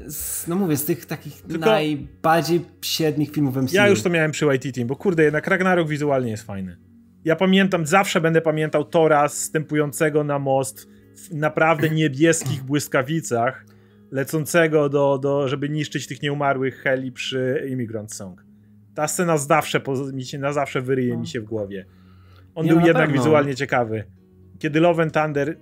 [0.06, 3.76] z, no mówię, z tych takich Tylko najbardziej średnich filmów MCU.
[3.76, 6.91] Ja już to miałem przy Waititi, bo kurde, jednak Ragnarok wizualnie jest fajny.
[7.24, 13.64] Ja pamiętam, zawsze będę pamiętał Tora stępującego na most w naprawdę niebieskich błyskawicach,
[14.10, 18.44] lecącego do, do żeby niszczyć tych nieumarłych heli przy Immigrant Song.
[18.94, 19.80] Ta scena zawsze,
[20.12, 21.86] mi się, na zawsze wyryje mi się w głowie.
[22.54, 23.22] On nie, był jednak pewno.
[23.22, 24.04] wizualnie ciekawy.
[24.58, 25.56] Kiedy Love and Thunder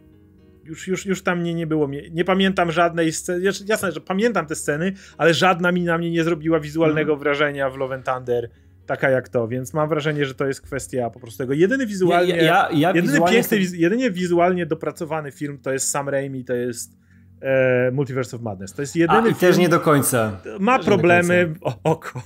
[0.64, 1.90] już, już, już tam nie, nie było.
[2.10, 3.44] Nie pamiętam żadnej sceny.
[3.66, 7.20] Jasne, że pamiętam te sceny, ale żadna mi na mnie nie zrobiła wizualnego mm.
[7.20, 8.50] wrażenia w Love and Thunder
[8.90, 11.52] taka jak to, więc mam wrażenie, że to jest kwestia po prostu tego.
[11.52, 16.08] Jedyny wizualnie, ja, ja, ja jedyny wizualnie piękny, jedynie wizualnie dopracowany film to jest Sam
[16.08, 16.98] Raimi, to jest
[17.42, 18.72] e, Multiverse of Madness.
[18.72, 20.40] To jest jedyny A, film, też nie do końca.
[20.60, 22.22] Ma też problemy, o, oko.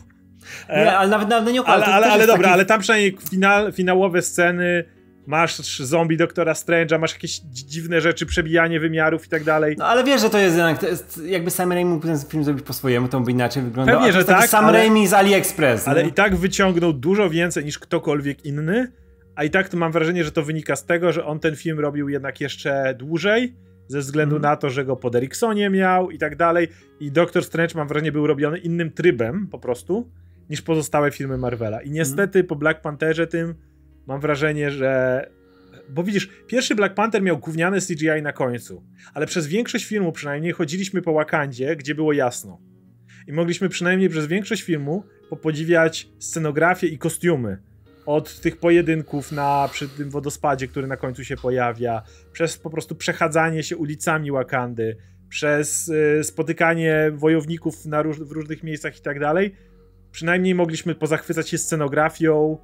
[0.69, 1.73] E, nie, ale nawet, nawet nie oko.
[1.73, 2.53] Ale, ale, ale dobra, taki...
[2.53, 4.85] ale tam przynajmniej final, finałowe sceny
[5.27, 9.77] masz zombie doktora Strange'a, masz jakieś dziwne rzeczy, przebijanie wymiarów i tak dalej.
[9.79, 12.45] No ale wiesz, że to jest jednak, to jest, jakby Sam Raimi mógł ten film
[12.45, 13.97] zrobić po swojemu, to by inaczej wyglądał.
[13.97, 14.49] Pewnie, że tak.
[14.49, 15.89] Sam ale, Raimi z AliExpress.
[15.89, 16.09] Ale no.
[16.09, 18.93] i tak wyciągnął dużo więcej niż ktokolwiek inny,
[19.35, 21.81] a i tak to mam wrażenie, że to wynika z tego, że on ten film
[21.81, 23.55] robił jednak jeszcze dłużej,
[23.89, 24.43] ze względu mm.
[24.43, 26.69] na to, że go pod Eriksonie miał i tak dalej.
[27.01, 30.11] I Doctor Strange, mam wrażenie, był robiony innym trybem po prostu,
[30.51, 31.83] niż pozostałe filmy Marvela.
[31.83, 32.47] I niestety mm.
[32.47, 33.55] po Black Pantherze tym
[34.07, 35.27] mam wrażenie, że.
[35.89, 40.53] Bo widzisz, pierwszy Black Panther miał gówniane CGI na końcu, ale przez większość filmu przynajmniej
[40.53, 42.61] chodziliśmy po Wakandzie, gdzie było jasno.
[43.27, 47.59] I mogliśmy przynajmniej przez większość filmu popodziwiać scenografię i kostiumy.
[48.07, 52.03] Od tych pojedynków na, przy tym wodospadzie, który na końcu się pojawia,
[52.33, 54.97] przez po prostu przechadzanie się ulicami Wakandy,
[55.29, 59.55] przez y, spotykanie wojowników na róż, w różnych miejscach i tak dalej.
[60.13, 62.59] Przynajmniej mogliśmy pozachwycać się scenografią,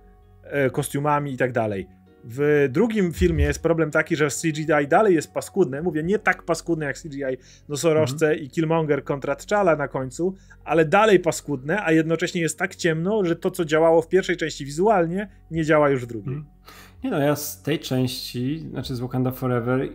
[0.73, 1.87] kostiumami i tak dalej.
[2.25, 5.83] W drugim filmie jest problem taki, że CGI dalej jest paskudne.
[5.83, 7.37] Mówię, nie tak paskudne jak CGI
[7.69, 8.45] Nosorożce mhm.
[8.45, 13.37] i Killmonger kontra T'Challa na końcu, ale dalej paskudne, a jednocześnie jest tak ciemno, że
[13.37, 16.35] to, co działało w pierwszej części wizualnie, nie działa już w drugiej.
[16.35, 16.55] Mhm.
[17.05, 19.89] Nie no, ja z tej części, znaczy z Wakanda Forever,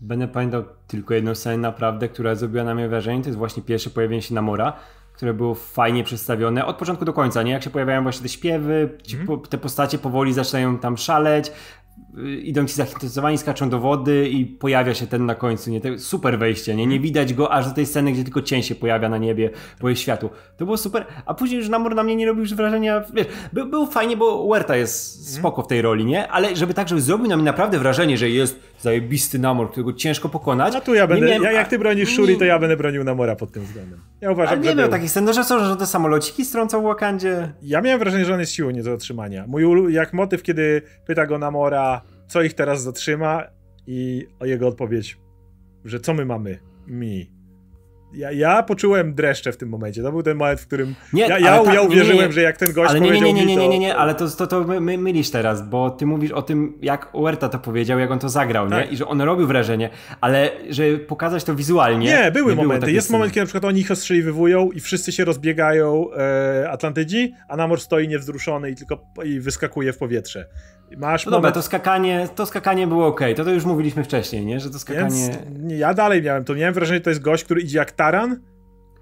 [0.00, 3.22] będę pamiętał tylko jedną scenę naprawdę, która zrobiła na mnie wrażenie.
[3.22, 4.76] To jest właśnie pierwsze pojawienie się Namora,
[5.14, 7.52] które było fajnie przedstawione od początku do końca, nie?
[7.52, 9.40] Jak się pojawiają właśnie te śpiewy, mm.
[9.40, 11.52] te postacie powoli zaczynają tam szaleć,
[12.18, 15.80] Y, idą ci zahipnotyzowani, skaczą do wody i pojawia się ten na końcu, nie?
[15.80, 16.86] Te super wejście, nie?
[16.86, 19.50] Nie widać go aż do tej sceny, gdzie tylko cień się pojawia na niebie,
[19.80, 20.30] bo jest światło.
[20.56, 23.66] To było super, a później już Namor na mnie nie robił już wrażenia, wiesz, był,
[23.66, 25.38] był fajnie, bo Huerta jest mhm.
[25.38, 26.28] spoko w tej roli, nie?
[26.28, 30.28] Ale żeby tak, żeby zrobił na mnie naprawdę wrażenie, że jest zajebisty Namor, którego ciężko
[30.28, 30.74] pokonać.
[30.76, 33.36] A tu ja będę, miałem, ja, jak ty bronisz Shuri, to ja będę bronił Namora
[33.36, 34.00] pod tym względem.
[34.20, 36.84] Ja uważam, ale nie miał takich scen, no, że co, że te samolociki strącał w
[36.84, 37.52] Wakandzie?
[37.62, 39.44] Ja miałem wrażenie, że on jest siłą nie do otrzymania.
[39.46, 43.42] Mój, jak motyw, kiedy pyta go Namora, co ich teraz zatrzyma
[43.86, 45.18] i o jego odpowiedź,
[45.84, 46.58] że co my mamy?
[46.86, 47.33] Mi
[48.14, 50.02] ja, ja poczułem dreszcze w tym momencie.
[50.02, 52.42] To był ten moment, w którym nie, ja, ja, ta, ja uwierzyłem, nie, nie, że
[52.42, 54.46] jak ten gość ale nie, powiedział nie, nie, nie, nie, nie, nie, ale to, to,
[54.46, 58.18] to my, mylisz teraz, bo ty mówisz o tym, jak Uerta to powiedział, jak on
[58.18, 58.86] to zagrał, tak.
[58.86, 58.92] nie?
[58.92, 62.06] I że on robił wrażenie, ale żeby pokazać to wizualnie...
[62.06, 62.92] Nie, były momenty.
[62.92, 67.56] Jest moment, kiedy na przykład oni ich ostrzeliwują i wszyscy się rozbiegają e, Atlantydzi, a
[67.56, 70.46] Namor stoi niewzruszony i tylko i wyskakuje w powietrze.
[70.96, 71.42] Masz no moment...
[71.42, 73.20] dobra, to skakanie, to skakanie było ok.
[73.36, 74.60] To to już mówiliśmy wcześniej, nie?
[74.60, 75.10] Że to skakanie...
[75.10, 75.38] Więc
[75.68, 76.54] ja dalej miałem to.
[76.54, 78.40] Miałem wrażenie, że to jest gość, który idzie jak taran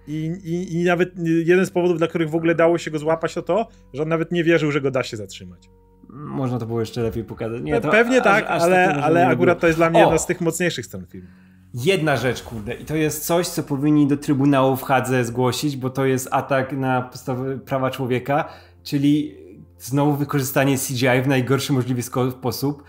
[0.06, 1.10] i, i, I nawet
[1.44, 4.08] jeden z powodów, dla których w ogóle dało się go złapać, to to, że on
[4.08, 5.70] nawet nie wierzył, że go da się zatrzymać.
[6.08, 7.62] Można to było jeszcze lepiej pokazać.
[7.62, 10.02] Nie, to Pewnie aż, tak, aż ale, ale akurat to jest dla mnie o!
[10.02, 11.28] jedna z tych mocniejszych scen filmu.
[11.74, 15.90] Jedna rzecz, kurde, i to jest coś, co powinni do Trybunału w Hadze zgłosić, bo
[15.90, 18.48] to jest atak na podstawowe prawa człowieka,
[18.82, 19.36] czyli
[19.78, 22.82] znowu wykorzystanie CGI w najgorszy możliwy sposób.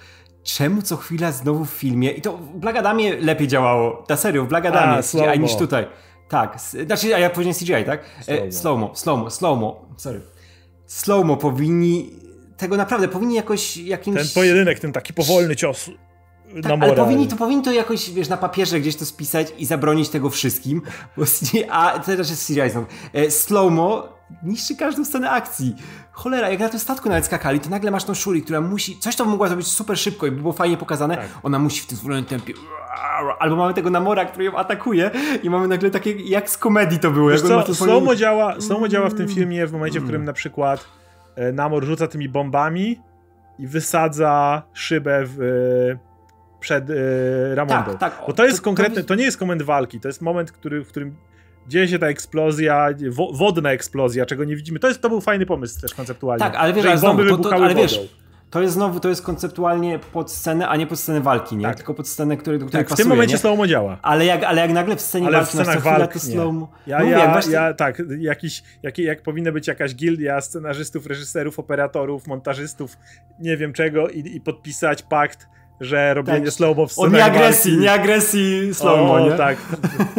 [0.44, 4.48] Czemu co chwila znowu w filmie, i to w Blagadamie lepiej działało, ta serio, w
[4.48, 5.86] Blagadamie CGI niż tutaj.
[6.30, 8.06] Tak, znaczy, a ja powiedziałem CGI, tak?
[8.28, 10.22] E, slow-mo, slow-mo, slow-mo, sorry.
[10.88, 12.10] Slow-mo powinni,
[12.58, 14.18] tego naprawdę, powinni jakoś jakimś...
[14.18, 15.90] Ten pojedynek, ten taki powolny cios
[16.62, 19.66] tak, na ale powinni to, powinni to jakoś, wiesz, na papierze gdzieś to spisać i
[19.66, 20.82] zabronić tego wszystkim,
[21.18, 21.24] bo
[21.70, 22.88] a teraz jest CGI znowu.
[23.14, 24.04] E, slow-mo
[24.44, 25.76] niszczy każdą scenę akcji.
[26.12, 29.16] Cholera, jak na tym statku nawet skakali, to nagle masz tą Shuri, która musi, coś
[29.16, 31.28] to mogła zrobić super szybko i by było fajnie pokazane, tak.
[31.44, 32.54] ona musi w tym zwolnionym tempie
[33.40, 35.12] albo mamy tego Namora, który ją atakuje
[35.44, 37.30] i mamy nagle takie, jak z komedii to było.
[37.30, 38.16] Wiesz co, to swoim...
[38.16, 40.86] działa, slow działa w tym filmie w momencie, w którym na przykład
[41.36, 43.02] e, Namor rzuca tymi bombami
[43.60, 47.98] i wysadza szybę w, e, przed e, Ramondą.
[47.98, 48.28] Tak, tak.
[48.28, 50.84] Bo to jest to, konkretny, to, to nie jest moment walki, to jest moment, który,
[50.84, 51.16] w którym
[51.68, 54.80] dzieje się ta eksplozja, wo, wodna eksplozja, czego nie widzimy.
[54.80, 56.40] To, jest, to był fajny pomysł też konceptualnie.
[56.40, 58.00] Tak, ale wiesz, że bomby znowu, to, to, ale wiesz,
[58.54, 61.64] to jest znowu, to jest konceptualnie pod scenę, a nie pod scenę walki, nie?
[61.66, 61.76] Tak.
[61.76, 63.98] Tylko pod scenę, który, do której tak, pasuje, w tym momencie slow działała.
[64.02, 66.56] Ale jak, ale jak nagle w scenie ale walki w masz walk, to slow
[66.88, 67.54] Ja, no, ja, właśnie...
[67.54, 72.98] ja, tak, jakiś, jak, jak powinna być jakaś gildia scenarzystów, reżyserów, operatorów, montażystów,
[73.40, 75.48] nie wiem czego i, i podpisać pakt
[75.84, 76.54] że robienie tak.
[76.54, 77.84] slow-mo w scenach O nie agresji, walki...
[77.84, 79.32] nie agresji slow-mo, nie?
[79.32, 79.58] tak.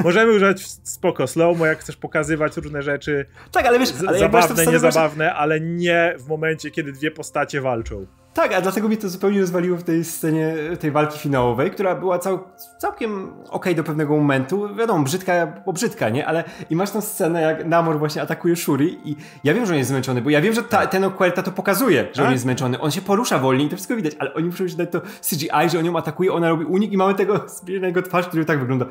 [0.05, 3.27] Możemy używać spoko slow-mo, jak chcesz pokazywać różne rzeczy.
[3.53, 8.07] Tak, ale wiesz, ale zabawne, niezabawne, ale nie w momencie, kiedy dwie postacie walczą.
[8.35, 12.19] Tak, a dlatego mi to zupełnie rozwaliło w tej scenie tej walki finałowej, która była
[12.19, 12.39] cał,
[12.79, 14.75] całkiem okej okay do pewnego momentu.
[14.75, 16.27] Wiadomo, brzydka, bo brzydka, nie?
[16.27, 19.79] Ale i masz tą scenę, jak Namor właśnie atakuje Shuri i ja wiem, że on
[19.79, 22.33] jest zmęczony, bo ja wiem, że ta, ten Oquerta to pokazuje, że on tak.
[22.33, 22.81] jest zmęczony.
[22.81, 25.71] On się porusza wolniej i to wszystko widać, ale oni muszą już dać to CGI,
[25.71, 28.85] że on ją atakuje, ona robi unik i mamy tego jego twarz, który tak wygląda.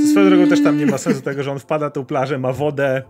[0.00, 2.38] To swoją drogą też tam nie ma sensu tego, że on wpada na tą plażę,
[2.38, 3.02] ma wodę,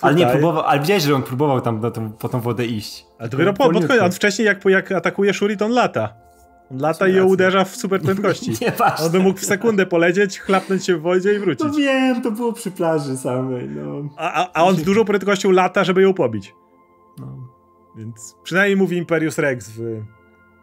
[0.00, 3.06] ale nie próbował, ale widziałeś, że on próbował tam na tą, po tą wodę iść.
[3.18, 6.14] Ale dopiero po, pod koniec, on wcześniej jak, jak atakuje Shuri, to on lata.
[6.70, 8.52] On lata i ją uderza w super prędkości.
[8.64, 9.06] Nieważne.
[9.06, 11.66] On by mógł w sekundę polecieć, chlapnąć się w wodzie i wrócić.
[11.66, 13.68] No wiem, to było przy plaży samej.
[13.68, 14.08] No.
[14.16, 16.54] A, a, a on z dużą prędkością lata, żeby ją pobić.
[17.18, 17.36] No.
[17.96, 20.02] Więc przynajmniej mówi Imperius Rex w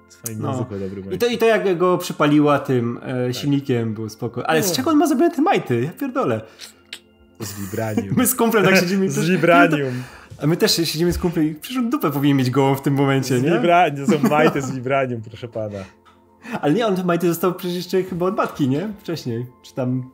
[0.07, 0.52] swoim no.
[0.52, 1.14] języku dobrym.
[1.14, 3.36] I to, I to jak go przypaliła tym e, tak.
[3.36, 4.49] silnikiem było spoko.
[4.49, 4.66] Ale no.
[4.66, 5.82] z czego on ma zrobione te majty?
[5.82, 6.41] Ja pierdolę.
[7.40, 8.16] Z vibranium.
[8.18, 9.10] My z kumplem tak siedzimy.
[9.12, 10.03] z vibranium.
[10.41, 13.40] A my też siedzimy z kumplem i przecież dupę powinien mieć gołą w tym momencie,
[13.40, 13.52] z nie?
[13.52, 15.80] Vibranium, są majty z vibranium, proszę pana.
[16.62, 18.90] Ale nie, on majty został przecież jeszcze chyba od matki, nie?
[18.99, 19.45] Wcześniej.
[19.62, 20.12] Czy tam...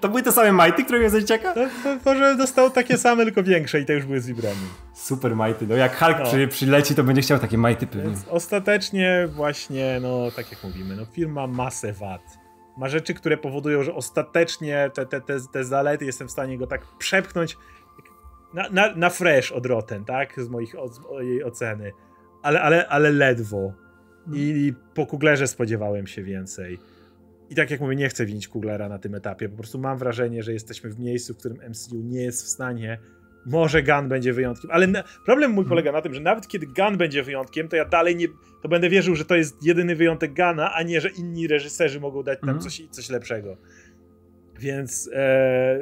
[0.00, 1.54] to były te same majty, które miał za dzieciaka?
[1.54, 4.68] To, to, może dostał takie same, tylko większe i te już były z vibranium.
[4.94, 5.66] Super majty.
[5.66, 6.24] No jak Hulk no.
[6.24, 8.02] Przy, przyleci, to będzie chciał takie majty pewnie.
[8.04, 12.41] Więc ostatecznie właśnie, no tak jak mówimy, no firma masę wad
[12.76, 16.66] ma rzeczy, które powodują, że ostatecznie te, te, te, te zalety jestem w stanie go
[16.66, 17.56] tak przepchnąć
[18.54, 20.40] na, na, na fresh od Rotten, tak?
[20.40, 21.92] Z, moich, z mojej oceny.
[22.42, 23.72] ale, ale, ale ledwo.
[24.32, 26.78] I po Kuglerze spodziewałem się więcej.
[27.50, 29.48] I tak jak mówię, nie chcę winić Kuglera na tym etapie.
[29.48, 32.98] Po prostu mam wrażenie, że jesteśmy w miejscu, w którym MCU nie jest w stanie.
[33.46, 36.96] Może Gun będzie wyjątkiem, ale na, problem mój polega na tym, że nawet kiedy Gun
[36.96, 38.28] będzie wyjątkiem, to ja dalej nie.
[38.62, 42.22] To będę wierzył, że to jest jedyny wyjątek Gana, a nie, że inni reżyserzy mogą
[42.22, 42.70] dać tam mhm.
[42.70, 43.56] coś, coś lepszego.
[44.58, 45.10] Więc.
[45.12, 45.78] E,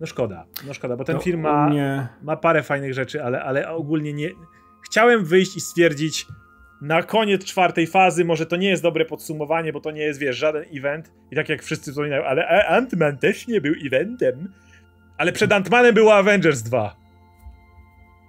[0.00, 2.08] no szkoda, no szkoda, bo ten to film ma, mnie...
[2.22, 4.30] ma parę fajnych rzeczy, ale, ale ogólnie nie.
[4.84, 6.26] Chciałem wyjść i stwierdzić,
[6.84, 10.36] na koniec czwartej fazy, może to nie jest dobre podsumowanie, bo to nie jest, wiesz,
[10.36, 11.12] żaden event.
[11.30, 14.52] I tak jak wszyscy wspominają, ale Ant-Man też nie był eventem.
[15.18, 16.96] Ale przed Ant-Manem było Avengers 2.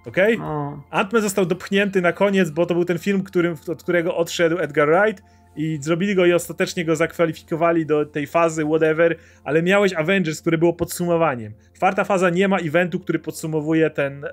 [0.06, 0.36] Okej?
[0.36, 0.46] Okay?
[0.46, 0.82] No.
[0.90, 4.88] Ant-Man został dopchnięty na koniec, bo to był ten film, którym, od którego odszedł Edgar
[4.88, 5.22] Wright
[5.56, 10.58] i zrobili go i ostatecznie go zakwalifikowali do tej fazy, whatever, ale miałeś Avengers, które
[10.58, 11.54] było podsumowaniem.
[11.72, 14.30] Czwarta faza nie ma eventu, który podsumowuje ten, e,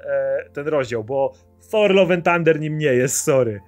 [0.53, 1.34] ten rozdział, bo
[1.71, 3.61] Thor Love and Thunder nim nie jest, sorry.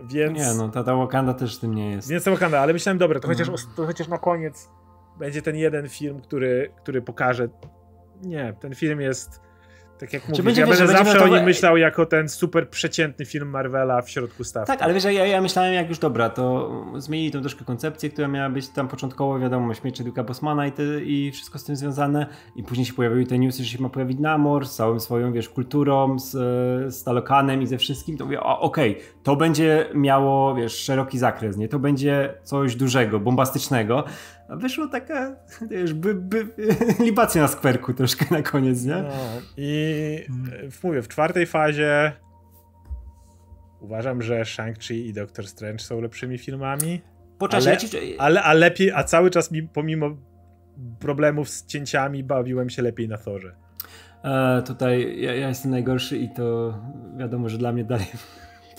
[0.00, 0.38] Więc...
[0.38, 2.08] Nie, no ta, ta Wakanda też tym nie jest.
[2.08, 4.68] Więc ta Wakanda, ale myślałem, dobra, to, chociaż, to chociaż na koniec
[5.18, 7.48] będzie ten jeden film, który, który pokaże.
[8.24, 9.40] Nie, ten film jest
[9.98, 13.24] tak jak mówię, będzie, ja wiesz, będę zawsze o nim myślał jako ten super przeciętny
[13.24, 14.66] film Marvela w środku stawki.
[14.66, 18.28] Tak, ale wiesz, ja, ja myślałem jak już dobra, to zmienili tą troszkę koncepcję, która
[18.28, 22.26] miała być tam początkowo, wiadomo, śmierć Duka Bosmana i, te, i wszystko z tym związane
[22.56, 25.48] i później się pojawiły te newsy, że się ma pojawić Namor z całą swoją, wiesz,
[25.48, 26.30] kulturą, z,
[26.94, 31.56] z Talokanem i ze wszystkim, to mówię, okej, okay, to będzie miało, wiesz, szeroki zakres,
[31.56, 31.68] nie?
[31.68, 34.04] To będzie coś dużego, bombastycznego,
[34.48, 35.36] a wyszło taka,
[35.70, 36.48] wiesz, by, by,
[37.04, 39.02] libacja na skwerku troszkę na koniec, nie?
[39.02, 39.10] No,
[39.56, 40.26] I
[40.70, 42.12] w, mówię, w czwartej fazie
[43.80, 47.00] uważam, że Shang-Chi i Doctor Strange są lepszymi filmami.
[47.38, 47.78] Podczas ale,
[48.18, 50.16] ale, a lepiej, a cały czas mi, pomimo
[50.98, 53.54] problemów z cięciami bawiłem się lepiej na Thorze.
[54.24, 56.78] E, tutaj ja, ja, jestem najgorszy i to
[57.16, 58.06] wiadomo, że dla mnie dalej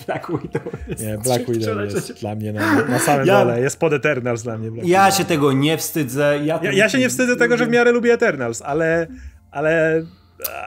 [0.08, 3.62] Black Widow jest Nie, Black Widow jest dla mnie na, na samym ja, dole.
[3.62, 4.72] Jest pod Eternals dla mnie.
[4.72, 5.18] Black ja Widow.
[5.18, 6.40] się tego nie wstydzę.
[6.44, 9.08] Ja, ja, ja, się nie wstydzę tego, że w miarę lubię Eternals, ale...
[9.52, 10.04] ale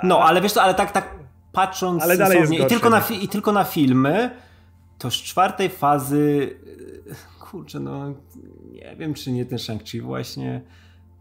[0.03, 1.15] no, ale wiesz co, ale tak, tak
[1.53, 4.31] patrząc ale dalej jest i, tylko na, I tylko na filmy,
[4.99, 6.57] to z czwartej fazy
[7.41, 8.15] kurczę, no
[8.73, 10.61] nie wiem, czy nie ten Shang-Chi właśnie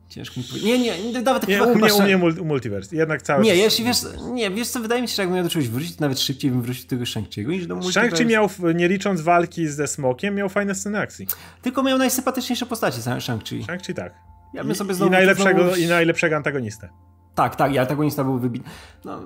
[0.10, 0.70] Ciężko mi powiedzieć.
[0.70, 2.96] Nie, nie, nawet nie, chyba, u mnie, u mnie multiverse.
[2.96, 3.98] Jednak cały Nie, jeśli wiesz,
[4.32, 6.52] nie, wiesz co, wydaje mi się, że jakbym miał do czegoś wrócić, to nawet szybciej
[6.52, 8.16] bym wrócił do tego Shang-Chi'ego niż do multiverse.
[8.16, 11.28] Shang-Chi miał, nie licząc walki ze Smokiem, miał fajne sceny akcji.
[11.62, 13.66] Tylko miał najsympatyczniejsze postaci Shang-Chi.
[13.66, 14.14] Shang-Chi tak.
[14.54, 15.76] Ja bym sobie znowu, I, najlepszego, znowu...
[15.76, 16.90] I najlepszego antagonistę.
[17.36, 18.72] Tak, tak, i antagonista był wybitny.
[19.06, 19.20] No,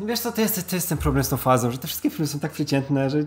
[0.00, 2.26] wiesz co, to jest, to jest ten problem z tą fazą, że te wszystkie filmy
[2.26, 3.24] są tak przeciętne, że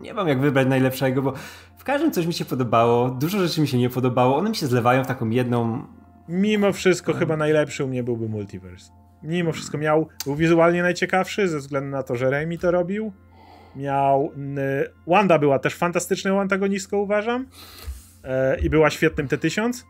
[0.00, 1.32] nie mam jak wybrać najlepszego, bo
[1.78, 4.66] w każdym coś mi się podobało, dużo rzeczy mi się nie podobało, one mi się
[4.66, 5.86] zlewają w taką jedną...
[6.28, 8.92] Mimo wszystko chyba najlepszy u mnie byłby Multiverse.
[9.22, 13.12] Mimo wszystko miał, był wizualnie najciekawszy ze względu na to, że Raimi to robił.
[13.76, 14.32] Miał...
[15.06, 17.46] Wanda była też fantastyczną antagonistką uważam.
[18.24, 19.84] E, I była świetnym T-1000.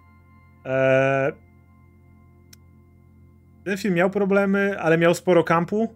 [0.67, 1.33] E,
[3.65, 5.95] ten film miał problemy, ale miał sporo kampu.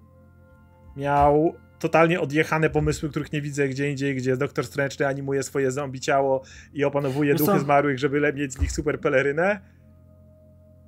[0.96, 6.00] Miał totalnie odjechane pomysły, których nie widzę gdzie indziej, gdzie Doktor Strange animuje swoje zombie
[6.00, 6.42] ciało
[6.72, 9.60] i opanowuje duchy zmarłych, żeby mieć z nich super pelerynę.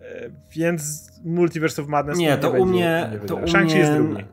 [0.00, 4.24] E, więc Multiverse of Madness nie, to nie u mnie, to u mnie, jest drugi.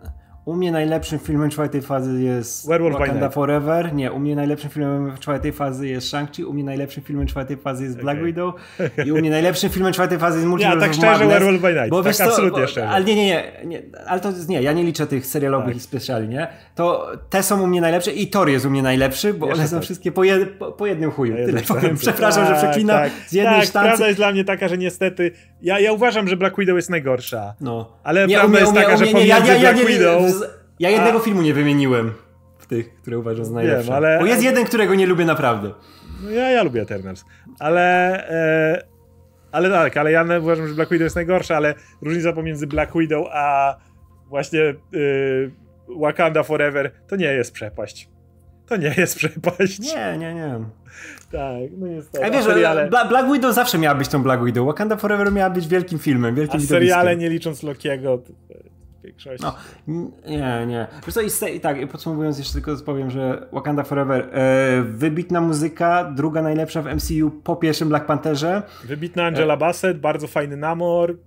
[0.45, 3.93] U mnie najlepszym filmem czwartej fazy jest Werewolf Wakanda Forever.
[3.93, 7.83] Nie, u mnie najlepszym filmem czwartej fazy jest Shang-Chi, u mnie najlepszym filmem czwartej fazy
[7.83, 8.25] jest Black okay.
[8.25, 8.53] Widow
[9.05, 11.89] i u mnie najlepszym filmem czwartej fazy jest Multiverse Ja tak szczerze Werewolf by Night,
[11.89, 12.89] bo tak absolutnie bo, szczerze.
[12.89, 15.77] Ale nie, nie, nie, nie, ale to nie, ja nie liczę tych serialowych tak.
[15.77, 16.47] i specjali, nie?
[16.75, 19.67] To te są u mnie najlepsze i Thor jest u mnie najlepszy, bo Jeszcze one
[19.67, 19.83] są tak.
[19.83, 21.35] wszystkie po, jed, po, po, jednym chuju.
[21.35, 21.97] Tyle powiem.
[21.97, 23.87] Przepraszam, tak, że przeklinam tak, z jednej tak, sztancy.
[23.87, 25.31] prawda jest dla mnie taka, że niestety
[25.61, 27.53] ja, ja uważam, że Black Widow jest najgorsza.
[27.61, 27.91] No.
[28.03, 30.30] Ale nie, prawda jest taka, że pomiędzy Black Widow
[30.81, 31.21] ja jednego A...
[31.21, 32.11] filmu nie wymieniłem
[32.57, 33.83] w tych, które uważam za najlepsze.
[33.83, 34.19] Wiem, ale...
[34.19, 35.71] Bo jest jeden, którego nie lubię naprawdę.
[36.23, 37.25] No ja, ja lubię Eternals.
[37.59, 37.81] Ale...
[38.29, 38.91] E...
[39.51, 43.27] Ale tak, ale ja uważam, że Black Widow jest najgorsza, ale różnica pomiędzy Black Widow
[43.31, 43.75] a
[44.29, 45.51] właśnie yy,
[45.99, 48.09] Wakanda Forever to nie jest przepaść.
[48.65, 49.79] To nie jest przepaść.
[49.79, 50.59] Nie, nie, nie.
[51.31, 52.25] Tak, no niestety.
[52.25, 52.89] A wiesz, seriale...
[52.89, 54.67] Black Widow zawsze miała być tą Black Widow.
[54.67, 58.23] Wakanda Forever miała być wielkim filmem, wielkim A seriale nie licząc Lokiego
[59.01, 59.45] większości.
[59.87, 60.87] No, nie, nie.
[61.05, 66.41] Wiesz co, i, tak, podsumowując jeszcze tylko powiem, że Wakanda Forever e, wybitna muzyka, druga
[66.41, 68.63] najlepsza w MCU po pierwszym Black Pantherze.
[68.85, 69.57] Wybitna Angela e...
[69.57, 71.17] Bassett, bardzo fajny Namor.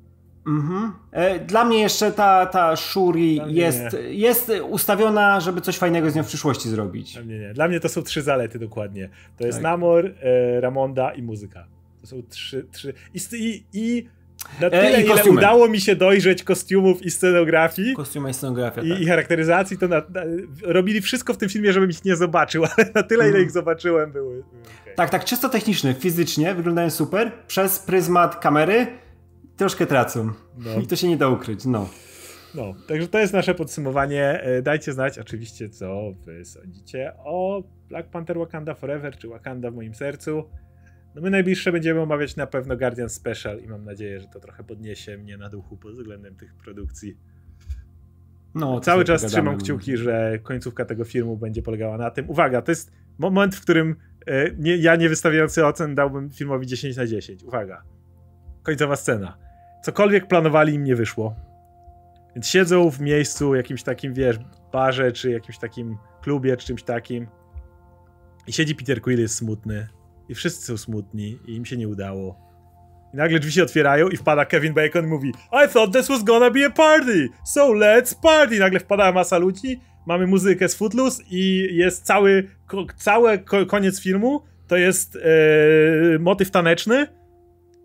[0.46, 0.92] Mhm.
[1.12, 6.22] E, dla mnie jeszcze ta, ta Shuri jest, jest ustawiona, żeby coś fajnego z nią
[6.22, 7.12] w przyszłości zrobić.
[7.12, 7.54] Dla mnie nie.
[7.54, 9.08] Dla mnie to są trzy zalety dokładnie.
[9.36, 9.62] To jest tak.
[9.62, 11.66] Namor, e, Ramonda i muzyka.
[12.00, 12.94] To są trzy, trzy.
[13.14, 14.08] I, i, i
[14.60, 17.94] Na tyle, e, ile udało mi się dojrzeć kostiumów i scenografii.
[17.94, 19.00] Kostiuma i scenografia, i, tak.
[19.00, 20.22] i charakteryzacji, to na, na,
[20.62, 24.12] robili wszystko w tym filmie, żebym ich nie zobaczył, ale na tyle, ile ich zobaczyłem,
[24.12, 24.38] były.
[24.82, 24.94] okay.
[24.94, 27.32] Tak, tak, czysto technicznie, fizycznie wyglądają super.
[27.46, 28.86] Przez pryzmat kamery
[29.56, 30.30] troszkę tracą.
[30.58, 30.80] No.
[30.80, 31.88] I to się nie da ukryć, no.
[32.54, 34.40] No, także to jest nasze podsumowanie.
[34.42, 39.74] E, dajcie znać oczywiście, co wy sądzicie o Black Panther Wakanda Forever, czy Wakanda w
[39.74, 40.44] moim sercu.
[41.14, 44.64] No my najbliższe będziemy omawiać na pewno Guardian Special i mam nadzieję, że to trochę
[44.64, 47.16] podniesie mnie na duchu pod względem tych produkcji.
[48.54, 52.30] No, Cały czas trzymam kciuki, że końcówka tego filmu będzie polegała na tym.
[52.30, 53.96] Uwaga, to jest moment, w którym
[54.26, 57.42] e, nie, ja nie wystawiający ocen dałbym filmowi 10 na 10.
[57.42, 57.82] Uwaga.
[58.62, 59.38] Końcowa scena.
[59.82, 61.36] Cokolwiek planowali im nie wyszło.
[62.34, 64.38] Więc siedzą w miejscu, jakimś takim, wiesz,
[64.72, 67.26] barze, czy jakimś takim klubie, czy czymś takim.
[68.46, 69.88] I siedzi Peter Quill, jest smutny.
[70.28, 72.44] I wszyscy są smutni i im się nie udało.
[73.14, 76.24] I nagle drzwi się otwierają i wpada Kevin Bacon i mówi I thought this was
[76.24, 78.56] gonna be a party, so let's party.
[78.56, 83.66] I nagle wpada masa ludzi, mamy muzykę z Footloose i jest cały, ko, cały ko,
[83.66, 87.06] koniec filmu, to jest e, motyw taneczny.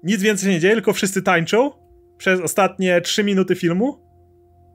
[0.03, 1.71] Nic więcej się nie dzieje, tylko wszyscy tańczą
[2.17, 4.09] przez ostatnie 3 minuty filmu.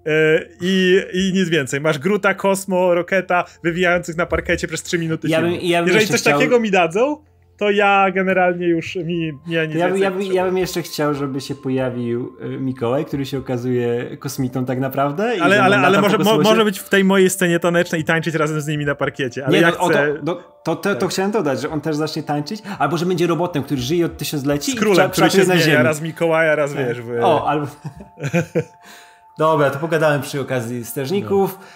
[0.07, 1.81] E, I, I nic więcej.
[1.81, 6.07] Masz Gruta, Kosmo, Roketa wywijających na parkecie przez 3 minuty ja bym, ja bym Jeżeli
[6.07, 6.39] coś chciał...
[6.39, 7.25] takiego mi dadzą,
[7.57, 11.55] to ja generalnie już mi nie, nie ja, ja, ja, bym jeszcze chciał, żeby się
[11.55, 15.33] pojawił y, Mikołaj, który się okazuje kosmitą tak naprawdę.
[15.41, 18.61] Ale, ale, ale może, mo, może być w tej mojej scenie tanecznej i tańczyć razem
[18.61, 19.47] z nimi na parkiecie.
[19.47, 20.15] Ale nie, ja no, chcę...
[20.27, 23.63] to, to, to, to, chciałem dodać, że on też zacznie tańczyć, albo że będzie robotem,
[23.63, 25.85] który żyje od tysiącleci z królem, i który się zmienia, ziemi.
[25.85, 26.87] raz Mikołaja, raz tak.
[26.87, 27.01] wiesz.
[27.01, 27.11] W...
[27.23, 27.67] O, albo...
[29.39, 31.59] Dobra, to pogadałem przy okazji strażników.
[31.61, 31.67] No.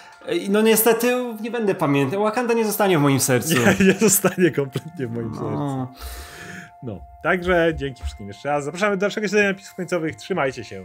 [0.49, 2.23] No niestety nie będę pamiętał.
[2.23, 3.53] Wakanda nie zostanie w moim sercu.
[3.53, 5.87] Nie, nie zostanie kompletnie w moim sercu.
[6.83, 8.63] No, także dzięki wszystkim jeszcze raz.
[8.63, 10.15] Zapraszamy do dalszego śledzenia napisów końcowych.
[10.15, 10.83] Trzymajcie się.